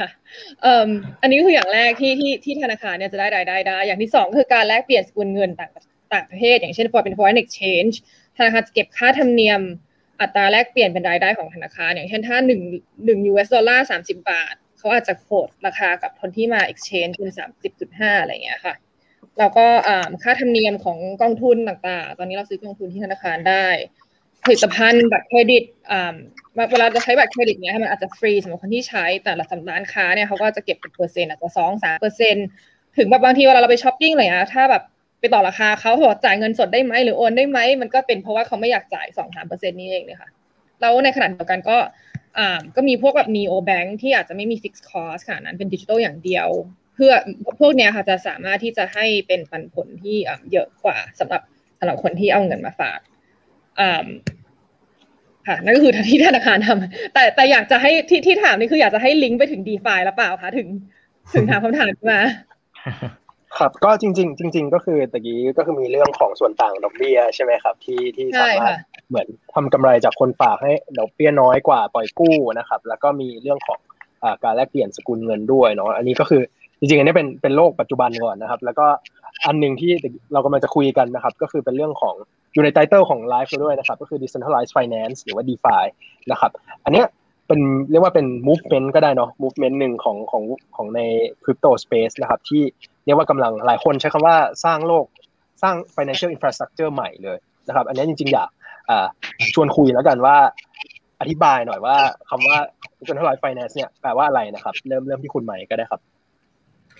[1.23, 5.71] อันนี้คืออย่างแรกที่ที่ที่ธนาคารเนี่ยจะได้รายได้ได้ อย่างที่สองคือการแลกเปลี่ยนสกุลเงินต่าง
[6.15, 7.95] ต่างประเทศ อย่างเช่นพอเป็น foreign exchange
[8.39, 9.61] ธนาคารจะเก็บค่าธรรมเนียม
[10.21, 12.61] อัตราแลกเปลี่ยนเป็นรายได้ของธนาคาร อย่างเช่นถ้าหนึ่ง
[13.05, 18.75] หนึ่ง US ดอลลาร์สามสิบาท เขาอาจจะ quote ราคากับคนที่มา exchange เป็นสามสิบจุดห้าอะไรเงี้ยค่ะ
[19.39, 19.67] แล้วก็
[20.23, 23.67] ค่าธรรมเนียมของกองทุนต่างๆ ตอนนี้เราซื้อกองทุนที่ธนาคารได้
[24.45, 25.63] ผลิตภัณฑ์บัตรเครดิต
[26.71, 32.37] เวลาจะใช้บัตรเครดิตเนี้ยมันอาจจะฟรีสำหรับคนที่ใช้แต่ว่าร้านค้าเนี่ยเขาก็จะเก็บเป็นเปอร์เซ็นต์อาจจะสองสามเปอร์เซ็น
[32.97, 34.83] ถึงแบบบางทีเวลาเราไปช้อปปิ้งอะไรเงี้ยถ้าแบบ
[35.21, 40.31] ไปต่อราคาเขาบอกจ่ายเงินสดได้ไหมหรือโอนได้ไหมมันก็เป็นเพราะว่าเขาไม่อยากจ่ายสองสามเปอร์เซ็นต์นี้เองเลยค่ะ
[40.81, 41.77] แล้วในขณะเดียวกันก็
[42.77, 46.49] ก็มีพวกแบบ neo bank ที่อาจจะไม่มี fixed cost ค่ะนั้นเป็นดิจิทัลอย่างเดียว
[46.95, 47.13] เพื่อ
[47.61, 50.17] พวกเนี้ยค่ะจะสามารถที่จะให้เป็นปันผลที่
[50.53, 51.43] เยอะกว่าสำหรับ
[51.79, 52.99] สำหรับคนที่เอาเงินมาฝาก
[53.81, 54.09] อ่า
[55.47, 60.69] ค่ะนั่นก็คือที่ธนาคารทำแต่แต่อยากจะให้ที่ที่ถามนี่คืออยากจะให้ลิงก์ไปถึง d e f าแล้วเปล่าคะถึง
[61.35, 62.21] ถึงถามคำถามมา
[63.59, 68.79] ครับก็จริง ๆ จริง ๆ ก็คือตะกี้ก็คือมีเรื่องของส่วนต่างดอกเบี้ยใช่ไหมครับ ที่ที่สามารถ
[69.09, 73.79] เหมือนทำกำไรจากคนฝากให้ดอกเบี้ยน้อยกว่าปล่อยกู้นะครับ แล้วก็มีเรื่องของ
[74.45, 76.43] การแลกเปลี่ยนสกุลเงินด้วยเนาะอันนี้ก็คือ
[76.85, 78.87] จริงๆอันนี้เป็นเป็นโลกปัจจุบันก่อนนะครับ แล้วก็
[79.47, 79.93] อันหนึ่งที่
[80.33, 82.15] เรากำลังจะคุยกันนะครับ ก็คือเป็นเรื่องของ
[82.55, 85.85] อยู่ในไตเติลของไลฟ์ด้วยนะครับ ก็คือ decentralized finance หรือว่า DeFi
[86.31, 86.51] นะครับ
[86.85, 87.07] อันเนี้ย
[87.49, 87.61] เป็น
[87.91, 90.43] เรียกว่าเป็น movement ก็ได้เนาะ movement หนึ่งของของ
[90.77, 91.01] ของใน
[91.45, 92.63] crypto space นะครับ ที่
[93.05, 95.07] เรียกว่ากำลังหลายคนใช้คำว่าสร้างโลก
[95.63, 98.49] สร้าง financial infrastructure ใหม่เลยนะครับ อันนี้จริงๆ อยาก
[99.55, 100.37] ชวนคุยแล้วกันว่า
[101.21, 101.97] อธิบายหน่อยว่า
[102.31, 102.57] คำว่า
[102.99, 106.01] decentralized finance เนี่ยแปลว่าอะไรนะครับ เริ่มเริ่มที่คุณใหม่ก็ได้ครับ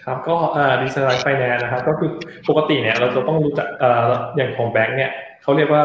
[0.05, 2.11] ครับก็อ่า decentralized finance นะครับ ก็คือ
[2.49, 5.11] ปกติเนี่ยเราจะต้องรู้จักเอ่ออย่างของแบงค์เนี่ย
[5.43, 5.85] เขาเรียกว่า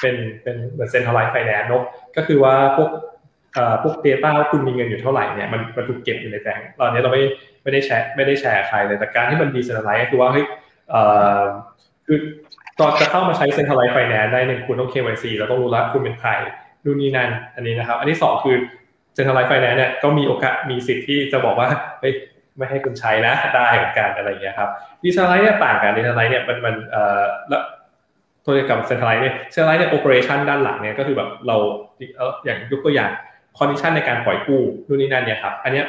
[0.00, 1.82] เป็นเป็นเหมือน centralized finance เนาะ
[2.16, 2.90] ก็คือว่าพวก
[3.82, 7.22] พวก Data ว่าคุณมีเงินอยู่เท่าไหร่เนี่ยมันมันถูกเก็บอยู่ในแบงก์ตอนนี้เราไม่
[7.62, 10.46] ไม่ได้แชร์ไม่ได้แชร์ใครเลยแต่การที่มัน decentralized ก็คือว่าเฮ้ย
[12.06, 12.18] คือ
[12.80, 16.30] ตอนจะเข้ามาใช้ centralized finance ได้หนึ่งคุณต้อง KYC เราต้องรู้ละคุณเป็นใคร
[16.84, 18.56] ดูนี่นั่นอันนี้นะครับ อันที่สองคือ
[19.14, 21.68] centralized finance เนี่ยก็มีโอกาสมีสิทธิ์ที่จะบอกว่า
[22.00, 22.14] เฮ้ย
[22.56, 24.68] ไม่ให้คุณใช้นะได้เหมือนกันอะไรอย่างเงี้ยครับ
[25.02, 27.62] decentralized เนี่ยต่างกัน decentralized เนี่ยมันมันเอ่อแล้ว
[28.44, 31.56] ตัวกับ centralized เนี่ย centralized เนี่ย operation ด้านหลังเนี่ยก็คือแบบเรา
[32.16, 33.10] เอออย่างยกตัวอย่าง
[33.58, 35.86] condition ในการปล่อยกู้นู่นนี่นั่นเนี่ยครับอันเนี้ย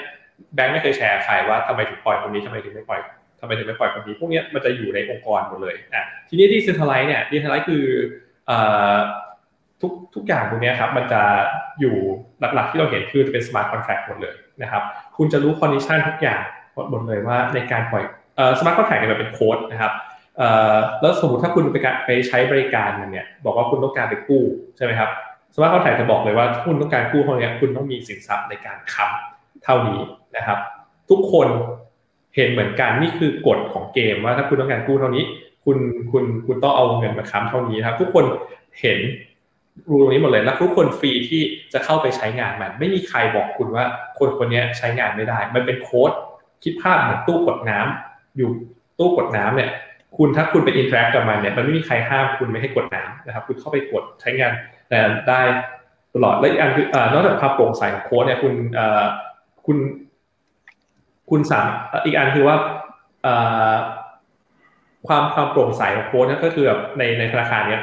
[0.55, 3.01] แบงค์ไม่เคยแชร์ใครว่าทำไมถึงปล่อยคนนี้ทำไมถึงไม่ปล่อย
[3.39, 7.83] ทำไมถึงไม่ปล่อยคนนี้พวกเนี้ยมันจะอยู่ในองค์กรหมดเลยอะทีนี้ที่ centralized เนี่ย decentralized คือ
[8.47, 8.57] เอ่
[8.93, 8.95] อ
[9.81, 11.21] ทุกทุกอย่างตรงนี้ครับมันจะ
[11.79, 11.95] อยู่
[12.39, 14.83] หลักๆที่เราเห็นคือจะเป็น smart contract หมดเลยนะครับ
[15.17, 16.41] คุณจะรู้ condition ทุกอย่าง
[16.89, 18.03] หมดเลยว่าในการปล่อย
[18.59, 19.91] smart contract เนี่ยเป็นโค้ดนะครับ
[21.01, 24.43] แล้วสมมติถ้าคุณไปไปใช้บริการมันเนี่ยบอกว่าคุณต้องการไปกู้
[24.77, 25.09] ใช่ไหมครับ
[25.55, 29.99] smart contract จะบอกเลยว่าคุณต้องการกู้เท่านี้คุณต้องมีสินทรัพย์ในการค้ำเท่านี้
[30.35, 30.57] นะครับ
[31.09, 31.47] ทุกคน
[32.35, 35.23] เห็นเหมือนกันนี่คือกฎของเกมว่าถ้าคุณต้องการกู้เท่านี้
[35.65, 35.77] คุณ
[36.11, 38.25] คุณคุณต้องเอาเงินมาค้ำเท่านี้ครับ ทุกคน
[38.81, 38.99] เห็น
[39.89, 41.41] รู้ตรงนี้หมดเลยแล้วทุกคนฟรีที่
[41.73, 43.85] จะเข้าไปใช้งานมัน ไม่มีใครบอกคุณว่า
[44.19, 46.11] คนคนนี้ใช้งานไม่ได้ มันเป็นโค้ด
[46.65, 48.49] คิดภาพเหมือนตู้กดน้ำอยู่
[48.99, 49.69] ตู้กดน้ำเนี่ย
[50.17, 54.53] คุณถ้าคุณไป interact กับมันเนี่ยมันไม่มีใครห้ามคุณไม่ให้กดน้ำนะครับ คุณเข้าไปกดใช้งาน
[55.29, 55.41] ได้
[56.13, 58.53] ตลอดและอีกอันคือนอกจากความโปร่งใสของโค้ดเนี่ยคุณ
[59.65, 59.77] คุณ
[61.29, 61.67] คุณสาม
[62.05, 62.55] อีกอันคือว่า
[65.07, 67.81] ความความโปร่งใสของโค้ดนั่นก็คือแบบในในธนาคารเนี้ย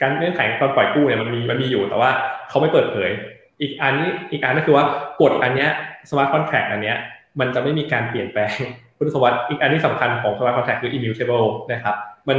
[0.00, 2.10] การเงื่อนไขการปล่อยกู้เนี่ยมันมีมันมีอยู่แต่ว่า
[2.48, 3.10] เขาไม่เปิดเผย
[3.60, 4.84] อีกอันนี้อีกอันก็คือว่า
[5.20, 5.70] กฎอันเนี้ย
[6.10, 6.98] smart contract อันเนี้ย
[7.40, 8.56] มันจะไม่มีการเปลี่ยนแปลง
[8.98, 11.96] คุณสมบัติอีกอันที่สำคัญของ smart contract คือ immutable นะครับ
[12.28, 12.38] มัน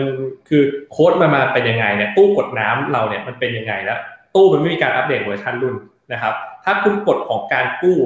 [0.49, 3.99] คือโค้ดมันมาเป็นยังไงเนี่ยตู้กดน้ำเราเนี่ยมันเป็นยังไงแล้ว
[4.35, 5.75] ตู้มันไม่มีการอัปเดตเวอร์ชันรุ่น
[6.13, 6.33] นะครับ
[6.63, 7.97] ถ้าคุณกฎของการกู้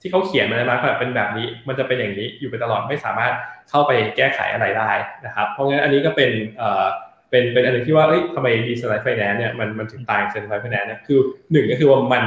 [0.00, 3.32] ที่เขาเขียนมาใน smart เป็นแบบนี้ มันจะเป็นอย่างนี้อยู่ไปตลอดไม่สามารถ
[3.70, 4.90] เข้าไปแก้ไขอะไรได้
[5.26, 6.84] นะครับ เพราะงั้นอันนี้ก็เป็นเอ่อ
[7.30, 11.18] เป็นเป็นอันนึงที่ว่าเอ้ยทำไม decentralized finance เนี่ยมันมันถึง decentralized finance เนี่ยคือ
[11.52, 12.24] หนึ่งก็คือว่ามัน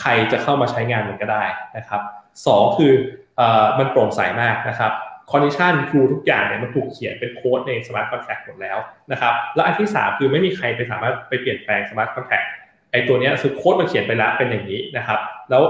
[0.00, 1.44] ใครจะเข้ามาใช้งานมันก็ได้
[1.76, 2.00] นะครับ
[2.46, 2.92] สองคือ
[3.78, 4.92] มันโปร่งใสมากนะครับ
[5.32, 8.78] condition rule ทุกอย่างเนี่ยมันถูกเขียนเป็นโค้ดใน smart contract หมดแล้ว
[9.12, 12.42] นะครับแล้วอันที่ 3 คือไม่มีใครไปสามารถไปเปลี่ยนแปลง smart contract
[12.92, 15.18] ไอตัวนี้คือโค้ดมันเขียนไปแล้วเป็นอย่างนี้นะครับ
[15.50, 15.62] แล้ว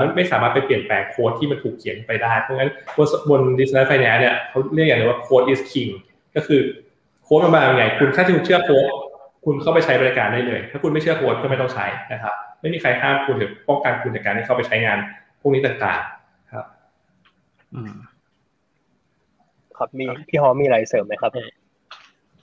[0.00, 5.90] มันไม่สามารถไปเปลี่ยนแปลงโค้ดที่มันถูกเขียนไปได้เพราะงั้นบนบนดิจิทัลไฟแนนซ์เนี่ยเขาเรียกอย่างไรว่าโค้ด is king
[6.36, 6.60] ก็คือ
[7.24, 8.90] โค้ดมันมาอย่างไงคุณถ้าคุณเชื่อโค้ด
[9.44, 14.98] คุณเข้าไปใช้บริการได้เลย ถ้าคุณไม่เชื่อโค้ดก็ไม่ต้องใช้นะครับไม่มีใครห้ามคุณหรือป้องกันคุณในการที่เข้าไปใช้งาน
[15.40, 16.19] พวกนี้ต่างๆ
[19.76, 21.32] ครับมีพี่ฮอมมีอะไรเสริมไหมครับ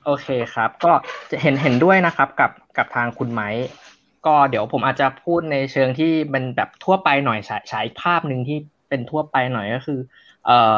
[0.06, 0.92] โอเคครับ ก็
[1.32, 3.50] จะเห็นเห็นด้วยนะครับกับกับทางคุณไม้
[4.26, 8.58] ก็เดี๋ยวผมอาจจะพูดในเชิงที่เป็นแบบทั่วไปหน่อยฉายฉายภาพหนึ่งที่
[8.90, 10.00] เป็นทั่วไปหน่อยก็คือ
[10.46, 10.58] เอ่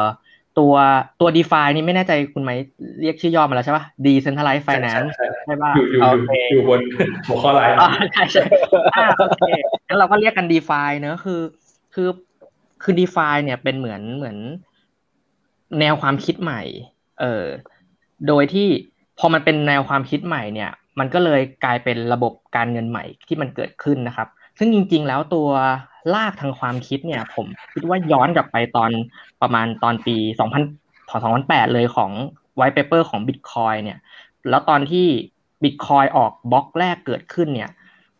[0.58, 0.74] ตัว
[1.20, 2.50] ตัว d e f านี่ไม่แน่ใจคุณไหม
[3.00, 5.10] เรียกชื่อย่อมาแล้วใช่ปะ Decentralized Finance
[5.46, 6.02] ใช่ป่ะอยู่อยู่
[6.52, 6.80] อยู่บน
[7.26, 7.76] หัวข้อไลน์
[8.12, 8.44] ใช่ใช่
[9.18, 9.42] โอเค
[9.88, 11.40] งั้นเราก็เรียกกัน d e f าเนอะคือ
[11.94, 12.08] คือ
[12.82, 14.36] คือ d e f าเนี่ยเป็นเหมือนเหมือน
[15.80, 16.62] แนวความคิดใหม่
[17.20, 17.44] เออ
[18.28, 18.68] โดยที่
[19.18, 24.28] พอมันเป็นแนวความคิดใหม่เนี่ย มันก็เลยกลายเป็นระบบการเงินใหม่ที่มันเกิดขึ้นนะครับ
[24.58, 25.48] ซึ่งจริง ๆ แล้วตัว
[26.14, 28.90] รากทางความคิดเนี่ย ผมคิดว่าย้อนกลับไปตอน
[29.42, 32.10] ประมาณตอนปี 2000 2008 เลยของ
[32.56, 33.98] white paper ของ Bitcoin เนี่ย
[34.48, 35.06] แล้วตอนที่
[35.62, 37.70] Bitcoin ออกบล็อกแรกเกิดขึ้นเนี่ย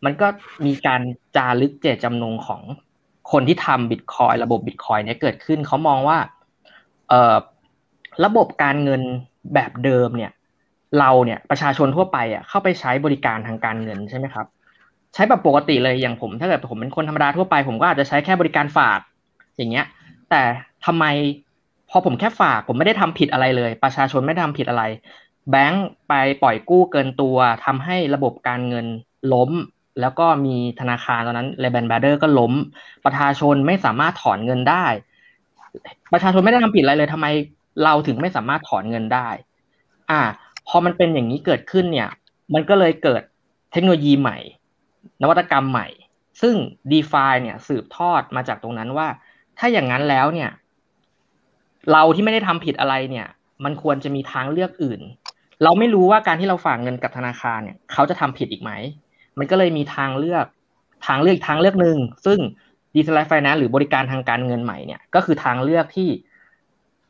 [0.05, 0.27] มันก็
[0.65, 1.01] มีการ
[1.35, 2.61] จารึกเจตจำนงของ
[3.31, 6.17] คนที่ทำ Bitcoin ระบบ Bitcoin เนี่ยเกิดขึ้นเขามองว่า
[7.09, 7.35] เอ่อ
[8.25, 9.01] ระบบการเงิน
[9.53, 10.31] แบบเดิมเนี่ย
[10.99, 14.45] เราเนี่ยประชาชนทั่วไปอะเข้าไปใช้บริการทางการเงินใช่ไหมครับ
[15.13, 18.99] ใช้แบบปกติเลยอย่างผม ถ้าเกิดผมเป็นคนธรรมดาทั่วไป ผมก็อาจจะใช้แค่บริการฝาก
[19.57, 19.85] อย่างเงี้ย
[20.29, 20.41] แต่
[20.85, 21.05] ทำไม
[21.89, 24.83] พอผมแค่ฝาก ผมไม่ได้ทำผิดอะไรเลย ประชาชนไม่ทำผิดอะไร
[25.49, 26.13] แบงก์ไป
[26.43, 28.85] ปล่อยกู้เกินตัวทำให้ระบบการเงิน
[29.33, 29.51] ล้ม
[29.99, 32.53] แล้วก็มีธนาคารตอนนั้นเลเบนบาเดอร์ก็ล้ม
[33.05, 34.85] ประชาชนไม่สามารถถอนเงินได้
[36.13, 37.27] ประชาชนไม่ได้ทำผิดอะไรเลยทำไม
[37.83, 39.29] เราถึงไม่สามารถถอนเงินได้
[40.09, 40.21] อ่า
[40.67, 42.09] พอมันเป็นอย่างนี้เกิดขึ้นเนี่ย
[42.53, 43.21] มันก็เลยเกิด
[43.71, 44.37] เทคโนโลยีใหม่
[45.21, 45.87] นวัตกรรมใหม่
[46.41, 46.55] ซึ่ง
[46.91, 49.07] d e f าเนี่ยสืบทอดมาจากตรงนั้นว่า
[49.57, 50.49] ถ้าอย่างนั้นแล้วเนี่ย
[51.91, 53.27] เราที่ไม่ได้ทำผิดอะไรเนี่ย
[53.63, 55.01] มันควรจะมีทางเลือกอื่น
[55.63, 58.71] เราไม่รู้ว่าการที่เราฝากเงินกับธนาคารเนี่ย เขาจะทำผิดอีกไหม
[59.39, 60.45] มันก็เลยมีทางเลือก
[61.07, 62.39] ทางเลือกทางเลือกหนึ่งซึ่ง
[62.95, 66.09] d e c e n t r a l i z e Finance หรือบริการทางการเงินใหม่เนี่ยก็คือทางเลือกที่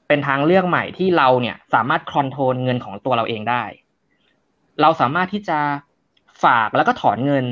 [0.08, 3.64] เป็นทางเลือกใหม่ที่เราเนี่ยสามารถ control เงินของตัวเราเองได้
[4.82, 5.60] เราสามารถที่จะ
[6.44, 7.46] ฝากแล้วก็ถอนเงิน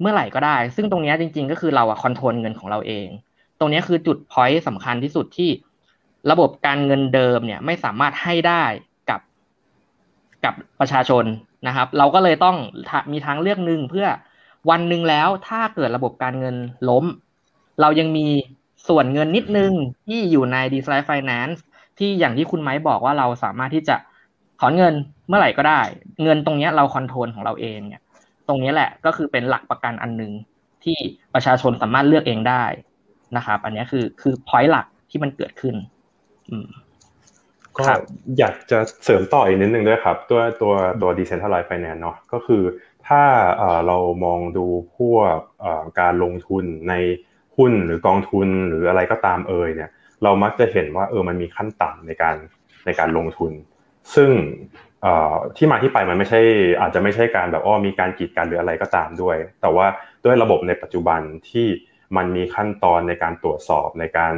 [0.00, 3.08] เมื่อไหร่ก็ได้ ซึ่งตรงนี้จริง ๆ ก็คือเราอะ control เงินของเราเอง
[3.58, 5.50] ตรงนี้คือจุด point สำคัญที่สุดที่
[6.30, 8.64] ระบบการเงินเดิมเนี่ยไม่สามารถให้ได้
[9.10, 9.20] กับ
[10.44, 11.24] กับประชาชน
[11.66, 12.56] นะครับ เราก็เลยต้อง
[13.12, 14.06] มีทางเลือกหนึ่งเพื่อ
[14.70, 16.56] วันหนึ่งแล้วถ้าเกิดระบบการเงิน
[16.88, 17.04] ล้ม
[17.80, 18.26] เรายังมี
[18.88, 19.72] ส่วนเงินนิดนึง
[20.06, 21.58] ที่อยู่ใน d e c e n t r a l i z e Finance
[21.98, 23.96] ที่อย่างที่คุณไม้บอกว่าเราสามารถที่จะ
[24.60, 24.94] ถอนเงิน
[25.28, 25.80] เมื่อไหร่ก็ได้
[26.22, 28.02] เงินตรงนี้เราคอนโทรลของเราเองเนี่ย
[28.48, 30.32] ตรงนี้แหละก็คือเป็นหลักประกันอันหนึ่ง
[30.84, 30.98] ที่
[31.34, 32.64] ประชาชนสามารถเลือกเองได้
[33.36, 35.74] นะครับ อันนี้คือคือพอยต์หลักที่มันเกิดขึ้น
[36.50, 36.66] อืม
[37.78, 37.84] ก็
[38.38, 42.62] อยากจะเสริมต่ออีกนิดนึงด้วยครับตัวตัวตัว decentralized finance เนาะก็คือ
[43.08, 43.22] ถ้า
[43.86, 44.66] เรามองดู
[44.96, 45.36] พวก
[46.00, 46.94] การลงทุนใน
[47.56, 49.90] หุ้นหรือกองทุนหรืออะไรก็ตามเอ่ยเนี่ย
[50.22, 52.36] เรามักจะเห็นว่าเออมันมีขั้นต่ำในการ
[52.86, 53.52] ในการลงทุน
[54.14, 54.30] ซึ่ง
[55.56, 56.40] ที่มาที่ไปมันไม่ใช่
[56.80, 59.86] อาจจะไม่ใช่การแบบอ้อมีการกีดกันหรืออะไรก็ตามด้วย แต่ว่า
[60.24, 61.20] ด้วยระบบในปัจจุบัน
[61.50, 61.66] ที่
[62.16, 64.34] มันมีขั้นตอนในการตรวจสอบในการ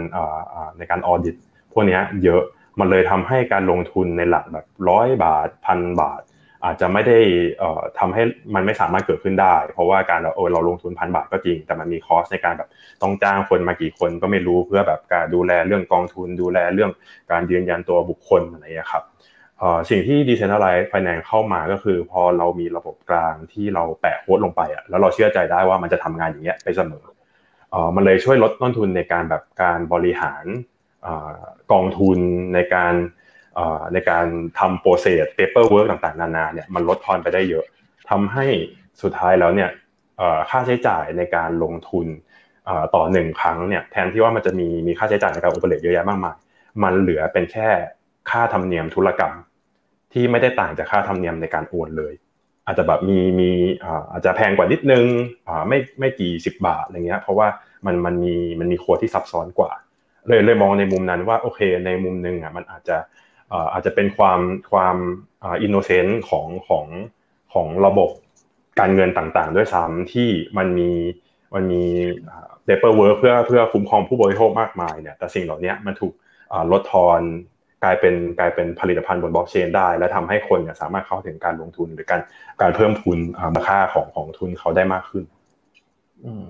[0.78, 1.36] ในการออดิต
[1.72, 2.42] พวกนี้เยอะ
[2.80, 6.22] มันเลยทำให้การลงทุนในหลักแบบร้อยบาทพันบาท
[6.64, 7.18] อาจจะไม่ได้
[7.98, 8.22] ทำให้
[8.54, 12.68] มันไม่สามารถเกิดขึ้นได้ เพราะว่าการเราเออเราลงทุนพันบาทก็จริง แต่มันมีคอสในการแบบ
[13.02, 16.90] ต้องจ้างคนมากี่คนก็ไม่รู้เพื่อแบบการดูแลเรื่องกองทุน ดูแลเรื่อง
[17.32, 19.04] การยืนยันตัวบุคคลอะไรอย่างนี้ครับ
[19.90, 27.04] สิ่งที่ decentralized finance เข้ามาก็คือ พอเรามีระบบกลางที่เราแปะโค้ดลงไปอะแล้วเราเชื่อใจได้ว่ามันจะทำงานอย่างเงี้ยไปเสมอ
[27.96, 30.44] มันเลยช่วยลดต้นทุนในการแบบการบริหาร
[31.72, 32.18] กองทุน
[32.54, 32.94] ในการ
[33.92, 34.26] ในการ
[34.58, 37.64] ทำ process paperwork ต่างๆ นานาเนี่ยมันลดทอนไปได้เยอะ
[38.10, 38.46] ทำให้
[39.02, 39.70] สุดท้ายแล้วเนี่ย
[40.50, 42.06] ค่าใช้จ่ายในการลงทุน
[42.94, 46.36] ต่อหนึ่งครั้งเนี่ยแทนที่ว่ามันจะมีมีค่าใช้จ่ายในการ operate เยอะแยะมากมาย
[46.82, 47.68] มันเหลือเป็นแค่
[48.30, 49.32] ค่าธรรมเนียมธุรกรรม
[50.12, 52.14] ที่ไม่ได้ต่างจากค่าธรรมเนียมในการโอนเลย
[52.66, 53.50] อาจจะแบบมีมี
[54.12, 55.04] อาจจะแพงกว่านิดนึง
[55.68, 57.48] ไม่ไม่กี่สิบบาทอะไรเงี้ยเพราะว่า
[57.86, 59.70] มันมันมีมันมีโค้ดที่ซับซ้อนกว่า
[60.28, 62.96] เลยเลยมองในมุมนั้นว่าโอเค ในมุมหนึ่งอะมันอาจจะ
[63.72, 64.40] อาจจะเป็นความ
[64.72, 64.96] ความ
[65.44, 66.86] innocent ของของ
[67.52, 68.10] ของระบบ
[68.80, 70.90] การเงินต่างๆ ด้วยซ้ำที่มันมี
[71.54, 71.82] มันมี
[72.64, 76.12] paperwork เพื่อเพื่อคุ้มครองผู้บริโภคมากมายเนี่ยแต่สิ่งเหล่านี้มันถูก
[76.72, 77.20] ลดทอน
[77.84, 82.20] กลายเป็นกลายเป็นผลิตภัณฑ์บนบล็อกเชนได้ และทำให้คนเนี่ยสามารถเข้าถึงการลงทุนหรือการ
[82.60, 83.18] การเพิ่มทุน
[83.54, 85.24] มูลค่าของของทุนเขาได้มากขึ้น
[86.24, 86.42] อืม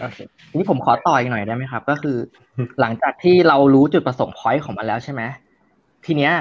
[0.00, 0.18] โอเค
[0.50, 2.16] ทีนี้ผมขอต่ออีกหน่อยได้ไหมครับ ก็คือ
[2.80, 5.22] หลังจากที่เรารู้จุดประสงค์พอยต์ของมันแล้วใช่ไหม
[6.04, 6.32] ทีเนี้ย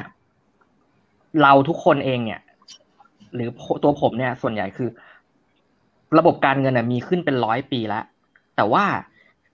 [1.44, 2.42] เราทุกคนเองเนี่ย
[3.36, 3.50] หรือ
[3.84, 4.90] ตัวผมเนี่ย ส่วนใหญ่คือ
[6.18, 8.04] ระบบการเงินมีขึ้นเป็นร้อยปีแล้ว
[8.56, 8.86] แต่ว่า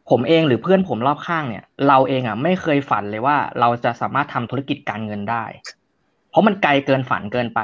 [0.10, 5.46] ผมเองหรือเพื่อนผมรอบข้างเนี่ย เราเองอะไม่เคยฝันเลยว่า เราจะสามารถทำธุรกิจการเงินได้
[6.30, 7.60] เพราะมันไกลเกินฝันเกินไป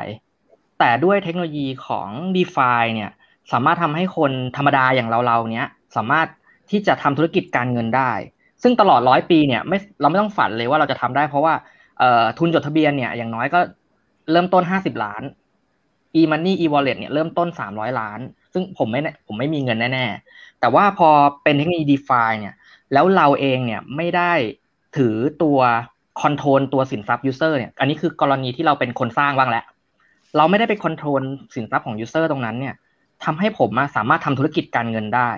[0.79, 3.11] แต่ด้วยเทคโนโลยีของ d e f าเนี่ย
[3.51, 6.27] สามารถทำให้คนธรรมดาอย่างเราเราเนี้ยสามารถ
[6.71, 8.11] ที่จะทำธุรกิจการเงินได้
[8.63, 11.53] ซึ่งตลอดร้อยปีเนี่ยไม่เราไม่ต้องฝันเลยว่าเราจะทำได้ เพราะว่า
[11.99, 13.59] เอ่อทุนจดทะเบียนเนี่ยอย่างน้อยก็
[14.31, 15.23] เริ่มต้นห้าสิบล้าน
[16.19, 18.19] e-money e-wallet เนี่ยเริ่มต้นสามร้อยล้าน
[18.53, 21.09] ซึ่งผมไม่ผมไม่มีเงินแน่ๆ แต่ว่าพอ
[21.43, 22.55] เป็นเทคโนโลยี DeFi เนี่ย
[22.93, 24.31] แล้วเราเองเนี่ยไม่ได้
[24.97, 25.59] ถือตัว
[26.21, 29.65] control ตัวสินทรัพย์ user เนี่ยอันนี้คือกรณีที่เราเป็นคนสร้างบ้างแล้ว
[30.37, 31.21] เราไม่ได้ไป control
[31.55, 32.75] สินทรัพย์ของ user ตรงนั้นเนี่ย
[33.25, 35.31] ทำให้ผมสามารถทำธุรกิจการเงินได้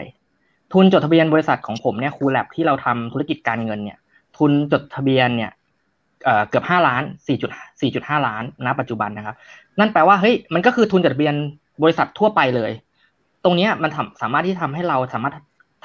[0.73, 3.97] ทุนจดทะเบียนบริษัทของผมเนี่ยคูแลบที่เราทำธุรกิจการเงินเนี่ย
[4.37, 5.51] ทุนจดทะเบียนเนี่ย
[6.49, 7.51] เกือบห้าล้านสี่จุด
[7.81, 9.35] สี่จุดห้าล้านณปัจจุบันนะครับ
[9.79, 11.35] นั่นแปลว่าเฮ้ยมันก็คือทุนจดทะเบียน
[11.83, 12.71] บริษัททั่วไปเลย
[13.43, 15.33] ตรงนี้มันทำสามารถที่ทำให้เราสามารถ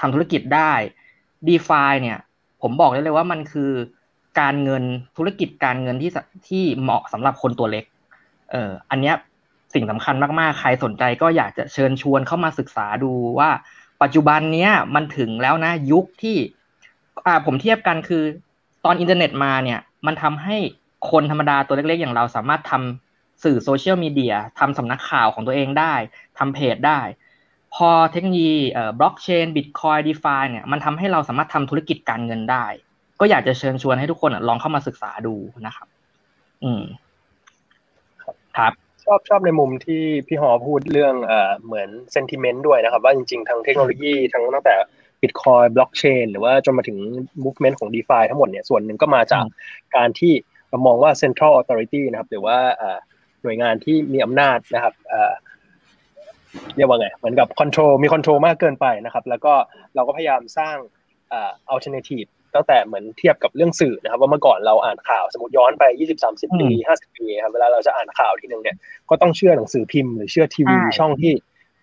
[0.01, 0.73] ทำธุรกิจได้
[1.47, 2.19] d e f าเนี่ย
[2.63, 3.71] ผมบอกได้เลยว่ามันคือ
[4.41, 4.85] การเงิน
[5.17, 6.11] ธุรกิจการเงินที่
[6.49, 7.85] ที่เหมาะสำหรับคนตัวเล็ก
[8.51, 9.15] เอออันเนี้ย
[9.75, 13.51] สิ่งสำคัญมากๆ ใครสนใจก็อยากจะเชิญชวนเข้ามาศึกษาดูว่า
[14.03, 16.37] ปัจจุบันเนี้ยมันถึงแล้วนะยุคที่
[17.27, 18.22] อ่าผมเทียบกันคือ
[18.85, 20.57] ตอนอินเทอร์เน็ตมาเนี่ย มันทำให้
[21.11, 25.95] คนธรรมดาตัวเล็กๆ อย่างเราสามารถทำสื่อโซเชียลมีเดียทำสำนักข่าวของตัวเองได้
[26.39, 27.01] ทำเพจได้
[27.75, 32.66] พอเทคโนโลยีเอ่อบล็อกเชน Bitcoin DeFi เนี่ยมันทำให้เราสามารถทำธุรกิจการเงินได้
[33.20, 35.35] ก็อยากจะเชิญชวนให้ทุกคนลองเข้ามาศึกษาดู
[35.66, 35.89] นะครับ
[36.64, 36.83] อืม
[38.57, 38.72] ครับ
[39.07, 44.75] ชอบชอบในมุมที่พี่หอพูดเรื่องเอ่อเหมือน sentiment ด้วยนะครับ ว่าจริงๆทั้งเทคโนโลยีทั้งตั้งแต่
[45.23, 46.99] บิตคอยบล็อกเชนหรือว่าจนมาถึง
[47.45, 49.45] movement ของ d e f าทั้งหมดเนี่ยส่วนหนึ่งก็มาจาก
[49.97, 50.33] การที่
[50.71, 52.59] เรามองว่า central authority นะครับ หรือว่า
[53.43, 54.95] หน่วยงานที่มีอำนาจนะครับ
[56.77, 59.55] เรียกว่าไง เหมือนกับ control มี control มากเกินไปนะครับ แล้วก็
[59.95, 60.77] เราก็พยายามสร้าง
[61.75, 68.77] alternative ตั้งแต่เหมือนเทียบกับเรื่องสื่อนะครับ ว่าเมื่อก่อนเราอ่านข่าวสมมติย้อนไปยี่สิบสามสิบปีห้าสิบปีครับเวลาเราจะอ่านข่าวทีหนึ่งเนี่ย
[69.11, 71.33] ก็ต้องเชื่อหนังสือพิมพ์หรือเชื่อทีวีช่องที่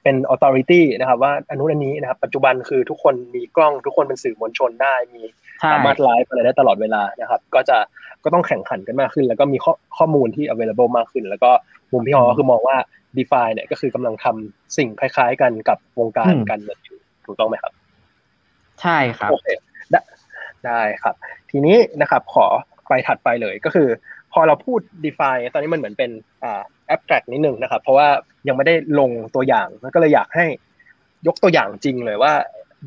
[0.03, 5.23] เป็น authority นะครับ ว่าอนุนันนี้นะครับ ปัจจุบันคือทุกคนมีกล้องทุกคนเป็นสื่อมวลชนได้มี
[5.71, 7.77] สามารถไลฟ์อะไรได้ตลอดเวลานะครับ ก็จะ
[8.23, 11.51] ก็ต้องแข่งขันกันมากขึ้น แล้วก็มีข้อข้อมูลที่ available มากขึ้น แล้วก็
[11.91, 12.77] มุมพี่ฮอคือมองว่า
[13.17, 17.73] d e f าเนี่ยก็คือกำลังทำสิ่งคล้าย ๆ กันกับวงการการเงินอยู่ถูกต้องไหมครับ
[18.81, 19.47] ใช่ครับโอเค
[20.67, 21.15] ได้ครับ
[21.51, 22.45] ทีนี้นะครับขอ
[22.89, 23.87] ไปถัดไปเลยก็คือ
[24.33, 26.11] พอเราพูด DeFi ตอนนี้มันเหมือนเป็น
[26.43, 28.07] อ่า abstract นิดนึงนะครับ เพราะว่า
[28.47, 30.45] ยังไม่ได้ลงตัวอย่างก็เลยอยากให้
[31.27, 32.33] ยกตัวอย่างจริงเลยว่า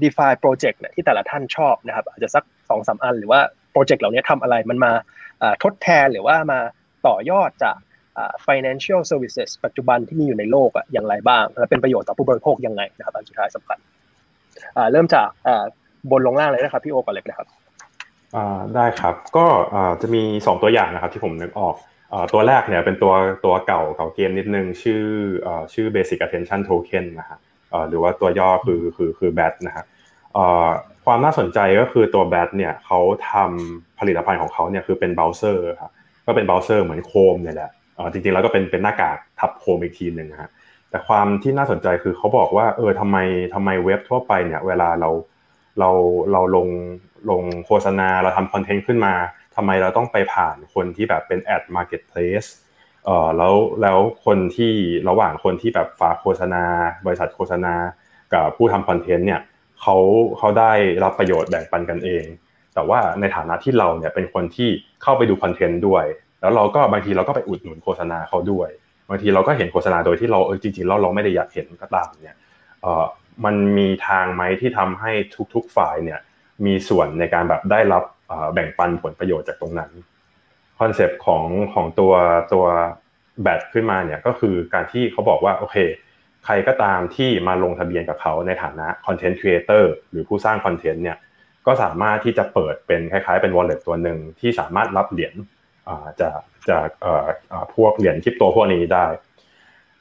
[0.03, 3.41] DeFi project เนี่ยที่แต่ละท่านชอบนะครับอาจจะสักสองสามอัน หรือว่า
[3.73, 4.93] โปรเจกต์เหล่านี้ทำอะไรมันมา
[5.63, 6.61] ทดแทนหรือว่ามา
[7.07, 7.77] ต่อยอดจาก
[8.47, 13.79] financial services ปัจจุบันที่มีอยู่ในโลกอะอย่างไรบ้าง และเป็นประโยชน์ต่อผู้บริโภคยังไงนะครับอันสุดท้ายสำคัญ
[14.93, 15.29] เริ่มจาก
[16.11, 17.49] บนลงล่างเลยนะครับพี่โอก่อนเลยนะครับ
[18.75, 19.47] ได้ครับก็
[20.03, 21.75] จะมี 2 ตัวอย่างนะครับที่ผมนึกออก
[22.33, 23.15] ตัวแรกเนี่ยเป็นตัว
[23.45, 25.05] ตัวเก่าเก่าเกมนิดนึงชื่อ
[25.75, 27.39] ชื่อ Basic Attention Token นะฮะ
[27.89, 29.85] หรือว่าตัวย่อคือคือคือ BAT นะฮะ
[31.05, 35.93] ความน่าสนใจก็คือตัว BAT เนี่ยเขาทำผลิตภัณฑ์ของเขาเนี่ยคือเป็นเบราว์เซอร์ครับ
[36.27, 37.71] ก็เป็นเบราว์เซอร์เหมือนโคมเนี่ยแหละ
[38.13, 40.51] จริงๆแล้วก็เป็นเป็นหน้ากากทับโคมอีกทีหนึ่งนะฮะ
[40.91, 43.17] แต่ความที่น่าสนใจคือเขาบอกว่าเออทำไม
[43.55, 45.11] ทำไมเว็บทั่วไปเนี่ยเวลาเรา
[45.79, 45.91] เรา
[46.33, 46.69] เราลง
[47.31, 49.15] ลงโฆษณาเราทำคอนเทนต์ขึ้นมา
[49.57, 52.45] ทำไมเราต้องไปผ่านคนที่แบบเป็น ad marketplace
[53.05, 54.73] เออแล้วแล้วคนที่
[55.09, 56.63] ระหว่างคนที่แบบฝากโฆษณา
[57.07, 57.75] บริษัทโฆษณา
[58.33, 59.41] กับผู้ทำคอนเทนต์เนี่ย
[59.81, 59.97] เขา
[60.39, 60.73] เขาได้
[61.05, 62.25] รับประโยชน์แบ่งปันกันเอง
[62.75, 64.69] แต่ว่าในฐานะที่เราเนี่ยเป็นคนที่
[65.03, 66.05] เข้าไปดูคอนเทนต์ด้วย
[66.41, 68.69] แล้วเราก็บางทีเราก็ไปอุดหนุนโฆษณาเขาด้วย
[69.11, 72.37] บางทีเราก็เห็นโฆษณาโดยที่เราเออจริงๆเราเราไม่ได้อยากเห็นก็ตามเนี่ย
[72.83, 73.05] เออ
[73.45, 75.13] มันมีทางไหมที่ทำให้
[75.55, 76.21] ทุกๆฝ่ายเนี่ย
[76.67, 78.05] มีส่วนในการแบบได้รับ
[78.55, 79.91] แบ่งปันผลประโยชน์จากตรงนั้น
[80.81, 81.45] คอนเซปต์ของ
[81.75, 82.13] ของตัว
[82.53, 82.65] ตัว
[83.43, 85.77] BAT ขึ้นมาเนี่ยก็คือการที่เขาบอกว่าโอเค
[86.45, 91.19] ใครก็ตามที่มาลงทะเบียนกับเขาในฐานะ content creator หรือผู้สร้างคอนเทนต์เนี่ย
[91.67, 95.35] ก็สามารถที่จะเปิดเป็นคล้ายๆเป็น wallet ตัวหนึ่งที่สามารถรับเหรียญ
[96.21, 96.39] จาก
[96.71, 96.89] จาก
[97.75, 99.07] พวกเหรียญคริปโตพวกนี้ได้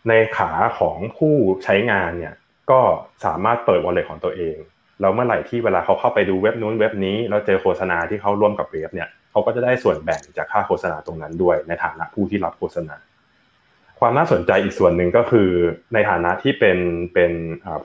[0.10, 2.36] ในขาของผู้ใช้งานเนี่ย
[2.72, 2.82] ก็
[3.26, 4.58] สามารถเปิด wallet ของตัวเอง
[5.02, 12.96] แล้วเมื่อไหร่ที่เวลาเขาเข้าไปดูเว็บนู้นเว็บนี้แล้วเจอโฆษณาที่เขาร่วมกับเว็บเนี่ยเขาก็จะได้ส่วนแบ่งจากค่าโฆษณาตรงนั้นด้วย ในฐานะผู้ที่รับโฆษณา
[14.00, 15.50] ความน่าสนใจอีกส่วนหนึ่งก็คือ
[15.94, 16.78] ในฐานะที่เป็น
[17.14, 17.32] เป็น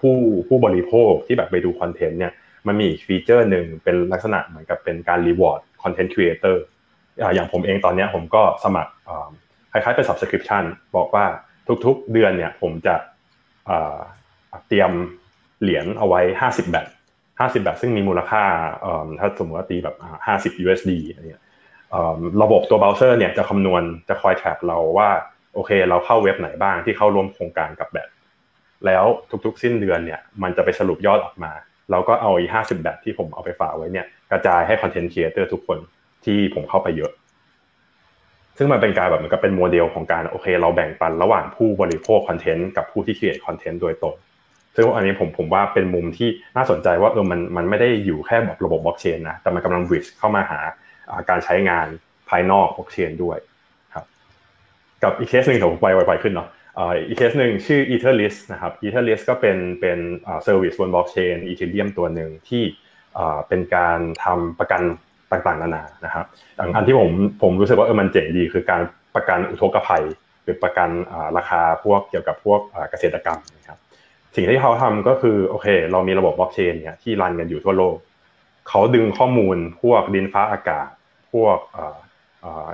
[0.00, 0.14] ผู้
[0.48, 2.32] ผู้บริโภคที่แบบไปดูคอนเทนต์เนี่ย
[2.66, 6.62] มันมีอีก feature หนึ่งเป็นลักษณะเหมือนกับเป็นการ reward content creator
[7.34, 8.92] อย่างผมเองตอนนี้ผมก็สมัคร
[9.72, 10.64] คล้ายๆเป็น subscription
[10.96, 11.24] บอกว่า
[11.84, 12.94] ทุกๆเดือนเนี่ยผมจะ
[14.68, 14.90] เตรียม
[15.62, 16.86] เหรียญเอาไว้ 50 BAT
[17.38, 18.42] 50 BAT ซึ่งมีมูลค่า
[19.20, 21.44] ถ้าสมมติว่าตีแบบ 50 USD อะไรเงี้ย
[22.42, 25.08] ระบบตัวเบราว์เซอร์เนี่ยจะคำนวณจะคอย track เราว่า
[25.54, 28.08] โอเค เราเข้าเว็บไหนบ้างที่เข้าร่วมโครงการกับ BAT
[28.86, 29.04] แล้ว
[29.44, 31.52] ทุกๆ สิ้นเดือนเนี่ยมันจะไปสรุปยอดออกมา
[31.90, 35.78] เราก็เอาไอ้ 50 BAT ที่ผมเอาไปฝากไว้เนี่ยกระจายให้ content creator ทุกคน
[36.24, 37.12] ที่ผมเข้าไปเยอะ
[38.58, 44.14] ซึ่งมันเป็นการแบบเหมือนกับเป็นโมเดลของการโอเค เราแบ่งปันระหว่างผู้บริโภคคอนเทนต์กับผู้ที่ create คอนเทนต์โดยตรง
[44.80, 50.60] ซึ่งอันนี้ผมผมว่าเป็นมุมที่น่าสนใจว่าเออมันมันไม่ได้อยู่แค่แบบระบบบล็อกเชนนะแต่มันกำลัง bridge เข้ามาหา
[51.28, 51.86] การใช้งาน
[52.28, 53.38] ภายนอกบล็อกเชนด้วย
[53.94, 54.04] ครับ
[55.02, 56.48] กับอีกเคสหนึ่งผมไปไวๆขึ้นเนาะ
[57.08, 62.62] อีกเคสหนึ่งชื่อ Etherisc นะครับ Etherisc ก็เป็นเป็น service บนบล็อกเชน Ethereum ตัวหนึ่งที่
[63.48, 64.82] เป็นการทำประกัน
[65.32, 66.26] ต่างๆนานานะครับ
[66.74, 67.10] อันที่ผม
[67.42, 68.82] ผมรู้สึกว่าเออมันเจ๋งดีคือการ
[69.14, 70.04] ประกันอุทกภัย
[70.42, 70.88] หรือประกัน
[71.36, 72.60] ราคาพวกเกี่ยวกับพวก
[72.90, 73.78] เกษตรกรรมนะครับ
[74.36, 77.96] สิ่งที่เขาทำก็คือโอเค เรามีระบบบล็อกเชนเนี่ยที่รันกันอยู่ทั่วโลก
[78.68, 80.88] เขาดึงข้อมูลพวกดินฟ้าอากาศ
[81.32, 81.58] พวก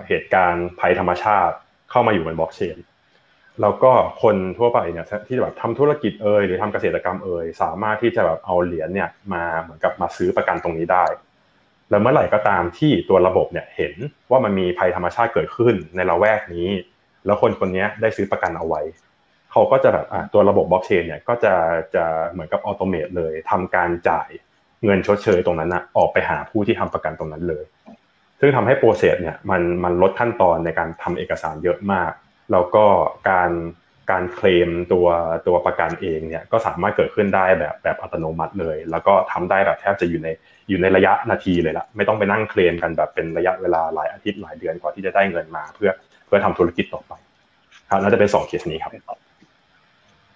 [0.09, 1.56] เหตุการณ์ภัยธรรมชาติ
[1.90, 2.76] เข้ามาอยู่บนบล็อกเชน
[3.60, 11.05] แล้วก็คนทั่วไปเนี่ยที่แบบทำธุรกิจเอ่ยหรือทำเกษตรกรรมเอ่ยสามารถที่จะแบบเอาเหรียญเนี่ยมาเหมือนกับมาซื้อประกันตรงนี้ได้
[11.90, 13.94] แล้วเมื่อไหร่ก็ตามที่ตัวระบบเนี่ยเห็น
[14.31, 16.68] ว่ามันมีภัยธรรมชาติเกิดขึ้นในละแวกนี้
[17.26, 18.81] แล้วคนคนนี้ได้ซื้อประกันเอาไว้
[19.55, 21.55] เขาก็จะแบบตัวระบบบล็อกเชนเนี่ยก็จะ
[21.94, 24.28] จะเหมือนกับอัตโนมัติเลยทำการจ่าย
[24.85, 27.64] เงินชดเชยตรงนั้นนะออกไปหาผู้ที่ทำประกันตรงนั้นเลย
[28.40, 32.12] ซึ่งทำให้โปรเซสเนี่ยมันมันลดขั้นตอนในการทำเอกสารเยอะมาก
[32.52, 32.85] แล้วก็
[33.31, 33.51] การ
[34.10, 35.06] การเคลมตัว
[35.47, 40.28] ตัวประกันเองเนี่ยก็สามารถเกิดขึ้นได้แบบแบบอัตโนมัติเลย แล้วก็ทำได้แบบแทบจะอยู่ใน
[40.68, 45.90] อยู่ในระยะนาทีเลยละไม่ต้องไปนั่งเคลมกันแบบเป็นระยะเวลาหลายอาทิตย์หลายเดือนกว่าที่จะได้เงินมา เพื่อ
[46.26, 47.12] เพื่อทำธุรกิจต่อไป
[47.90, 48.93] ครับน่าจะเป็นสองเคสนี้ครับ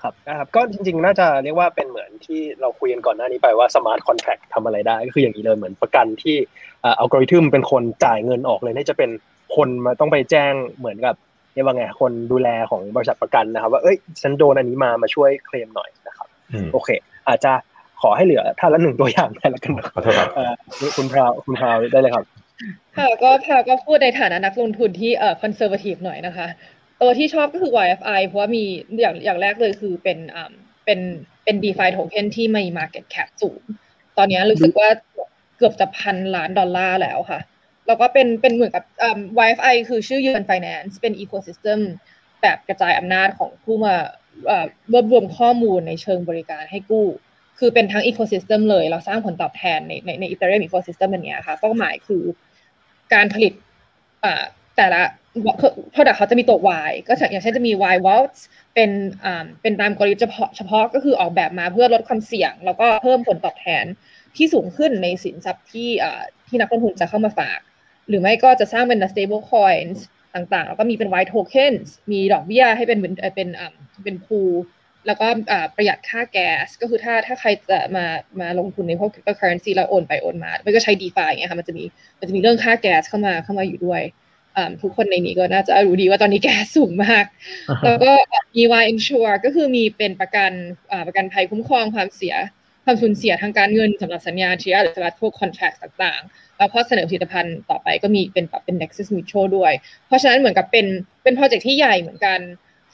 [0.02, 6.36] ครับนะครับก็จริงๆ น่าจะเรียกว่าเป็นเหมือนที่เราคุยกันก่อนหน้านี้ไปว่า smart contract ทำอะไรได้ ก็คืออย่างนี้เลยเหมือนประกันที่
[6.84, 9.10] อัลกอริทึมเป็นคนจ่ายเงินออกเลยนี่จะเป็น
[9.56, 11.14] คนมาต้องไปแจ้งเหมือนกับ
[11.54, 16.28] เรียกว่าไงคนดูแลของบริษัทประกันนะครับ ว่าเอ้ยฉันโดนอันนี้มามาช่วยเคลมหน่อยนะครับ
[16.72, 16.88] โอเค
[17.28, 17.52] อาจจะ
[18.02, 20.28] ขอให้เหลือท่านละหนึ่งตัวอย่างได้แล้วกันนะครับ
[20.96, 22.24] คุณพราวคุณพราวได้เลยครับ
[22.96, 26.46] ค่ะก็พราวก็พูดในฐานะนักลงทุนที่เอ่อคอนเซอร์วทีฟหน่อยนะคะ
[27.00, 28.64] ตัวที่ชอบก็คือ YFI เพราะว่ามี
[29.00, 30.52] อย่างอย่างแรกเลยคือเป็นอ่า
[30.84, 31.00] เป็น
[31.44, 33.60] เป็น DeFi token ที่มี market cap สูง
[34.16, 34.88] ตอนนี้รู้สึกว่า
[35.56, 37.40] เกือบจะพันล้านดอลลาร์แล้วค่ะ
[37.86, 38.84] แล้วก็เป็นเป็นเหมือนกับ
[39.38, 41.80] Wi-Fi คือชื่อยืน Finance เป็น ecosystem
[42.42, 43.94] แบบกระจายอำนาจของผู้มา
[44.92, 47.06] รวบรวมข้อมูลในเชิงบริการให้กู้
[47.58, 52.22] คือเป็นทั้ง ecosystem เลย เราสร้างผลตอบแทนในในใน Ethereum ecosystem อันนี้ค่ะ เป้าหมายคือ
[53.14, 53.52] การผลิต
[54.76, 55.00] แต่ละ
[55.94, 56.58] product เขาจะมีตัว
[56.88, 58.40] Y ก็อย่างเช่นจะมี Y vaults
[58.74, 58.90] เป็น
[59.62, 63.84] เป็นตามกลยุทธ์เฉพาะเฉพาะก็คือออกแบบมาเพื่อลดความเสี่ยง แล้วก็เพิ่มผลตอบแทน
[64.36, 65.90] ที่สูงขึ้นในสินทรัพย์ที่
[66.48, 67.60] ที่นักลงทุนจะเข้ามาฝาก
[68.08, 69.98] หรือไม่ก็จะสร้างเป็น stable coins
[70.34, 73.48] ต่างๆ แล้วก็มีเป็น white tokens มีดอกเบี้ยให้เป็นเป็นเป็น
[74.04, 74.40] เป็นพู
[75.06, 75.26] แล้วก็
[75.76, 78.06] ประหยัดค่าแก๊สก็คือถ้าถ้าใครจะมา
[78.40, 81.84] มาลงทุนในพวก cryptocurrency แล้วโอนไปโอนมาไม่ก็ใช้ DeFi อย่างเงี้ยค่ะมันจะมี
[82.18, 84.02] มันจะมีเรื่องค่าแก๊สเข้ามาเข้ามาอยู่ด้วย
[84.82, 87.24] ทุกคนในนี้ก็น่าจะรู้ดีว่าตอนนี้แก๊สสูงมาก
[87.84, 88.12] แล้วก็
[88.54, 90.52] มี Y Insure ก็คือมีเป็นประกัน
[91.06, 92.34] ประกันภัยคุ้มครองความเสีย
[92.84, 99.72] ความสูญเสียทางการเงินสำหรับสัญญาเชียร์หรือสำหรับพวก contract ต่างๆ แล้วก็เสนอผลิตภัณฑ์ต่อไปก็มีเป็นแบบเป็น Nexus Mutual ด้วย
[100.06, 100.86] เพราะฉะนั้นเหมือนกับเป็น
[101.22, 102.38] เป็นโปรเจกต์ที่ใหญ่เหมือนกัน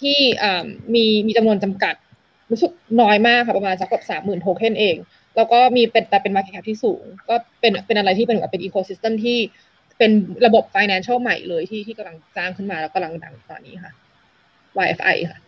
[0.01, 0.19] ที่
[0.95, 1.95] มีมีจำนวนจำกัด
[2.51, 4.97] รู้สึกน้อยมากค่ะประมาณสักแบบสามหมื่นโทเค็นเอง
[5.37, 9.39] แล้วก็มีเป็นแต่เป็น market cap ที่สูง ก็เป็นเป็นอะไรที่เป็นแบบเป็น ecosystem ที่
[9.99, 10.11] เป็น
[10.47, 13.93] ระบบ financial ใหม่เลยที่ที่กำลังสร้างขึ้นมาแล้วกำลังดังตอนนี้ค่ะ
[14.85, 15.39] YFI ค่ะ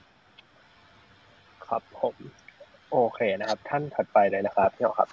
[1.66, 2.14] ครับผม
[2.93, 5.09] โอเคนะครับ ท่านถัดไปเลยนะครับพี่ครับ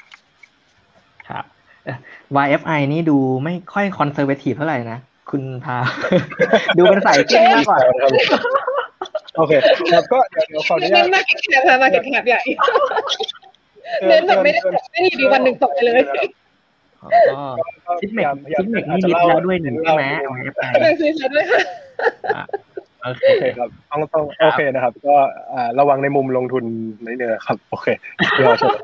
[1.29, 1.45] ครับ
[2.45, 4.99] YFI นี่ดูไม่ค่อยคอนเซอร์เวทีฟเท่าไหร่นะ
[5.31, 5.77] คุณพา
[6.77, 7.79] ดูเป็นสายเก่งมากกว่า
[9.37, 9.51] โอเค
[9.93, 12.41] ครับก็เดี๋ยวขออนุญาตมาเก็ตแคปมาเก็ตแคปใหญ่
[14.07, 14.59] เน้นแบบไม่ได้
[14.91, 16.01] ไม่ได้ดีวันหนึ่งตกไปเลย
[17.07, 18.25] ก็คิดเมก
[18.59, 20.03] คิดเมกนี่มิดแล้วด้วยหนึ่งใช่ไหม
[20.39, 20.69] YFI
[20.99, 22.43] ซื้อแล้วด้วยค่ะ
[23.03, 25.15] โอเคโอเคครับต้องต้องโอเคนะครับ ก็
[25.79, 26.63] ระวังในมุมลงทุน
[27.05, 27.87] นิดนึงครับ โอเค
[28.33, 28.77] เดี๋ยวเชิญ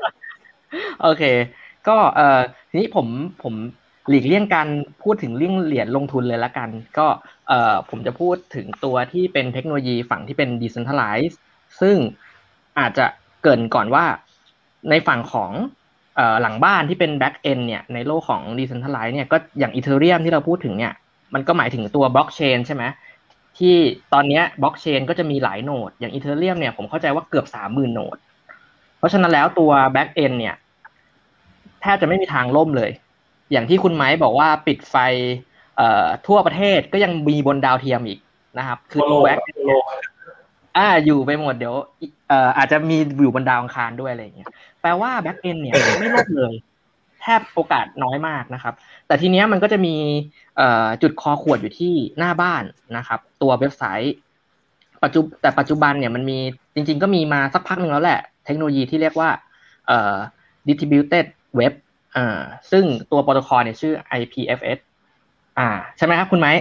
[1.02, 1.22] โอเค
[1.88, 2.40] ก็เอ่อ
[2.70, 3.06] ทีนี้ผม
[3.42, 3.54] ผม
[4.08, 4.68] หลีกเลี่ยงการ
[5.02, 6.68] พูดถึงเรื่องเหรียญลงทุนเลยละกัน
[6.98, 7.06] ก็
[7.48, 11.36] เอ่อผมจะพูดถึงตัวที่เป็นเทคโนโลยีฝั่งที่เป็น decentralized
[11.80, 11.96] ซึ่ง
[12.78, 13.06] อาจจะ
[13.42, 14.04] เกรินก่อนว่า
[14.90, 15.79] ในฝั่งของเอ่อ
[16.42, 20.92] หลังบ้านที่เป็น back end เนี่ยในโลกของ decentralized เนี่ยก็อย่าง ethereum ที่เราพูดถึงเนี่ย
[21.34, 22.84] มันก็หมายถึงตัว blockchain ใช่ไหม
[23.58, 23.76] ที่
[24.12, 28.16] ตอนนี้บล็อกเชนก็จะมีหลายโนด อย่างอีเทเรียมเนี่ยผมเข้าใจว่าเกือบสามหมื่นโนด
[28.98, 30.54] เพราะฉะนั้นแล้วตัว back end เนี่ย
[31.82, 32.90] แทบจะไม่มีทางล่มเลย
[33.52, 34.96] อย่างที่คุณไม้บอกว่าปิดไฟ
[36.26, 38.20] ทั่วประเทศก็ยังมีบนดาวเทียมอีก
[38.58, 39.38] นะครับ คือตัว back
[40.76, 41.74] อ่าอยู่ไปหมดเดี๋ยว
[42.28, 44.48] เอ่ออาจจะมีอยู่บนดาวอังคารด้วยอะไรอย่างเงี้ย
[44.80, 46.54] แปลว่า back end เนี่ยไม่ล่มเลย
[47.20, 48.74] แทบโอกาสน้อยมากนะครับ
[49.06, 49.96] แต่ทีเนี้ยมันก็จะมี
[51.02, 52.62] จุดคอขวดอยู่ที่หน้าบ้าน
[52.96, 54.14] นะครับ ตัวเว็บไซต์
[55.02, 56.38] ปัจจุแต่ปัจจุบันเนี่ยมันมี
[56.74, 59.30] จริง ๆ ก็มีมาสักพักหนึ่งแล้วแหละ เทคโนโลยีที่เรียกว่า
[59.86, 60.16] เอ่อ
[60.66, 61.24] distributed
[61.58, 61.72] web
[62.16, 62.38] อ่า
[62.70, 64.78] ซึ่งตัวโปรโตคอลเนี่ยชื่อ IPFS
[65.58, 66.52] อ่า ใช่ไหมครับคุณไม้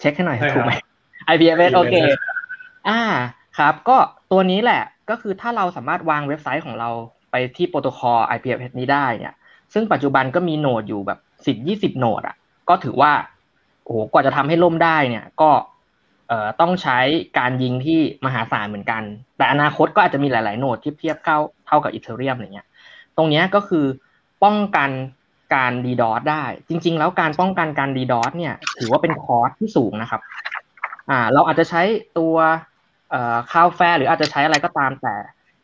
[0.00, 0.72] เช็คให้หน่อยถูกไหม
[1.32, 1.94] IPFS โอเค
[2.88, 3.00] อ่า
[3.58, 3.96] ครับ ก็
[4.32, 6.90] ตัวนี้แหละก็คือถ้าเราสามารถวางเว็บไซต์ของเรา
[7.30, 9.34] ไปที่โปรโตคอล IPFS นี้ได้เนี่ย
[9.74, 12.36] ซึ่งปัจจุบันก็มี node อยู่แบบสิบยี่สิบ node อะ
[12.68, 13.12] ก็ถือว่า
[13.84, 15.50] โอ้โหกว่าจะทำให้ล่มได้เนี่ย ก็
[16.28, 16.98] เอ่อต้องใช้
[17.38, 19.02] การยิงที่มหาศาลเหมือนกัน
[19.36, 22.66] แต่อนาคตก็อาจจะมีหลาย ๆ node ที่เทียบเท่าเท่ากับ Ethereum อะไรเงี้ย
[23.16, 23.86] ตรงนี้ก็คือ
[24.44, 24.90] ป้องกัน
[25.54, 30.20] การ DDoS ได้ จริง ๆ แล้วการป้องกันการ DDoS เนี่ย ถือว่าเป็นคอร์สที่สูงนะครับ
[31.10, 31.82] อ่า เราอาจจะใช้
[32.18, 32.34] ตัว
[33.14, 35.14] เอ่อ Cloudflare หรืออาจจะใช้อะไรก็ตามแต่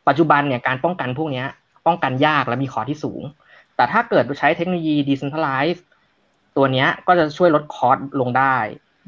[0.07, 1.43] ปัจจุบันเนี่ยการป้องกันพวกนี้
[1.87, 3.21] ป้องกันยากและมีคอที่สูง
[3.75, 5.83] แต่ถ้าเกิดใช้เทคโนโลยี decentralized
[6.57, 8.55] ตัวนี้ก็จะช่วยลดคอร์สลงได้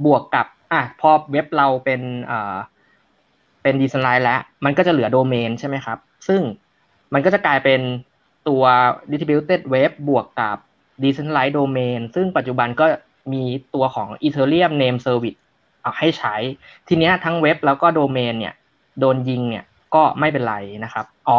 [0.05, 2.55] บวกกับอะพอเว็บเราเป็นเอ่อ
[3.63, 5.97] เป็นดีไซน์แล้ว มันก็จะเหลือโดเมนใช่ไหมครับ
[6.27, 6.41] ซึ่ง
[7.13, 7.81] มันก็จะกลายเป็น
[8.47, 8.63] ตัว
[9.11, 10.57] distributed web บวกกับ
[11.03, 12.85] decentralized domain ซึ่งปัจจุบันก็
[13.33, 13.43] มี
[13.75, 15.39] ตัวของ Ethereum name service
[15.83, 16.35] เอาให้ใช้
[16.87, 18.55] ทีเนี้ยทั้งเว็บแล้วก็โดเมนเนี่ย
[18.99, 19.65] โดนยิงเนี่ย
[19.95, 21.37] ก็ไม่เป็นไรนะครับ อ๋อ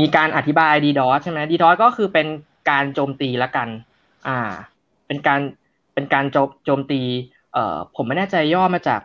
[0.00, 2.26] มีการอธิบาย DDoS ใช่ไหม DDoS ก็คือเป็น
[2.70, 3.68] การโจมตีละกัน
[4.28, 4.40] อ่า
[5.06, 5.40] เป็นการ
[5.94, 7.00] เป็นการโจมโจมตี
[7.52, 9.00] เอ่อ ผมไม่แน่ใจย่อมาจาก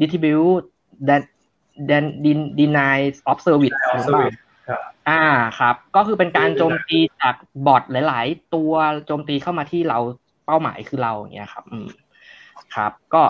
[0.00, 0.64] distribute
[1.88, 2.04] then
[2.60, 2.98] deny
[3.30, 4.28] of service หรือเปล่า
[5.08, 5.22] อ่า
[5.58, 7.34] ครับ ก็คือเป็นการโจมตีจาก
[7.66, 8.72] บอทหลาย ๆ ตัว
[9.06, 9.98] โจมตีเข้ามาที่เรา
[10.46, 11.86] เป้าหมายคือเราอย่างเงี้ยครับ อืม
[12.74, 13.22] ครับ ก็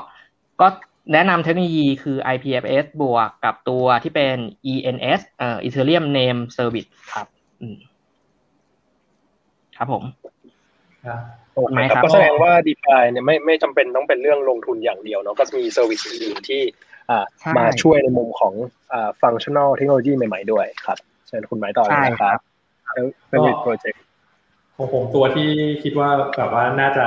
[0.61, 0.67] ก็
[1.13, 4.37] แนะนำเทคโนโลยีคือ IPFS บวกกับตัวที่เป็น
[4.73, 7.27] ENS เอ่อ Ethereum Name Service ครับ
[7.61, 7.77] อืม
[9.77, 10.05] ครับผม
[11.55, 16.63] โอเคครับก็แสดงว่า DeFi เนี่ยไม่ไม่จำเป็นต้องเป็นเรื่องลงทุนอย่างเดียวเนาะก็จะมี service อื่นๆที่
[17.11, 17.25] อ่า
[17.59, 18.55] มาช่วยในมุมของ
[18.93, 20.99] อ่า functional เทคโนโลยีใหม่ ๆ ด้วยครับ
[21.29, 22.39] เชิญคุณไม้ต่อเลยนะครับ
[22.93, 24.03] แล้วเป็นโปรเจกต์
[24.77, 25.49] ของผมตัวที่
[25.83, 27.07] คิดว่าแบบว่าน่าจะ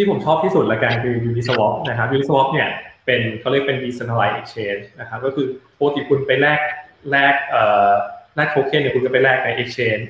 [0.00, 2.68] ที่ผมชอบที่สุดละกันคือ Uniswap นะครับ Uniswap เนี่ย
[3.06, 5.46] เป็นเขาเรียกเป็น decentralized exchange นะครับก็คือ
[5.78, 6.60] ปกติคุณไปแลก
[7.10, 7.90] แลกเอ่อ
[8.36, 10.04] แลกโทเค็นเนี่ยคุณก็ไปแลกใน exchange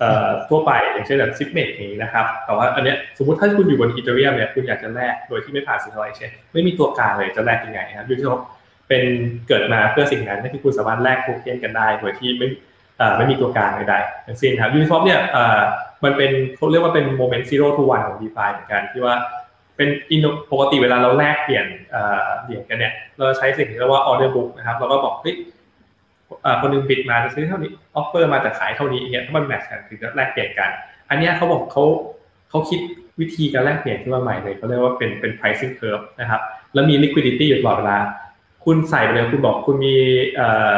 [0.00, 9.04] เอ่อทั่วไปอย่างเช่นแบบ Zipmex นี้นะครับแต่ว่าอันเนี้ยสมมติถ้าคุณอยู่บน Ethereum เนี่ยคุณอยากจะแลกโดยที่ไม่ผ่าน central exchange ไม่มีตัวกลางเลยจะแลกยังไงครับ Uniswap
[9.48, 12.48] เกิดมาเพื่อสิ่งนั้นที่คุณสามารถแลกโทเค็นกันได้โดยที่ไม่
[13.16, 15.20] ไม่มีตัวกลางใดๆทั้งสิ้นครับ Uniswap เนี่ย
[16.04, 19.14] มันเป็นเขาเรียกว่าเป็น moment zero to one ของ DeFi เหมือนกันที่ว่า
[19.76, 21.66] เป็นอินปกติเวลาเราแลกเปลี่ยน
[22.44, 25.36] เหรียญกันเนี่ยเราใช้สิ่งที่เรียกว่า order book นะครับเราก็บอกเฮ้ย
[26.60, 30.70] คนนึง bid มาจะซื้อเท่านี้ offer มาจะขายเท่านี้เงี้ยถ้ามัน match กันถึงจะแลกเปลี่ยนกัน
[31.10, 31.84] อันนี้เขาบอกเขา
[32.50, 32.80] เขาคิด
[33.20, 36.40] วิธีการแลกเปลี่ยนขึ้นมาใหม่เลยเขาเรียกว่าเป็นเป็น pricing curve นะครับ
[36.74, 37.98] แล้วมี liquidity อยู่ตลอดเวลา
[38.64, 39.94] คุณใส่ไปเลยคุณบอกคุณมี
[40.36, 40.74] เอ่อ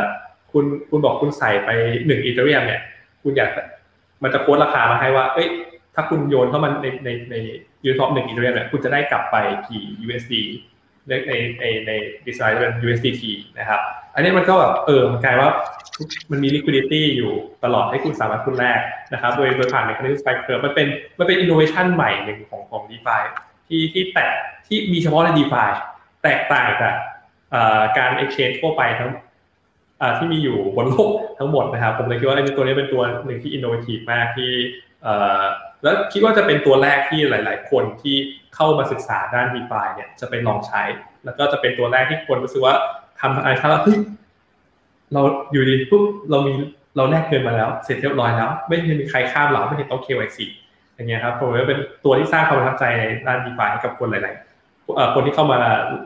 [0.53, 1.71] คุณคุณบอกคุณใส่ไป
[2.07, 2.81] หนึ่งอีเทเรียมเนี่ย
[3.23, 3.51] คุณอยาก
[4.23, 5.49] มันจะโค้ดราคามาให้ว่า เอ้ย
[5.95, 7.35] ถ้าคุณโยนเข้ามาในในใน
[7.85, 9.37] ยูทอปหนึ่งอีเทเรียมเนี่ยคุณจะได้กลับไป
[9.69, 10.35] กี่ USD
[11.09, 11.93] ในในในใน
[12.27, 13.23] ดีไซน์เป็น USDT
[13.59, 13.81] นะครับ
[14.15, 15.51] อันนี้มันก็แบบเออมันกลายว่า
[16.31, 17.33] มันมี liquidity อยู่
[17.65, 18.81] ตลอดให้คุณสามารถคุณแลก
[19.13, 20.89] นะครับ โดยโดยผ่าน mechanism spike curve มันเป็น
[21.19, 23.23] มันเป็น innovation ใหม่หนึ่งของของ DeFi
[23.69, 24.35] ที่ที่แตก
[24.67, 25.71] ที่มีเฉพาะใน DeFi
[26.23, 26.95] แตกต่างจาก
[27.99, 29.11] การ exchange ทั่วไปทั้ง
[30.19, 34.51] ที่มีอยู่บนโลกทั้งหมดนะครับ ผมเลยคิดว่าไอ้ตัวนี้เป็นตัวหนึ่งที่ innovative มากที่
[35.83, 38.17] แล้วคิดว่าจะเป็นตัวแรกที่หลาย ๆ คนที่
[38.55, 40.83] เข้ามาศึกษาด้าน DeFi เนี่ยจะไปลองใช้
[41.25, 42.75] แล้วก็จะเป็นตัวแรกที่คนรู้สึกว่า
[43.21, 43.99] ทำอะไรครับเฮ้ย
[45.13, 45.23] เรา
[45.53, 46.53] อยู่ดีปุ๊บเรามี
[46.97, 50.39] เราแลกเงินมาแล้ว เสร็จเรียบร้อยแล้ว ไม่มีใครข้ามเราไม่เห็นต้อง KYC
[50.95, 54.35] อย่างเงี้ยครับผมว่าเป็นตัวที่สร้างความประทับใจในด้าน DeFi ให้กับคนหลาย
[54.75, 55.59] ๆ คนที่เข้ามา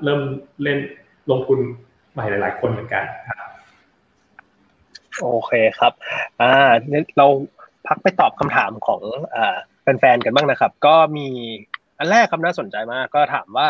[0.05, 0.21] เริ่ม
[0.63, 0.79] เล่น
[1.31, 1.59] ลงทุน
[2.13, 3.32] ใหม่หลาย ๆ คนเหมือนกันครับ
[5.21, 5.93] โอเคครับ
[6.41, 6.53] อ่า
[7.19, 7.27] เรา
[7.87, 9.01] พักไปตอบคำถามของ
[9.37, 11.29] อ่าแฟนๆกันบ้างนะครับ ก็มี
[11.99, 13.69] อันแรกครับน่าสนใจมาก ก็ถามว่า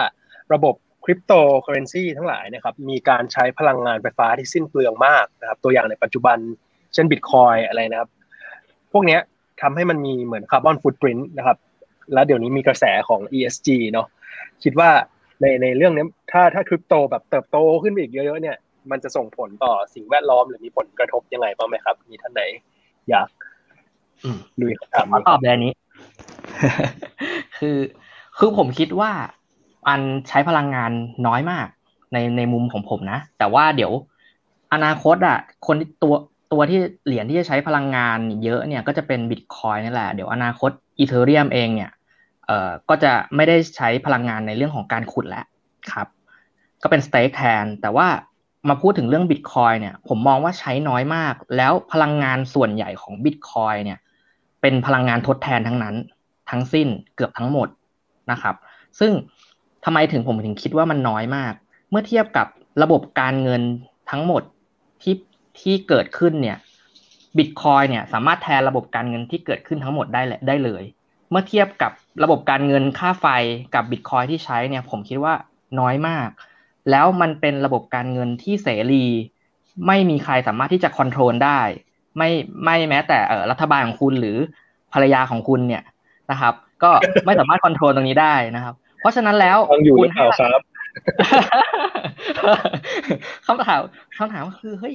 [0.55, 0.75] ระบบ
[1.05, 6.39] คริปโตเคอเรนซีทั้งหลายนะครับ มีการใช้พลังงานไฟฟ้าที่สิ้นเปลืองมากนะครับ ตัวอย่างในปัจจุบัน
[6.95, 8.11] เช่นบิตคอยอะไรนะครับ
[8.93, 9.19] พวกนี้
[9.63, 11.59] ทำให้มันมีเหมือนคาร์บอนฟุตปรินต์นะครับ
[12.15, 14.07] แล้วเดี๋ยวนี้มีกระแสของ ESG เนาะ
[14.65, 14.91] คิดว่า
[15.41, 18.57] ในในเรื่องนี้ถ้าถ้าคริปโตแบบเติบโตขึ้นไปอีกเยอะๆเนี่ย
[18.91, 22.43] มันจะส่งผลต่อสิ่งแวดล้อมหรือมีผลกระทบยังไงบ้างไหมครับ มีท่านไหน
[23.11, 23.29] อยาก
[24.61, 25.73] ลุยคำถามตอบแบบนี้
[27.59, 27.79] คือ
[28.39, 29.11] คือผมคิดว่า
[29.89, 30.93] อันใช้พลังงาน
[31.27, 31.67] น้อยมาก
[32.13, 33.93] ในในมุมของผมนะ แต่ว่าเดี๋ยว
[34.73, 36.15] อนาคตอะ คนที่ตัว
[36.53, 41.91] ตัวที่เหรียญที่จะใช้พลังงานเยอะเนี่ยก็จะเป็นบิตคอยนี่แหละ เดี๋ยวอนาคตอีเทเรียมเองเนี่ย
[42.47, 45.45] เอ่อก็จะไม่ได้ใช้พลังงานในเรื่องของการขุดแล้ว
[45.93, 46.07] ครับ
[46.83, 48.07] ก็เป็นสเต็กแทน แต่ว่า
[48.69, 53.99] มาพูดถึงเรื่องบิตคอยเนี่ย ผมมองว่าใช้น้อยมาก แล้วพลังงานส่วนใหญ่ของบิตคอยเนี่ย
[54.61, 55.95] เป็นพลังงานทดแทนทั้งนั้น
[56.51, 57.69] ทั้งสิ้นเกือบทั้งหมด
[58.31, 58.55] นะครับ
[59.01, 59.13] ซึ่ง
[59.85, 61.53] ทำไมถึงผมถึงคิดว่ามันน้อยมาก
[61.91, 62.47] เมื่อเทียบกับ
[62.83, 63.63] ระบบการเงิน
[64.11, 64.43] ทั้งหมด
[65.03, 65.15] ที่
[65.61, 66.59] ที่เกิดขึ้นเนี่ย
[67.39, 70.83] บิตคอยเนี่ยสามารถแทนระบบการเงินที่เกิดขึ้นทั้งหมดได้ได้เลย
[71.31, 73.27] เมื่อเทียบกับระบบการเงินค่าไฟ
[73.75, 75.35] กับบิตคอยที่ใช้เนี่ย ผมคิดว่า
[75.81, 76.29] น้อยมาก
[76.91, 79.05] แล้วมันเป็นระบบการเงินที่เสรี
[79.87, 81.61] ไม่มีใครสามารถที่จะคอนโทรลได้
[82.17, 82.31] ไม่
[82.65, 83.19] ไม่แม้แต่
[83.51, 84.37] รัฐบาลของคุณหรือ
[84.93, 85.83] ภรรยาของคุณเนี่ย
[86.31, 86.91] นะครับ ก็
[87.27, 90.63] ไม่สามารถคอนโทรลตรงนี้ได้นะครับ เพราะฉะนั้นแล้วฟังอยู่หรือเปล่าครับ
[93.47, 93.81] คำถาม
[94.19, 94.95] คำถามก็คือเฮ้ย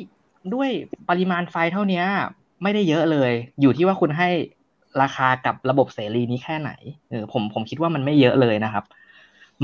[0.54, 0.70] ด้วย
[1.10, 2.04] ปริมาณไฟเท่านี้
[2.64, 3.32] ไม่ได้เยอะเลย
[3.62, 4.30] อยู่ที่ว่าคุณให้
[5.02, 6.72] ราคากับระบบเสรีนี้แค่ไหน
[7.10, 8.84] เออผมผมคิดว่ามันไม่เยอะเลยนะครับ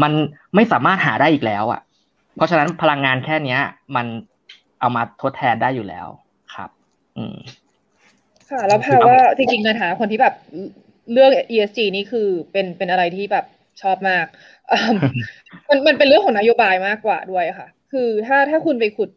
[0.02, 0.12] มัน
[0.56, 1.82] ไม่สามารถหาได้อีกแล้วอะ
[2.36, 3.62] เพราะฉะนั้นพลังงานแค่เนี้ย
[3.96, 4.06] มัน
[4.80, 6.08] เอามาทดแทนได้อยู่แล้ว
[6.56, 6.70] ครับ
[7.18, 7.38] อืม
[8.50, 10.36] ค่ะ แล้วพราว่าจริงๆนะคะคนที่แบบ
[11.12, 13.46] เรื่อง ESG นี่คือเป็นเป็นอะไรที่แบบ
[13.82, 14.26] ชอบมาก
[15.70, 19.10] มันมันเป็นเรื่องของนโยบายมากกว่าด้วยค่ะ คือถ้าถ้าคุณไปขุด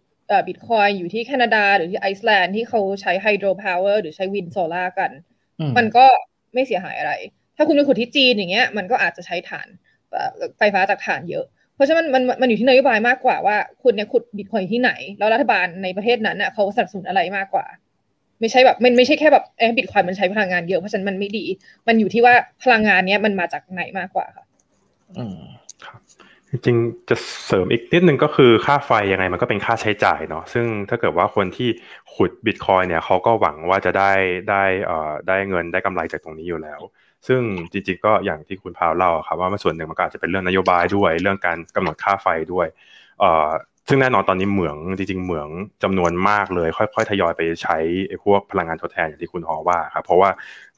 [0.46, 5.10] บิตคอยน์อยู่ที่แคนาดา หรือที่ไอซ์แลนด์ที่เขาใช้ hydro power หรือใช้ wind solar กัน
[5.76, 6.06] มันก็
[6.54, 7.12] ไม่เสียหายอะไร
[7.56, 9.68] ถ้าคุณไปขุดที่จีนอย่างเงี้ย มันก็อาจจะใช้ถ่าน
[10.58, 11.44] ไฟฟ้าจากฐานเยอะ
[11.76, 17.66] เพราะฉะนั้นมันมันอยู่ที่นโยบายมากกว่าว่าคุณเนี่ยขุดบิตคอยที่ไหน แล้วรัฐบาลในประเทศนั้นเน่ะเขาสนับสนุนอะไรมากกว่า
[18.40, 21.44] ไม่ใช่แบบมันไม่ใช่แค่แบบเออบิตคอยมันใช้พลังงานเยอะเพราะฉะนั้นมันไม่ดี
[21.88, 24.44] มันอยู่ที่ว่าพลังงานเนี้ยมันมาจากไหนมากกว่าค่ะ
[25.84, 26.00] ครับ
[26.50, 27.16] จริงๆจะ
[27.46, 31.68] เสริมอีกนิดนึงก็คือค่าไฟยังไงมันก็เป็นค่าใช้จ่ายเนาะซึ่งถ้าเกิดว่าคนที่
[32.14, 34.12] ขุดบิตคอยเนี่ยเขาก็หวังว่าจะได้
[34.50, 36.80] ได้เอ่อได้เงินได้กำไรจากตรงนี้อยู่แล้ว
[37.26, 42.66] ซึ่งจริงๆก็อย่างที่คุณพาวเล่าครับว่ามันส่วนหนึ่งมันก็อาจจะเป็นเรื่องนโยบายด้วย เรื่องการกำหนดค่าไฟด้วย
[43.20, 43.48] เอ่อ
[43.88, 45.48] ซึ่งแน่นอนตอนนี้เหมืองจริงๆเหมือง
[45.82, 47.76] จำนวนมากเลย ค่อยๆทยอยไปใช้
[48.24, 50.30] พวกพลังงานทดแทนอย่างที่คุณหอว่าครับเพราะว่า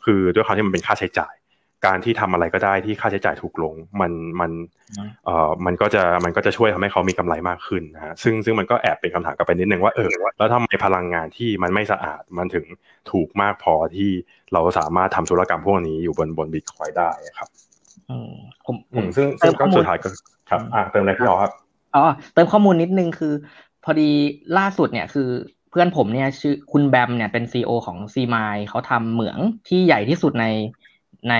[0.04, 1.34] คือด้วยความที่มันเป็นค่าใช้จ่าย
[1.86, 4.50] การที่ทำอะไรก็ได้ที่ค่าใช้จ่ายถูกลง มันมัน
[5.24, 12.64] เอ่อมันก็จะมันก็จะช่วยทำให้เขามีกำไรมากขึ้นนะฮะซึ่งซึ่งมันก็แอบเป็นคำถามกลับไปนิดนึงว่าเออแล้วทำไมพลังงานที่มันไม่สะอาดมันถึง
[13.10, 14.10] ถูกมากพอที่
[14.52, 17.48] เราสามารถทำธุรกรรมพวกนี้อยู่บนบนบิตคอยได้ครับ
[18.10, 18.32] อืม
[18.66, 20.08] ผมอืมซึ่งซึ่งก็สุดท้ายก็
[20.50, 21.52] ครับอ่าเติมอะไรพี่อ๋อครับ
[21.94, 23.34] อ๋อเติมข้อมูลนิดนึงคือ
[23.84, 24.10] พอดี
[24.58, 25.28] ล่าสุดเนี่ยคือ
[25.70, 29.38] เพื่อนผมเนี่ยชื่อคุณแบมเนี่ยเป็นซีอของซีมายเขาทำเหมือง
[29.68, 30.46] ที่ใหญ่ที่สุดใน
[31.30, 31.34] ใน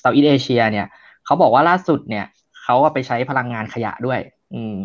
[0.00, 0.86] เซาท์อีสเอเชียเนี่ย
[1.24, 2.26] เขาบอกว่าล่าสุดเนี่ย
[2.62, 4.20] เขาไปใช้พลังงานขยะด้วย
[4.54, 4.76] อืม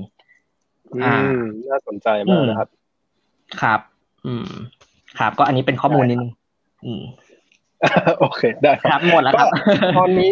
[1.03, 1.15] อ่า
[1.69, 2.69] น่าสนใจมากนะครับ
[3.61, 3.79] ครับ
[4.25, 4.49] อืม
[5.19, 6.31] ครับ ก็อันนี้เป็นข้อมูลนิดนึง
[6.85, 7.03] อืม
[8.19, 9.49] โอเค ได้ครับหมดแล้วครับ
[9.97, 10.29] ตอนนี้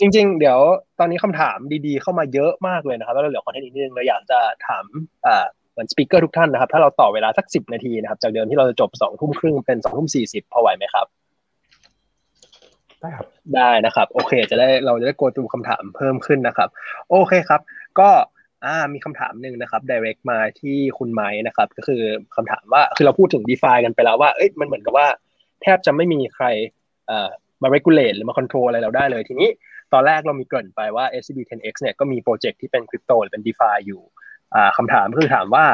[0.00, 0.58] จริง ๆ เดี๋ยว
[0.98, 4.84] ตอนนี้คำถามดีๆ เข้ามาเยอะมากเลยนะครับ แล้วเราเหลือคอนเทนต์อีกนิดนึงเราอยากจะถาม
[5.26, 11.06] อ่าเหมือนสปิเกอร์ทุกท่านนะครับ ถ้าเราต่อเวลาสักสิบนาทีนะครับ จากเดิมที่เราจะจบสองทุ่มครึ่งเป็นสองทุ่มสี่สิบพอไหวไหมครับ
[13.00, 16.68] ได้ครับได้นะครับ โอเค จะได้เราจะได้โกตูคำถามเพิ่มขึ้นนะครับ
[17.10, 17.60] โอเคครับ
[17.98, 18.08] ก็
[18.64, 22.02] อ่ามีคำถามหนึ่งนะครับ direct มาที่คุณไม้นะครับ ก็คือ
[22.36, 25.06] คำถามว่าคือเราพูดถึง DeFi กันไปแล้วว่าเอ้ยมันเหมือนกับว่า
[25.62, 26.46] แทบจะไม่มีใคร
[27.06, 27.30] เอ่อ
[27.62, 29.48] มา regulate หรือมา control อะไรเราได้เลยทีนี้
[29.92, 34.02] ตอนแรกเรามีเกริ่นไปว่า SCB 10X เนี่ยก็มีโปรเจกต์ที่เป็นคริปโตหรือเป็น DeFi อยู่
[34.54, 35.66] อ่าคำถามคือถามว่า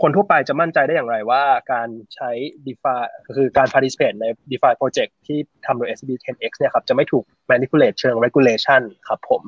[0.00, 1.42] คนทั่วไปจะมั่นใจได้อย่างไรว่า
[1.72, 2.30] การใช้
[2.66, 3.00] DeFi
[3.36, 9.42] คือการ participate ใน DeFi project ที่ทำโดย SCB 10X เนี่ยครับ จะไม่ถูก manipulate เชิง regulation ครับผม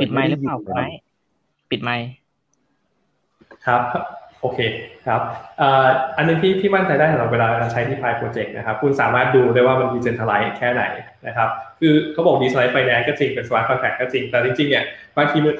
[0.00, 0.98] ปิดไมค์หรือเปล่าไมค์
[1.70, 2.06] ปิดไมค์
[3.66, 3.80] ครับ
[4.40, 4.58] โอเค
[5.06, 5.22] ครับ
[6.16, 10.82] อันนึงที่ที่มั่นใจได้สำหรับเวลาการใช้ DeFi Project นะครับ คุณสามารถดูได้ว่ามัน decentralized แค่ไหน
[11.26, 11.48] นะครับ
[11.80, 14.84] คือเขาบอก decentralized finance ก็จริงเป็น smart contract ก็จริง แต่จริงๆเนี่ย
[15.16, 15.54] บางทีมัน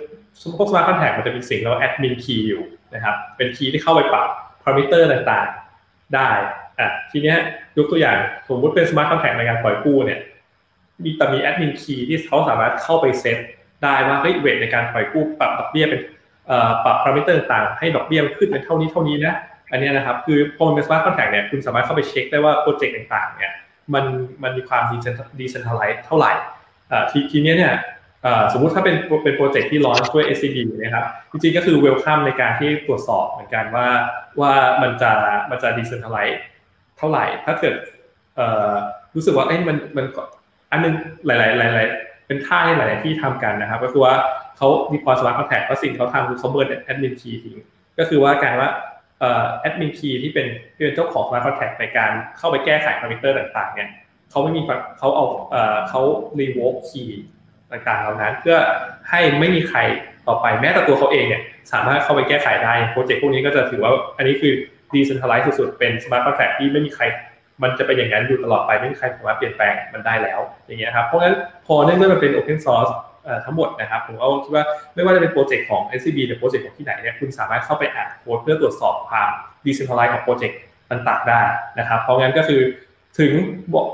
[0.59, 2.63] พวก smart contract มันจะมีสิ่งเรียกว่า admin key อยู่
[2.95, 4.29] นะครับเป็น key ที่เข้าไปปรับ
[4.63, 6.31] parameter ต่างๆได้
[6.81, 7.37] อะทีเนี้ย
[7.79, 8.19] ยกตัวอย่าง
[8.49, 10.21] สมมติเป็น smart contract ในการปล่อยกู้เนี่ย
[11.05, 13.39] มีแต่มี admin key ที่เขาสามารถเข้าไปเซต
[13.83, 16.01] ได้ว่าเฮ้ย rate ในการปล่อยกู้ปรับดอกเบี้ยเป็น
[16.85, 19.35] ปรับพารามิเตอร์ต่างให้ดอกเบี้ยขึ้นเป็นเท่านี้เท่านี้นะ
[19.71, 23.53] อันนี้นะครับคือพอมันเป็น smart contract เนี่ยคุณสามารถเข้าไปเช็คได้ว่าโปรเจกต์ต่างๆเนี่ย
[23.95, 24.05] มัน
[24.43, 26.33] มันมีความ decentralized เท่าไหร่
[27.11, 27.75] ทีทีนี้เนี่ย
[28.53, 33.89] สมมุติถ้าเป็นเป็นโปรเจกต์ที่ร้อนด้วย SCB นะครับจริงๆก็คือเวลคัมในการที่ตรวจสอบเหมือนกันว่า
[34.41, 34.53] ว่า
[34.83, 35.13] มันจะ
[35.51, 36.41] มันจะดีเซนทัลไลซ์
[36.99, 37.75] เท่าไหร่ ถ้าเกิด
[39.15, 40.07] รู้สึกว่าเอ้ยมันมัน
[40.71, 40.95] อันนึง
[41.27, 41.37] หลา
[41.69, 44.15] ยๆหลายๆเป็นท่าหลาย ๆ ที่ทำกันนะครับ ก็คือว่า
[44.59, 47.57] เขาดีพอสมาร์ทคอนแทคก็สิ่งเขาทำคือเขาเบิร์นแอดมินคีย์ทิ้ง
[47.99, 48.71] ก็คือว่าการว่า
[49.61, 53.89] แอดมินคีย์ที่เป็นที่เป็นเจ้าของสมาร์ทคอนแทคในการเข้าไปแก้ไขพารามิเตอร์ต่างๆเนี่ย
[54.31, 54.61] เขาไม่มี
[54.99, 55.27] เขาเอา
[55.89, 56.03] เขา
[56.41, 57.21] revoke key
[57.73, 58.57] ต่างๆเหล่านั้น เพื่อ
[59.11, 59.79] ให้ไม่มีใคร
[60.29, 64.53] ต่อไปแม้แต่ตัวเขาเองเนี่ยสามารถเข้าไปแก้ไขได้โปรเจกต์พวกนี้ก็จะถือว่าอันนี้คือ
[64.93, 67.05] decentralized สุดๆเป็น smart contract ที่ไม่มีใคร
[67.63, 71.35] มันจะเป็นอย่างนั้นอยู่ตลอดไปไม่มีใครสามารถเปลี่ยนแปลงมันได้แล้วอย่างเงี้ยครับเพราะงั้น
[71.67, 72.93] พอเนื่องด้วยมันเป็น Open Source
[73.45, 74.65] ทั้งหมดนะครับ ผมก็คิดว่า
[74.95, 79.31] ไม่ว่าจะเป็นโปรเจกต์ของ SCB หรือโปรเจกต์ของที่ไหนเนี่ยคุณสามารถเข้าไปอ่านโค้ดเพื่อตรวจสอบความ
[79.65, 80.59] decentralize ของ project
[80.91, 81.41] ต่างๆได้
[81.79, 82.61] นะครับ เพราะงั้นก็คือ
[83.19, 83.33] ถึง
[83.75, 83.87] บอก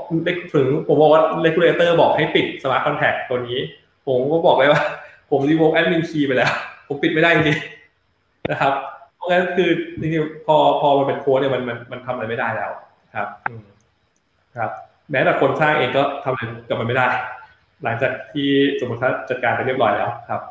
[0.53, 3.59] ถึงผมบอกว่า regulator บอกให้ปิด smart contract ตัวนี้
[4.07, 4.81] ผมก็บอกเลยว่า
[5.31, 6.51] ผม revoke admin key ไปแล้ว
[6.87, 8.73] ผมปิดไม่ได้จริงๆนะครับ
[9.15, 12.71] เพราะงั้นคือจริงๆพอพอมันเป็นโค้ดเนี่ยมันมันมันทำอะไรไม่ได้แล้ว
[13.15, 13.27] ครับ
[14.57, 14.71] ครับ
[15.11, 17.07] แม้แต่คนสร้างเองก็ทำอะไรกับมันไม่ได้
[17.85, 18.49] หลังจากที่
[18.79, 20.41] สมมติถ้าจัดการไปเรียบร้อยแล้วครับ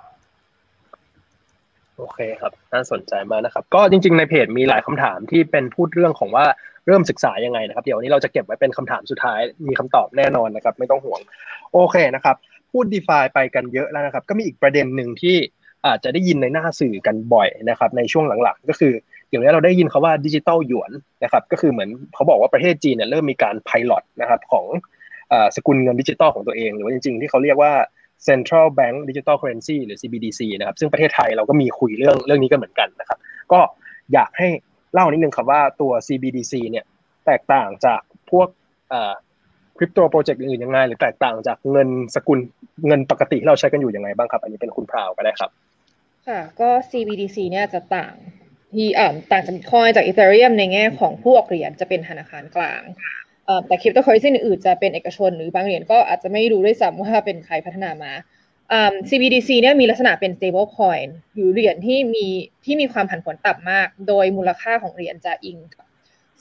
[1.96, 6.44] โอเคครับ น่าสนใจมากนะครับ ก็จริง ๆ ในเพจมีหลายคำถามที่เป็นพูดเรื่องของว่า
[6.86, 11.20] เริ่มศึกษายังไงนะครับ เดี๋ยววันนี้เราจะเก็บไว้เป็นคำถามสุดท้าย มีคำตอบแน่นอนนะครับ ไม่ต้องห่วง
[11.72, 12.36] โอเคนะครับ
[12.72, 15.36] พูด d e f าไปกันเยอะแล้วนะครับ ก็มีอีกประเด็นหนึ่งที่
[15.86, 18.92] อาจจะได้ยินในหน้าสื่อกันบ่อยนะครับ ในช่วงหลังๆ ก็คือ
[19.28, 20.90] เดี๋ยวนี้เราได้ยินคาว่าดิจิตอลหยวน
[21.24, 24.66] นะครับ ก็คือเหมือนเขาบอกว่าประเทศจีนเนี่ยเริ่มมีการไพลอตนะครับของ
[25.56, 27.72] สกุลเงินดิจิตอลของตัวเอง หรือว่าจริงๆ ที่เขาเรียกว่า
[28.28, 33.18] Central Bank Digital Currency หรือ CBDC นะครับ ซึ่งประเทศไทยเราก็มีคุยเรื่องเรื่องนี้กันเหมือนกันนะครับ
[33.52, 33.60] ก็
[34.12, 34.48] อยากให้
[34.92, 36.84] เล่านิดนึงครับว่าตัว CBDC เนี่ย
[37.26, 38.00] แตกต่างจาก
[38.30, 38.48] พวก
[39.76, 42.38] คริปโตโปรเจกต์อื่นยังไง หรือแตกต่างจากเงินสกุล
[42.86, 45.50] เงินปกติที่เราใช้กันอยู่ยังไงบ้างครับ อันนี้เป็นคุณพราวก็ได้ครับ
[46.28, 48.14] ค่ะ ก็ CBDC เนี่ยจะต่าง
[48.74, 52.82] ที่อ่าต่างจากบิตคอยจากอีเธอเรียมในแง่ของผู้ออกเหรียญจะเป็นธนาคารกลาง
[53.66, 58.12] แต่คริปโตเคอเรนซีอื่นๆจะเป็นเอกชนหรือบางเหรียญก็อาจจะไม่รู้ด้วยซ้ำว่าเป็นใครพัฒนามา
[59.08, 62.26] CBDC เนี่ยมีลักษณะเป็น stable coin หรือเหรียญที่มี
[62.64, 65.58] ที่มีความผันผวนต่ำมาก โดยมูลค่าของเหรียญจะอิง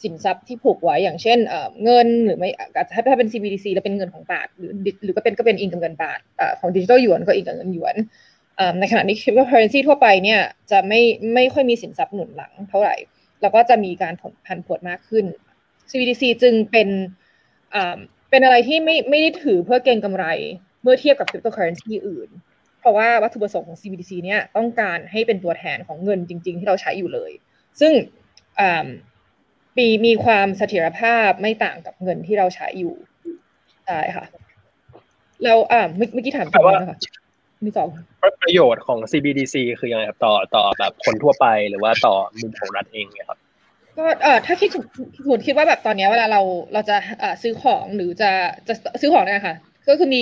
[0.04, 1.40] สินทรัพย์ที่ผูกไว้อย่างเช่น
[1.84, 4.72] เงินหรือไม่อาจจะถ้าเป็น CBDC แล้วเป็นเงินของบาทหรือ
[5.04, 6.20] หรือก็เป็นก็เป็นอิงกับเงินบาท
[6.60, 7.96] ของดิจิทัลหยวนก็อิงกับเงินหยวน
[8.80, 11.02] ในขณะที่คริปโตเคอเรนซีทั่วไปเนี่ยจะไม่
[11.34, 12.96] ไม่ค่อยมีสินทรัพย์หนุนหลังเท่าไหร่
[13.42, 15.26] แล้วก็จะมีการผลพันผวนมากขึ้น
[15.90, 16.90] CBDC จึงเป็น
[18.30, 20.26] เป็นอะไรที่ไม่ไม่ได้ถือเพื่อเก็งกำไร
[20.82, 22.30] เมื่อเทียบกับคริปโตเคอเรนซีอื่น
[22.80, 27.32] เพราะว่าวัตถุประสงค์ของ CBDC เนี่ยต้องการให้เป็นตัวแทนของเงินจริง ๆ ที่เราใช้อยู่เลย
[27.80, 27.94] ซึ่ง
[29.78, 32.96] มีมีความเสถียรภาพไม่ต่างกับเงินที่เราใช้อยู่
[33.86, 34.26] ใช่ค่ะ
[35.44, 36.98] เราอ่าเมื่อกี้ถามต่อนะคะ
[37.66, 37.88] มีสอง
[38.44, 43.40] ประโยชน์ของ CBDC คือยังไงครับต่อต่อแบบคนทั่วไปหรือว่าต่อมุมของรัฐเองเนี่ยครับ
[43.98, 44.86] ก็เออถ้าคิดถึง
[45.28, 46.42] คุณคิดว่าแบบตอนนี้เวลาเรา
[46.74, 48.32] เราจะเอ่าซื้อของหรือจะ
[48.68, 49.56] จะซื้อของเนี่ยค่ะ
[49.88, 50.22] ก็คือมี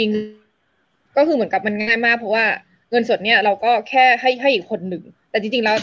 [1.17, 2.45] ก็คือเหมือนกับมันง่ายมาก เพราะว่า
[2.91, 5.77] เงินสดเนี่ยเราก็แค่ให้ให้อีกคนหนึ่ง แต่จริงๆแล้ว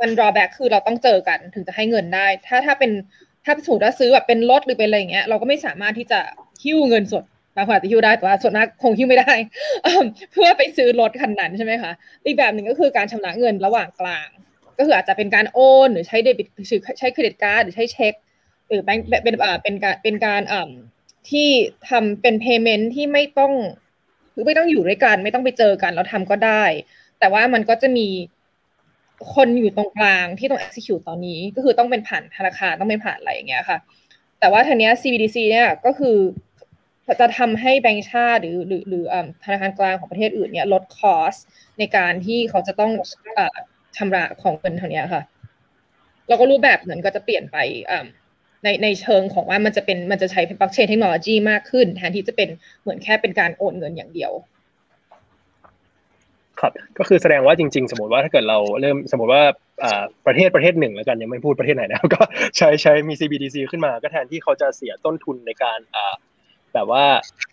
[0.00, 2.90] มัน drawback คือเราต้องเจอกันถึงจะให้เงินได้ ถ้าถ้าเป็น
[3.44, 6.20] ถ้าสมมติว่าซื้อแบบเป็นรถหรือเป็นอะไรอย่างเงี้ยเราก็ไม่สามารถที่จะ
[6.62, 7.24] หิ้วเงินสด
[7.56, 9.32] บางคนอาจจะหิ้วได้แต่ว่าส่วนมากคงหิ้วไม่ได้
[10.32, 11.92] เพื่อไปซื้อรถคันนั้นใช่ไหมคะ
[12.24, 14.28] อีกแบบหนึ่งก็คือการชำระเงินระหว่างกลาง
[14.78, 16.46] ก็คืออาจจะเป็นการโอน หรือใช้เดบิต
[16.98, 18.14] ใช้เครดิตการ์ดหรือใช้เช็ค
[18.68, 20.70] หรือแบงค์เป็นอ่าเป็นการเป็นการอ่า
[21.30, 21.48] ที่
[21.88, 23.52] ทำเป็น payment ที่ไม่ต้อง
[24.32, 26.64] คือไม่ต้องอยู่ด้วยกัน ไม่ต้องไปเจอกันเราทำก็ได้
[27.18, 28.08] แต่ว่ามันก็จะมี
[29.34, 33.78] คนอยู่ตรงกลางที่ต้อง execute ตอนนี้ ก็คือต้องเป็นผ่านธนาคารต้องเป็นผ่านอะไรอย่างเงี้ยค่ะ
[34.40, 36.16] แต่ว่าทีเนี้ย CBDC เนี่ยก็คือ
[37.20, 39.04] จะทำให้แบงก์ชาติหรือหรือหรือ
[39.44, 41.34] ธนาคารกลางของประเทศอื่นเนี่ยลดคอส
[41.78, 42.92] ในการที่เขาจะต้อง
[43.96, 45.22] ชำระของเงินทานี้ค่ะ
[46.28, 47.56] แล้วก็รูปแบบเหมือนก็จะเปลี่ยนไป
[48.64, 52.48] ในในเชิงของว่ามันจะเป็นมันจะใช้เป็นบล็อกเชนเทคโนโลยีมากขึ้น แทนที่จะเป็น
[52.82, 54.32] เหมือนแค่เป็นการโอนเงินอย่างเดียว
[56.60, 59.42] ครับ ก็คือแสดงว่าจริง ๆ สมมติว่าถ้าเกิดเราเริ่มสมมติว่า
[60.26, 62.22] ประเทศประเทศหนึ่งแล้วกันยังไม่พูดประเทศไหนนะก็
[62.56, 65.78] ใช้ใช้มี CBDC ขึ้นมาก็แทนที่เขาจะเสียต้นทุนในการ
[66.74, 67.04] แบบว่า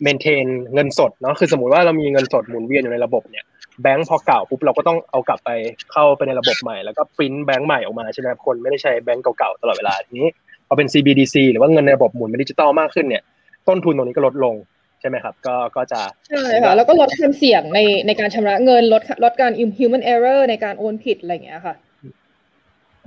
[0.04, 3.46] maintain เงินสดเนาะคือสมมติว่าเรามีเงินสดหมุนเวียนอยู่ในระบบเนี่ย
[3.82, 5.50] แบงค์พอเก่าปุ๊บเราก็ต้องเอากลับไป
[5.92, 10.28] เข้าไปในระบบใหม่แล้วก็ปริ้นแบงค์ใหม่ออกมาใช่ไหมคนไม่ได้ใช้แบงค์เก่าๆตลอดเวลาทีนี้
[10.68, 13.24] พอเป็น CBDC หรือว่าเงินในระบบหมุนเป็นดิจิตอลมากขึ้นเนี่ย
[13.68, 14.56] ต้นทุนตรงนี้ก็ลดลง
[15.00, 21.76] ใช่ไหมครับก็ก็จะใช่ค่ะแล้วก็ลดความเสี่ยงในในการชำระเงินลดลดการ human error ในการโอนผิดอะไรอย่างเงี้ยค่ะ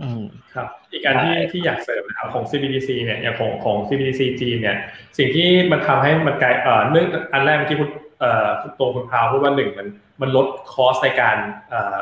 [0.00, 0.22] อืม
[0.54, 4.76] ครับอีกการที่ที่อยากเสริมนะครับของ CBDC เนี่ยอย่างของของ CBDC จีนเนี่ย
[5.18, 7.88] สิ่งที่มันทำให้มันกลายเอ่อเนื่องอันแรกที่คุณ
[8.20, 8.48] เอ่อ
[8.78, 9.88] ตัวคุณพาวพูดว่าหนึ่งมัน
[10.20, 11.36] มันลด cost ในการ
[11.70, 11.96] เอ่อ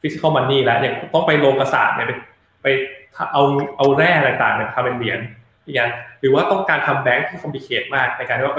[0.00, 2.12] physical money แล้วอย่างต้องไปโลกศาสตร์เนี่ยไป
[2.62, 2.66] ไป
[3.32, 3.42] เอา
[3.76, 5.20] เอาแร่ต่างๆเนี่ยทำเป็นเหรียญ
[5.74, 5.88] อย่าง
[6.20, 8.56] หรือว่าต้องการทำแบงค์ที่ complicate มากในการที่ว่า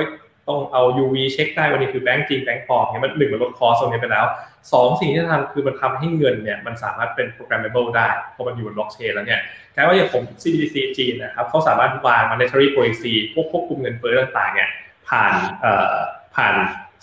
[0.47, 4.25] ต้องเอา UV เช็คได้วันนี้คือแบงค์จริงแบงค์ปลอมเนี่ยมันหนึ่งมันลด cost ตรงนี้ไปแล้ว
[4.73, 9.41] สองสิ่งที่ทำคือมันทำให้เงินเนี่ยมันสามารถเป็น programmable ได้เพราะมันอยู่บนบล็อกเชนแล้วเนี่ย
[9.73, 14.69] แค่ว่าอย่างผม CBDC จีนนะครับเขาสามารถวาง monetary policy พวกควบคุมเงินเฟ้อต่างๆเนี่ย
[15.09, 15.31] ผ่าน
[15.61, 15.95] เอ่อ
[16.35, 16.53] ผ่าน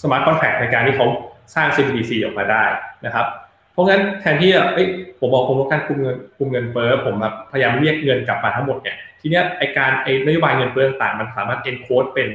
[0.03, 1.07] smart contract ในการที่เขา
[1.55, 2.65] สร้าง CBDC ออกมาได้
[3.07, 3.27] นะครับ
[3.73, 4.87] เพราะงั้นแทนที่เอ้ย
[5.19, 12.29] ผมบอกผมต้องการคุมเงินคุมเงินเฟ้อผมแบบพยายามเรียกเงินกลับมาทั้งหมดเนี่ยทีเนี้ยไอการไอนโยบายเงินเฟ้อต่างๆมันสามารถ encode เป็น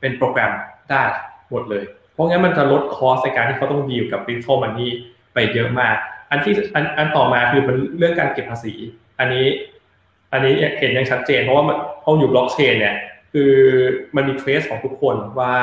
[0.00, 0.52] เป็นโปรแกรม
[0.90, 1.02] ได้
[1.50, 4.90] หมดเลย เพราะงั้นมันจะลด cost ในการที่เขาต้องดีลกับ physical money
[5.34, 5.96] ไปเยอะมาก
[6.30, 8.74] อันที่อันอันต่อมาคือมันเรื่องการเก็บภาษี
[9.18, 9.46] อันนี้
[10.32, 11.64] อันนี้เห็นอย่างชัดเจน เพราะว่า
[12.02, 12.96] พออยู่บล็อกเชนเนี่ย
[13.32, 13.52] คือ
[14.16, 15.54] มันมี trace ของทุกคนว่า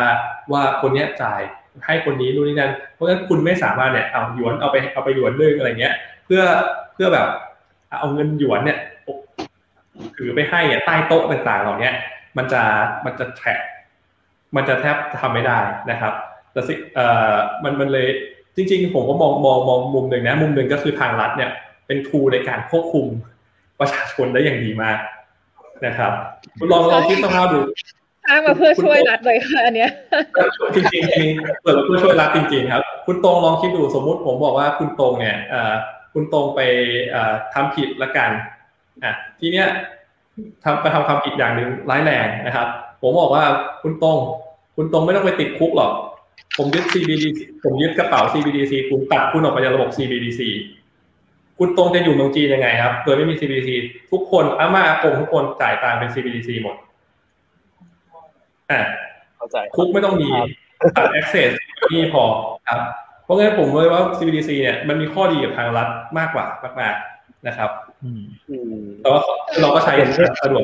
[0.51, 1.41] ว่าคนเนี้ยจ่าย
[1.85, 5.93] ให้คนนี้นู่นนี่นั่นเพราะฉะนั้นคุณไม่สามารถเนี่ยเอาหยวนเอาไปเอาไปหยวนเรื่องอะไรเงี้ย
[6.25, 6.41] เพื่อ
[6.93, 7.27] เพื่อแบบ
[7.99, 8.77] เอาเงินหยวนเนี่ย
[10.17, 11.89] ถือไปให้เนี่ยใต้โต๊ะต่างๆเหล่านี้
[12.37, 12.61] มันจะ
[13.05, 13.57] มันจะแท็ก
[14.55, 15.59] มันจะแทบทำไม่ได้
[15.91, 16.13] นะครับ
[16.51, 17.33] แต่สิเอ่อ
[17.63, 18.07] มันมันเลย
[18.55, 21.49] จริง ๆ ผมก็มองมองมองมุมหนึ่งนะมุมหนึ่งก็คือทางรัฐเนี่ย
[21.87, 23.05] เป็นทูในการควบคุม
[23.79, 24.97] ประชาชนได้อย่างดีมาก
[25.85, 26.11] นะครับ
[26.59, 27.59] คุณลองลองคิดสภาพดู
[28.27, 29.91] อ้างมาเพื่อช่วยรัฐเลยค่ะอันเนี้ย
[30.75, 31.03] จริงจริง
[31.61, 35.37] เปิดมาเพื่อช่วยรัฐจริงๆครับ คุณตรงลองคิดดูสมมุติผมบอกว่าคุณตรงเนี่ย
[36.13, 36.59] คุณตรงไป
[37.53, 38.29] ทำผิดละกัน
[39.03, 39.67] อะทีเนี้ย
[40.63, 42.67] ทำไปทำความผิดอย่างหนึ่งร้ายแรงนะครับ
[43.01, 43.43] ผมบอกว่า
[43.83, 44.17] คุณตรง
[44.75, 45.91] คุณตรงไม่ต้องไปติดคุกหรอก
[46.57, 50.41] ผมยึด CBDC ผมยึดกระเป๋า CBDC คุณตัดคุณออกไปจากระบบ CBDC
[51.59, 53.69] คุณตรงจะอยู่เมืองจีนยังไงครับ โดยไม่มี CBDC
[54.11, 56.75] ทุกคนอาม่าอากงทุกคนจ่ายตังเป็น CBDC หมด
[58.71, 58.81] อ่า
[59.37, 60.29] เข้าใจคุกไม่ต้องมี
[60.97, 61.51] ตัด access
[61.91, 62.23] นี่พอ
[62.67, 62.79] ครับ
[63.25, 65.87] เพราะงั้นผมเลยว่า CBDC เนี่ยมันมีข้อดีกับทางรัฐ
[66.17, 66.45] มากกว่า
[66.79, 67.69] มากๆนะครับ
[69.01, 69.21] แต่ว่า
[69.61, 69.93] เราก็ใช้
[70.43, 70.63] สะดวก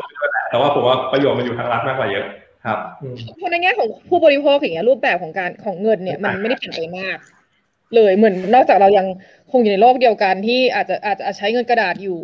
[0.49, 2.25] แต่ว่าผมว่าประโยชน์มันอยู่ทางรัฐมากกว่าเยอะ
[2.65, 2.77] ครับ
[3.37, 7.17] เพราะในแง่ของผู้บริโภคอย่างเงี้ยรูปแบบของการของเงินเนี่ยมันไม่ได้เปลี่ยนไปมาก
[7.95, 9.07] เลยเหมือนนอกจากเรายัง
[9.51, 12.19] คงอยู่ในโลกเดียวกันที่อาจจะอาจจะใช้เงินกระดาษอยู่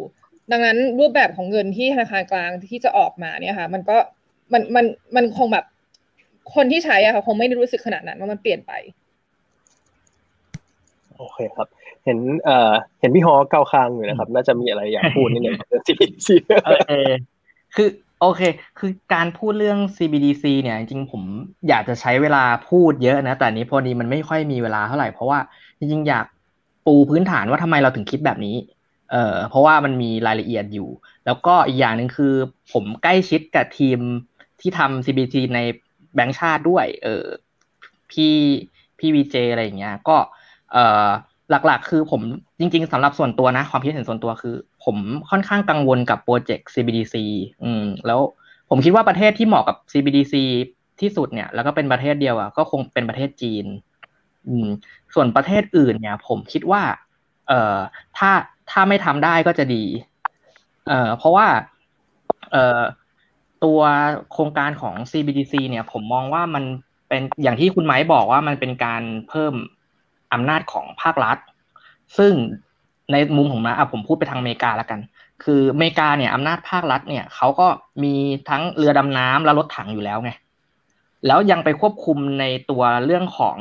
[0.52, 3.98] ดังนั้นรูปแบบของเงินที่ธนาคารกลางที่จะออกมาเนี่ยค่ะ มันก็
[4.54, 4.86] มันมัน
[5.16, 5.66] มันคงแบบ
[6.54, 8.72] คนที่ใช้อะค่ะคงไม่ได้รู้สึกขนาดนั้นว่ามันเปลี่ยนไป
[11.18, 11.68] โอเคครับ
[12.06, 16.30] เห็นเอ่อเห็นพี่ฮอเก้าคางอยู่นะครับ น่าจะมีอะไรอยากพูดนิดนึงเรื่อง CBDC
[16.66, 16.92] โอเค
[17.76, 17.90] คือ
[18.22, 18.42] โอเค
[18.80, 21.22] คือการพูดเรื่อง CBDC เนี่ย จริงๆผม
[21.70, 25.40] อยากจะใช้เวลาพูดเยอะนะ แต่นี้พอดีมันไม่ค่อยมีเวลาเท่าไหร่ เพราะว่า
[25.80, 26.26] จริงๆอยาก
[26.86, 28.56] ปูพื้นฐานว่าทำไมเราถึงคิดแบบนี้
[29.12, 30.90] เออเพราะว่ามันมีรายละเอียดอยู่
[31.26, 32.34] แล้วก็อีกอย่างหนึ่งคือ
[32.72, 34.00] ผมใกล้ชิดกับทีม
[34.62, 35.60] ที่ทำ CBDC ใน
[36.16, 37.26] แบงก์ชาติด้วย เออ
[38.12, 38.36] พี่
[39.00, 40.18] พี่วีเจอะไรอย่างเงี้ย ก็
[40.72, 41.10] เออ
[41.66, 42.22] หลักๆ คือผม
[42.60, 44.98] จริง ๆสำหรับส่วนตัวนะ ความคิดเห็นส่วนตัวคือ ผม
[45.30, 47.16] ค่อนข้างกังวลกับโปรเจกต์ CBDC
[47.64, 48.20] อืมแล้ว
[48.70, 50.36] ผมคิดว่าประเทศที่เหมาะกับ CBDC
[51.02, 53.66] ที่สุดเนี่ย แล้วก็เป็นประเทศเดียวอะก็คงเป็นประเทศจีน
[54.48, 54.68] อืม
[55.14, 56.82] ส่วนประเทศอื่นเนี่ย ผมคิดว่า
[57.48, 57.78] เอ่อ
[58.18, 58.32] ถ้า
[58.72, 59.84] ถ้าไม่ทำได้ก็จะดี
[60.88, 61.48] เอ่อเพราะว่า
[62.52, 62.82] เอ่อ
[63.66, 63.80] ตัว
[64.32, 66.64] โครงการของ CBDC เนี่ยผมมองว่ามัน
[67.08, 69.54] เป็นอย่างที่คุณไม้บอกว่ามันเป็นการเพิ่ม
[70.34, 71.38] อำนาจของภาครัฐ
[72.18, 72.34] ซึ่ง
[73.12, 75.00] ในมุมของนะอะผมพูดไปทางอเมริกาแล้วกัน
[75.44, 77.68] คืออเมริกาเนี่ยอำนาจภาครัฐเนี่ยเขาก็
[78.04, 78.14] มี
[78.50, 80.32] ทั้งเรือดำน้ำและรถถังอยู่แล้วไง
[81.28, 83.58] แล้วยังไปควบคุมในตัวเรื่องของ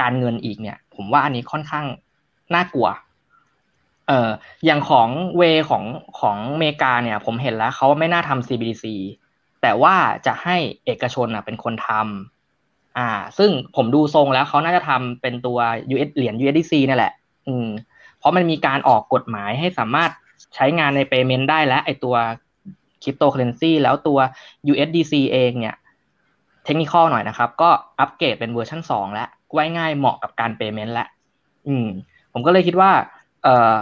[0.00, 1.86] การเงินอีกเนี่ย ผมว่าอันนี้ค่อนข้าง
[2.54, 2.88] น่ากลัว
[4.06, 4.30] เอ่อ
[4.64, 5.84] อย่างของเวของ
[6.20, 8.84] ของอเมริกาเนี่ย ผมเห็นแล้วเขาไม่น่าทำ CBDC
[9.62, 9.96] แต่ว่า
[10.26, 10.56] จะให้
[10.86, 13.08] เอกชนอะเป็นคนทำอ่า
[13.38, 15.58] ซึ่งผมดูทรงแล้วเขาน่าจะทำเป็นตัว
[15.94, 17.12] US เหรียญ USDC นั่นแหละ
[17.48, 17.68] อืม
[18.18, 20.10] เพราะมันมีการออกกฎหมายให้สามารถ
[20.54, 22.14] ใช้งานใน payment ได้แล้วไอตัว
[23.02, 24.18] คริปโตเคอเรนซีแล้วตัว
[24.72, 25.76] USDC เองเนี่ย
[26.64, 27.70] เทคนิคหน่อยนะครับ ก็
[28.00, 31.08] อัปเกรดเป็นเวอร์ชันสองแล้วไว้ง่ายเหมาะกับการ payment แล้ว
[31.68, 31.86] อืม
[32.32, 32.90] ผมก็เลยคิดว่า
[33.42, 33.72] เอ่อ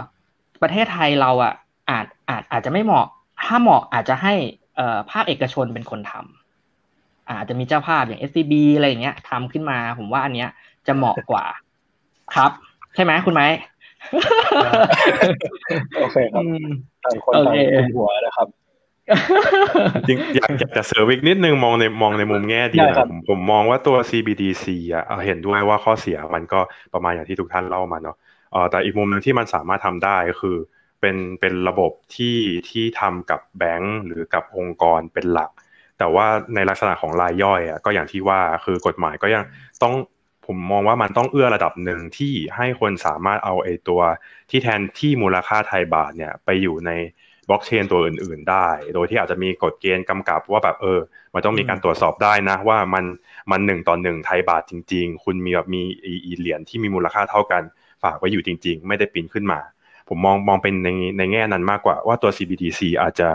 [0.61, 1.53] ประเทศไทยเราอะ
[1.89, 3.05] อาจอาจอาจจะไม่เหมาะ
[3.45, 4.33] ถ้าเหมาะอาจจะให้
[5.11, 10.49] ภาคเอกชนเป็นคนทำอาจจะมีเจ้าภาพอย่าง SCB อะไรอย่างเงี้ยทำขึ้นมา ผมว่าอันเนี้ย
[10.87, 11.45] จะเหมาะกว่า
[12.33, 12.51] ครับ
[12.95, 13.47] ใช่ไหมคุณไม้
[15.99, 16.43] โอเคครับ
[17.03, 18.47] ต่างคนต่างคุมหัวนะครับ
[20.07, 26.59] จริงอยากอยากจะเสริมอีกนิดนึงมองในมองในมุมแง่ดีนะผมผมมองว่าตัว CBDC อะเห็นด้วยว่าข้อเสียมันก็
[26.93, 28.15] ประมาณอย่างที่ทุกท่านเล่ามาเนาะ
[28.51, 30.57] เออแต่อีกมุมหนึ่งที่มันสามารถทำได้ก็คือ
[31.01, 32.37] เป็นเป็นระบบที่
[32.69, 35.51] ที่ทำกับแบงก์หรือกับองค์กรเป็นหลัก
[35.99, 39.43] แต่ว่าในลักษณะของรายย่อยอะก็อย่างที่ว่าคือกฎหมายก็ยัง
[39.83, 39.93] ต้อง
[40.45, 44.01] ผมมองว่ามันต้องเอื้อระดับหนึ่งที่ให้คนสามารถเอาไอ้ตัว
[44.49, 46.91] ที่แทนที่มูลค่าไทยบาทเนี่ยไปอยู่ใน
[47.49, 50.99] บล็อกเชนตัวอื่น ๆ ได้ โดยที่อาจจะมีกฎเกณฑ์กำกับว่าแบบเออ
[51.33, 53.05] มันต้องมีการตรวจสอบได้นะ ว่ามัน
[53.51, 55.81] มันหนึ่งต่อหนึ่งไทยบาทจริง ๆ คุณมีแบบมี
[56.25, 57.63] อีเหรียญที่มีมูลค่าเท่ากัน
[58.03, 59.59] ฝากไว้อยู่จริง ๆ ไม่ได้ปีนขึ้นมา
[60.09, 63.29] ผมมองมองเป็นในในแง่นั้นมากกว่าว่าตัว CBDC อาจจะ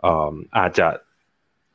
[0.00, 0.86] เอ่ออาจจะ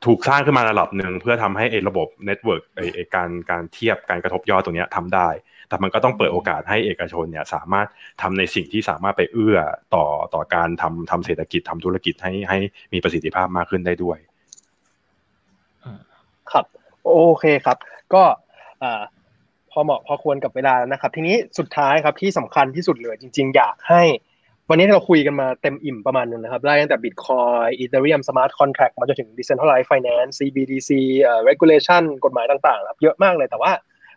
[0.06, 2.62] ถูกสร้างขึ้นมาระดับหนึ่งเพื่อทำให้ไอ้ระบบ network
[2.94, 5.28] ไอ้การการเทียบการกระทบยอดตรงนี้ทำได้
[5.68, 7.86] แต่มันก็ต้องเปิดโอกาสให้เอกชนเนี่ยสามารถ
[8.22, 9.58] ทำในสิ่งที่สามารถไปเอื้อ
[9.94, 12.58] ต่อต่อการทำทำเศรษฐกิจทำธุรกิจให้ให้
[12.92, 14.18] มีประสิทธิภาพมากขึ้นได้ด้วย
[16.52, 16.64] ครับ
[17.04, 17.76] โอเคครับ
[18.14, 18.22] ก็
[18.82, 19.02] อ่า
[19.70, 24.02] พอเหมาะพอควรกับเวลาแล้วนะครับ ทีนี้สุดท้ายครับที่สำคัญที่สุดเลยจริง ๆ อยากให้
[24.74, 30.90] วันนี้เราคุยกันมาเต็มอิ่มประมาณนึงนะครับไล่ตั้งแต่ Bitcoin Ethereum Smart Contract มาจนถึง Decentralized Finance CBDC
[31.22, 33.72] เอ่อ Regulation กฎหมายต่างๆครับเยอะมากเลยแต่ว่า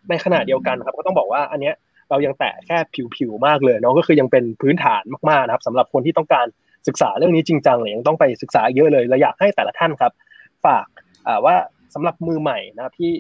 [0.10, 1.76] ในขณะเดียวกันครับก็ต้องบอกว่าอันเนี้ย
[2.10, 2.78] เรายังแตะแค่
[3.16, 6.48] ผิวๆมากเลยเนาะก็คือยังเป็นพื้นฐานมากๆนะครับสำหรับคนที่ต้องการ
[6.88, 10.12] ศึกษาเรื่องนี้จริงจังเลยยังต้องไปศึกษาเยอะเลยเราอยากให้แต่ละท่านครับ
[10.66, 10.86] ฝาก
[11.46, 11.56] ว่า
[11.94, 13.12] สำหรับมือใหม่นะครับที่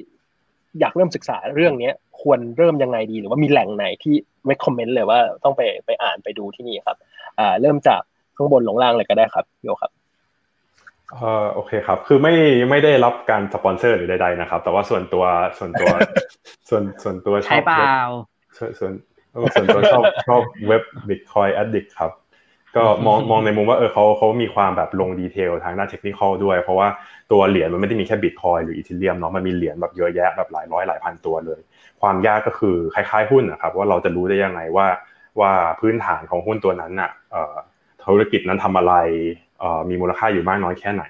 [0.79, 1.91] อยากเริ่มศึกษาเรื่องนี้
[2.21, 4.15] ควรเริ่มยังไงดี หรือว่ามีแหล่งไหนที่
[4.49, 6.97] recommend เลยว่าต้องไปไปอ่านไปดูที่นี่ครับ
[7.39, 8.01] อ่า เริ่มจาก
[8.35, 9.91] ข้างบนลงล่างเลยก็ได้ครับโยครับ
[11.13, 12.33] เออโอเคครับ คือไม่
[12.69, 15.23] ไม่ได้รับการสปอนเซอร์หรือใดๆนะครับ แต่ว่าส่วนตัว
[15.59, 15.89] ส่วนตัว
[16.69, 17.97] ส่วนส่วนตัวชอบใช่เปล่า
[18.57, 18.93] ส่วนส่วน
[19.53, 22.11] ส่วนตัวชอบชอบเว็บ Bitcoin Addict ครับ
[22.75, 26.87] ก็มองมองในมุมว่าเออเขาเขามีความแบบลงดีเทลทางด้านเทคนิคด้วย เพราะว่า
[27.31, 31.59] ตัวเหรียญมันไม่ได้มีแค่บิตคอยหรืออีเทเรียมเนาะมันมีเหรียญแบบเยอะแยะแบบหลายร้อยหลายพันตัวเลย
[32.01, 34.87] ความยากก็คือคล้ายๆหุ้นนะครับว่าเราจะรู้ได้ยังไงว่า
[35.39, 37.11] ว่าพื้นฐานของหุ้นตัวนั้นน่ะ
[38.11, 38.93] ธุรกิจนั้นทำอะไร
[39.89, 41.03] มีมูลค่าอยู่มากน้อยแค่ไหน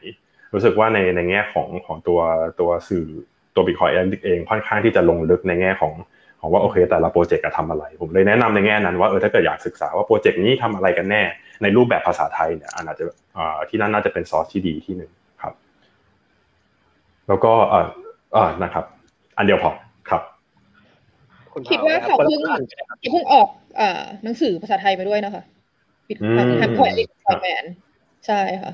[0.53, 2.19] รู้สึกว่าในในแง่ของของตัว
[2.59, 3.05] ตัวสื่อ
[3.55, 3.91] ตัวบิตคอย
[4.25, 5.93] เองค่อนข้างที่จะลงลึกในแง่ของ
[6.39, 11.21] ของว่าโอเคแต่ละโปรเจกต์จะทำอะไร ผมเลยแนะนำในแง่นั้นว่าเออถ้าเกิดอยากศึกษาว่าโปรเจกต์นี้ทำอะไรกันแน่
[11.61, 13.03] ในรูปแบบภาษาไทยเนี่ยอาจจะ
[13.69, 15.53] ที่นั่นน่าจะเป็นซอสที่ดีที่หนึ่งครับ
[17.27, 17.87] แล้วก็เออ
[18.33, 18.85] เออนะครับ
[19.37, 19.71] อันเดียวพอ
[20.09, 20.21] ครับ
[21.71, 22.41] คิดว่าเขาเพิ่ง
[23.11, 23.47] เพิ่งออก
[23.79, 25.43] อ่าหนังสือภาษาไทยมาด้วยนะคะ
[26.07, 26.17] ปิด
[26.61, 27.65] ทำพอยต์พอยแมน
[28.27, 28.71] ใช่ค่ะ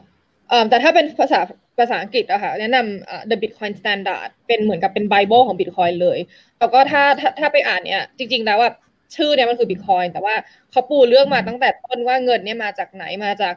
[0.69, 1.39] แต่ถ้าเป็นภาษา
[1.79, 6.19] ภาษาอังกฤษอะค่ะแนะนำ The Bitcoin Standard เป็นเหมือนกับเป็นไบเบิลของ Bitcoin เลย
[6.59, 8.71] แล้วก็ถ้าถ้าถ้าไปอ่านเนี่ยจริง ๆ แล้วว่า
[9.15, 10.35] ชื่อเนี่ยมันคือบิตคอยแต่ว่า
[10.71, 13.53] เขาปูเรื่องมาตั้งแต่ต้นว่าเงินเนี่ยมาจากไหนมาจาก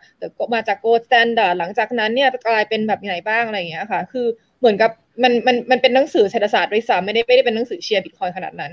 [0.55, 4.27] มาจาก gold standard หลังจากนั้นเนี่ยกลายเป็นแบบไหนบ้างอะไรอย่างเงี้ยค่ะ คือ
[4.61, 4.91] เหมือนกับ
[5.23, 8.73] มันมันมันเป็นหนังสือเศรษฐศาสตร์ด้วยซ้ำไม่ได้ไม่ได้เป็นหนังสือเชียร์บิตคอยขนาดนั้น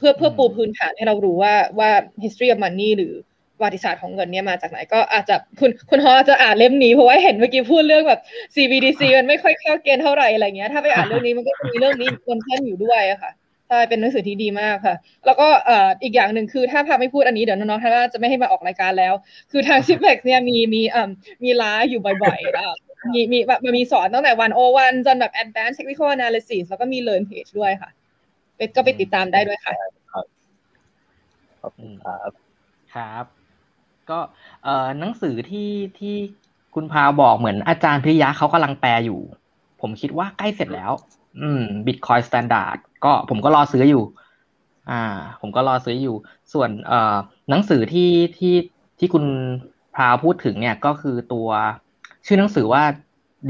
[0.00, 1.90] เพื่อเพื่อปูพื้นฐานให้เรารู้ว่าว่า
[2.22, 3.12] history of money หรือ
[3.56, 8.20] ประวัติศาสตร์ของเงินเนี่ยมาจากไหนก็อาจจะคุณคุณฮอจะอ่านเล่มนี้เพราะว่าเห็นเมื่อกี้พูดเรื่องแบบ
[8.54, 13.32] CBDC มันไม่ค่อยเข้าเกณฑ์เท่าไหร่อะไรเงี้ยถ้าไปอ่านเรื่องนี้มันก็มีเรื่องนี้คนท่านอยู่ด้วยอะค่ะ
[13.68, 14.96] ใช่เป็นหนังสือที่ดีมากค่ะ
[15.26, 19.14] แล้วก็เอ่ออีกอย่างหนึ่งคือถ้าพาไม่พูดอันนี้เดี๋ยวน้องๆท่านจะไม่ให้มาออกรายการแล้ว
[19.52, 21.10] คือทางซิปเล็กเนี่ยมีมีเอ่อ
[21.44, 22.76] มีล้าอยู่บ่อยๆอะ
[23.12, 27.90] มีมีแบบมันมีสอนตั้งแต่วันโอวันจนแบบ advanced technical analysis แล้วก็มี learn page ด้วยค่ะ
[28.76, 29.74] ก็ไปติดตามได้ด้วยค่ะ
[31.62, 32.30] ขอบคุณครับ
[32.94, 33.24] ครับ
[34.10, 34.18] ก็
[34.64, 36.16] เอ่อหนังสือที่ที่
[36.74, 39.20] คุณพาวบอกเหมือนอาจารย์พิริยะเขากำลังแปลอยู่
[39.80, 40.92] ผมคิดว่าใกล้เสร็จแล้ว
[41.40, 44.04] อืม Bitcoin Standard ก็ผมก็รอซื้ออยู่
[44.90, 45.02] อ่า
[45.40, 46.16] ผมก็รอซื้ออยู่
[46.52, 47.16] ส่วนเอ่อ
[47.50, 48.54] หนังสือที่ที่
[48.98, 49.24] ที่คุณ
[49.96, 51.48] พาวพูดถึงเนี่ยก็คือตัว
[52.26, 52.82] ชื่อหนังสือว่า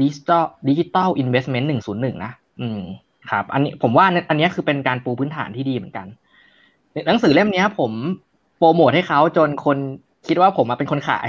[0.01, 2.31] Digital Digital Investment หนึ่งศูนย์หนึ่งนะ
[2.61, 2.81] อืม
[3.29, 6.07] ครับ อันนี้ผมว่าอันนี้คือเป็นการปูพื้นฐานที่ดีเหมือนกัน
[7.07, 7.91] หนังสือเล่มนี้ผม
[8.57, 9.77] โปรโมทให้เขาจนคน
[10.27, 11.27] คิดว่าผมมาเป็นคนขาย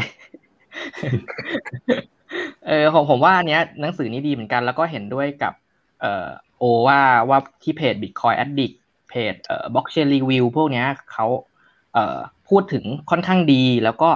[2.66, 5.52] เออผมผมว่าอันเนี้ยหนังสือนี้ดีเหมือนกัน แล้วก็เห็นด้วยกับ
[6.01, 6.28] เอ่อ
[6.59, 6.98] โอว่า
[7.28, 8.74] ว่าที่เพจ Bitcoin Addict
[9.09, 11.27] เพจเอ่อ Blockchain Review พวกเนี้ยเขา
[11.94, 14.10] เอ่อพูดถึงค่อนข้างดี แล้วก็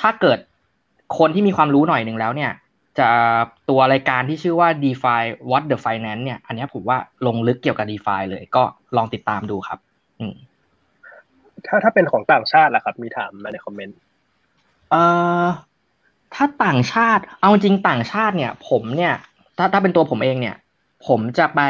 [0.00, 0.38] ถ้าเกิด
[1.18, 2.50] คนที่มีความรู้หน่อยหนึ่งแล้วเนี่ย
[2.98, 3.10] จะ
[3.68, 8.62] ตัวรายการที่ชื่อว่า DeFi What the Finance เนี่ย อันนี้ผมว่าลงลึกเกี่ยวกับ DeFi เลยก็
[8.96, 9.78] ลองติดตามดูครับ
[10.20, 10.34] อืม
[11.66, 13.96] ถ้าถ้าเป็นของต่างชาติล่ะครับ มีถามมาในคอมเมนต์
[14.90, 15.02] เอ่
[15.42, 15.44] อ
[16.34, 19.14] ถ้าต่างชาติ เอาจริงต่างชาติเนี่ย ผมเนี่ย
[19.58, 20.56] ถ้าถ้าเป็นตัวผมเองเนี่ย
[21.06, 21.60] ผมจะไป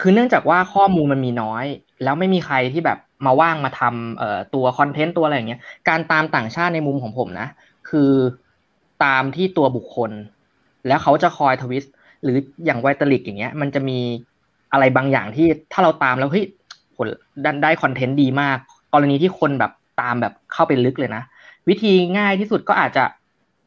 [0.00, 1.64] คือเนื่องจากว่าข้อมูลมันมีน้อย
[2.02, 7.48] แล้วไม่มีใครที่แบบมาว่างมาทำเอ่อตัวคอนเทนต์ตัวอะไรอย่างเงี้ย การตามต่างชาติในมุมของผมนะ
[7.88, 8.10] คือ
[9.04, 10.10] ตามที่ตัวบุคคล
[10.86, 13.98] แล้วเขาจะคอยทวิสต์หรืออย่างไวตาลิกอย่างเงี้ย มันจะมี
[14.72, 16.46] อะไรบางอย่างที่ถ้าเราตามแล้วเฮ้ย
[16.96, 17.06] ผล
[17.42, 18.58] ได้ได้ content ดีมาก
[18.92, 21.22] กรณีที่คนแบบตามแบบเข้าไปลึกเลยนะ
[21.68, 23.04] วิธีง่ายที่สุดก็อาจจะ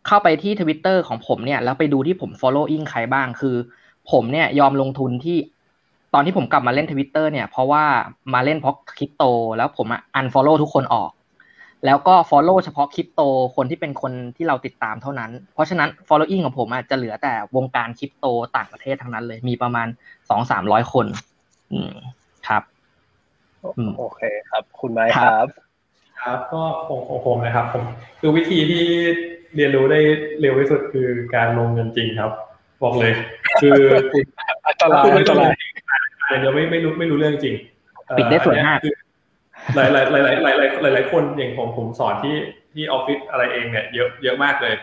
[0.07, 3.55] เข้าไปที่ทวิตเตอร์ของผมเนี่ย แล้วไปดูที่ผม following ใครบ้างคือ
[4.11, 5.38] ผมเนี่ยยอมลงทุนที่
[6.14, 7.84] ตอนที่ผมกลับมาเล่นทวิตเตอร์เนี่ย เพราะว่า
[8.34, 9.23] มาเล่นเพราะคริปโต
[9.57, 11.11] แล้วผมอะ unfollow ทุกคนออก
[11.85, 13.22] แล้วก็ follow เฉพาะคริปโต
[13.55, 18.26] คนที่เป็นคนที่เราติดตามเท่านั้น เพราะฉะนั้น following ของผมอะจะเหลือแต่วงการคริปโต
[18.57, 19.88] ต่างประเทศทั้งนั้นเลย มีประมาณ
[20.30, 21.05] สองสามร้อยคน
[21.73, 21.93] อืม
[22.47, 22.64] ครับ
[23.77, 25.47] อืมโอเคครับ คุณไม้ครับ
[26.23, 27.84] ครับ ก็ของของผมนะครับผม
[28.19, 28.84] คือวิธีที่
[29.55, 29.99] เรียนรู้ได้
[30.39, 32.31] เร็วที่สุดคือการลงเงินจริงครับ
[32.84, 33.14] บอกเลย
[33.61, 33.80] คือ
[34.11, 34.23] คุณ
[34.68, 35.55] อันตรายคุณอัไม่นตต้องราย
[36.39, 37.55] เดี๋ยวไม่ไม่รู้ไม่รู้เรื่องจริง
[38.07, 38.93] เอ่อปิดได้สวยมากอันเนี้ยคือ
[39.76, 42.35] หลายหลายหลายหลายหลายหลายหลายคนอย่างผมผมสอนที่
[42.73, 44.76] ที่ออฟฟิศอะไรเองเนี่ยเยอะเยอะมากเลย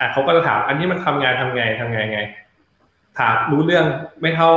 [0.00, 2.20] อะเขาก็จะถาม อันนี้มันทำงานทำไงทำไงไง
[3.18, 3.86] ถามรู้เรื่อง
[4.22, 4.50] ไม่เท่า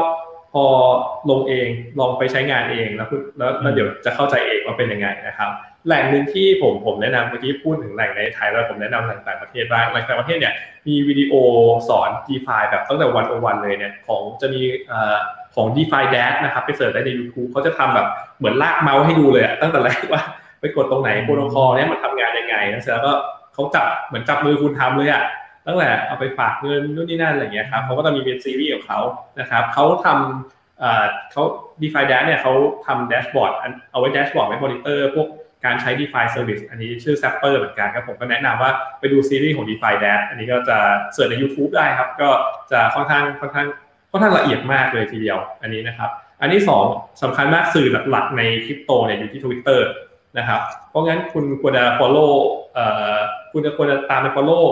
[0.53, 0.65] พอ
[1.29, 1.67] ลงเอง
[1.99, 3.07] ลองไปใช้งานเองแล้ว
[3.37, 5.51] แล้วแล้วเดี๋ยวจะเข้าใจเองว่าเป็นยังไงนะครับ
[5.87, 10.53] แหล่งหนึ่งที่ผมผมแนะนำเมื่อกี้พูดถึงแหล่งในไทยแล้วผมแนะนำแหล่งต่างประเทศบ้างแหล่งต่างประเทศเนี่ย
[10.87, 11.33] มีวิดีโอ
[11.89, 14.61] สอน DeFi แบบตั้งแต่101เลยเนี่ยของจะมี
[14.91, 14.93] อ
[15.55, 18.07] ของ DeFi Dash นะครับไป search ได้ใน YouTube เขาจะทำแบบ
[18.37, 20.21] เหมือนลากเมาส์ให้ดูเลยตั้งแต่แรกว่า
[20.59, 23.13] ไปกดตรงไหนโปรโตคอลเนี่ยมันทำงานยังไงแล้วเสร็จแล้วก็
[23.53, 25.23] เขาจับเหมือนจับมือคุณทำเลยอะ
[25.67, 28.99] ตั้งแต่เอาไปฝากเงินนู่นนี่นั่นอะไรอย่างเงี้ยครับเขาก็จะมีเป็นซีรีส์ของเขา
[29.39, 31.43] นะครับเขาทำเอ่อเขา
[31.81, 32.53] DeFi Dash เนี่ยเขา
[32.85, 33.51] ทำ dashboard
[33.91, 35.27] เอาไว้ dashboard ไว้มอนิเตอร์พวก
[35.65, 40.77] การใช้ DeFi Service อันนี้ชื่อ Zapper เหมือนกันครับผมก็แนะนำว่าไปดูซีรีส์ของ DeFi Dash อันนี้ก็จะ
[41.13, 42.29] search ใน YouTube ได้ครับ ก็
[42.71, 43.67] จะค่อนข้างค่อนข้าง
[44.11, 46.09] ค่อนข้างละเอียดมากเลยทีเดียวอันนี้นะครับ
[46.41, 46.85] อันที่สอง
[47.23, 49.79] สำคัญมากสื่อหลักๆในคริปโตเนี่ยอยู่ที่ Twitter
[50.37, 52.31] นะครับ เพราะงั้นคุณควรจะ follow
[52.73, 53.15] เอ่อ
[53.51, 54.63] คุณจะควรจะตามไป follow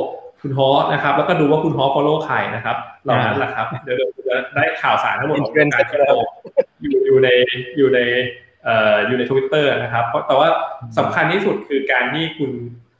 [0.41, 6.13] คุณฮอนะครับ แล้วก็ดูว่าคุณฮอ follow ใครนะครับ เหล่านั้นแหละครับ เดี๋ยวเดี๋ยวคุณจะได้ข่าวสารทั้งหมดของวงการคริปโต
[6.81, 7.29] อยู่อยู่ใน
[7.77, 7.99] อยู่ใน
[8.45, 10.49] เอ่ออยู่ในทวิตเตอร์นะครับ เพราะแต่ว่า
[10.97, 12.51] สำคัญที่สุดคือการที่คุณ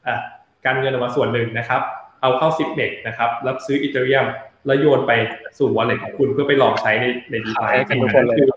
[0.06, 0.16] อะ
[0.64, 1.80] การเงินออกมาส่วนหนึ่งนะครับ
[2.22, 4.26] เอาเข้าซิปเน็กนะครับแล้วซื้ออีเทเรียม
[4.66, 5.12] แล้วโยนไป
[5.58, 8.48] สู่ wallet ของคุณเพื่อไปลองใช้ในในดีขายฟาให้กับทุกคนเลยคือ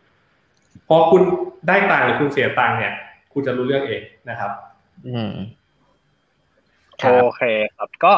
[0.87, 1.21] พอคุณ
[1.67, 2.93] ได้ตังค์หรือคุณเสียตังค์เนี่ย
[3.33, 4.51] คุณจะรู้เรื่องเองนะครับ
[5.07, 5.33] อืม
[7.01, 7.43] ครับโอเค
[7.77, 8.13] ครับก็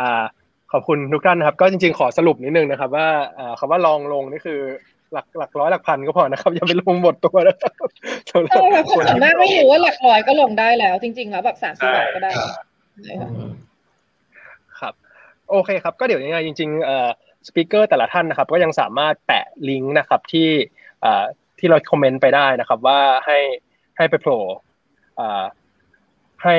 [0.00, 0.24] อ่า
[0.72, 4.60] ขอบคุณทุกท่านนะครับ ก็จริงๆขอสรุปนิดนึงนะครับ ว่าอ่าคำว่าลองลงนี่คือ
[5.12, 7.88] หลักหลักร้อยหลักพันก็พอนะครับ อย่าไปลงหมดตัวนะครับ
[8.30, 12.30] สำหรับใช่ค่ะคนส่วนที่มากไม่รู้ว่าหลักร้อยก็ลงได้แล้ว จริง ๆ แล้วแบบสามสิบบาทก็ได้
[13.04, 13.30] ใช่ค่ะ
[14.80, 14.94] ครับ
[15.50, 17.08] โอเคครับ ก็เดี๋ยวยังไงจริงๆเอ่อ
[17.46, 20.48] สปิเกอร์แต่ละท่านนะครับ ก็ยังสามารถแปะลิงก์นะครับที่
[21.02, 21.24] เอ่อ
[21.58, 23.38] ที่เราคอมเมนต์ไปได้นะครับ ว่าให้
[23.96, 24.42] ให้ไปโผล่
[26.44, 26.56] ให้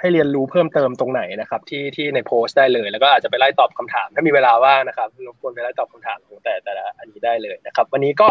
[0.00, 8.28] ให้เรียนรู้เพิ่มเติมตรงไหนนะครับ ที่ที่ในโพสต์ได้เลย แล้วก็อาจจะไปไล่ตอบคำถาม ถ้ามีเวลาว่างนะครับรบกวนไปไล่ตอบคำถามของแต่แต่ละอันนี้ได้เลยนะครับ วันนี้ก็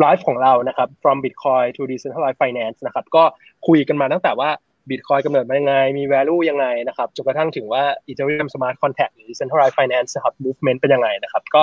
[0.00, 3.24] ไลฟ์ของเรานะครับ from bitcoin to decentralized finance นะครับก็
[3.66, 4.50] คุยกันมาตั้งแต่ว่า
[4.90, 11.42] Bitcoin กำเนิดมายังไง มี value ยังไงนะครับ จนกระทั่งถึงว่า Ethereum Smart Contract หรือ Decentralized Finance นะครับ movement เป็นยังไงนะครับ
[11.54, 11.62] ก็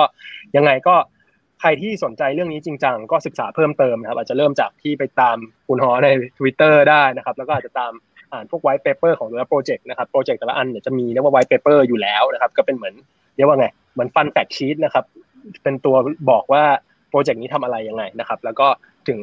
[0.56, 0.94] ยังไงก็
[1.60, 5.36] ใครที่สนใจเรื่องนี้จริงจังก็ศึกษาเพิ่มเติมนะครับ อาจจะเริ่มจากที่ไปตาม
[5.68, 6.08] คุณฮอใน
[6.38, 7.92] Twitter ได้นะครับ แล้วก็อาจจะตาม
[8.32, 12.94] อ่านพวก white paper ของแต่ละโปรเจกต์นะครับโปรเจกต์แต่ละอันเนี่ยจะมีเรียกว่า white paper อยู่แล้วนะครับ ก็เป็นเหมือน
[13.36, 15.04] เรียกว่าไงเหมือน fun fact sheet นะครับ
[15.62, 15.96] เป็นตัว
[16.30, 16.62] บอกว่า
[17.10, 18.66] โปรเจกต์นี้ทำอะไรยังไงนะครับ แล้วก็
[19.08, 19.18] ถึง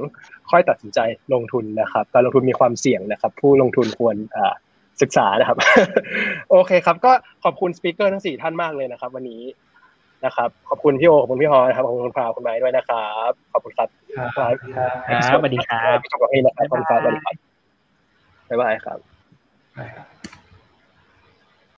[0.49, 0.99] ค่อยตัดสินใจ
[1.33, 4.15] ลงทุนนะครับ การลงทุนมีความเสี่ยงนะครับ ผู้ลงทุนควร
[5.01, 5.57] ศึกษานะครับ
[6.49, 7.11] โอเคครับ ก็
[7.43, 9.41] ขอบคุณสปิเกอร์ทั้งสี่ท่านมากเลยนะครับ วันนี้
[10.25, 13.89] นะครับ ขอบคุณพี่โอขอบคุณพี่ฮอนะครับขอบคุณพราวคุณไม้ด้วยนะครับ ขอบคุณครับ
[14.37, 14.53] ครับ
[15.09, 17.48] ครับสวัสดีครับพี่จบกับพี่นะครับขอบคุณครับสวัสดีครับ
[18.49, 18.99] บ๊ายบายครับ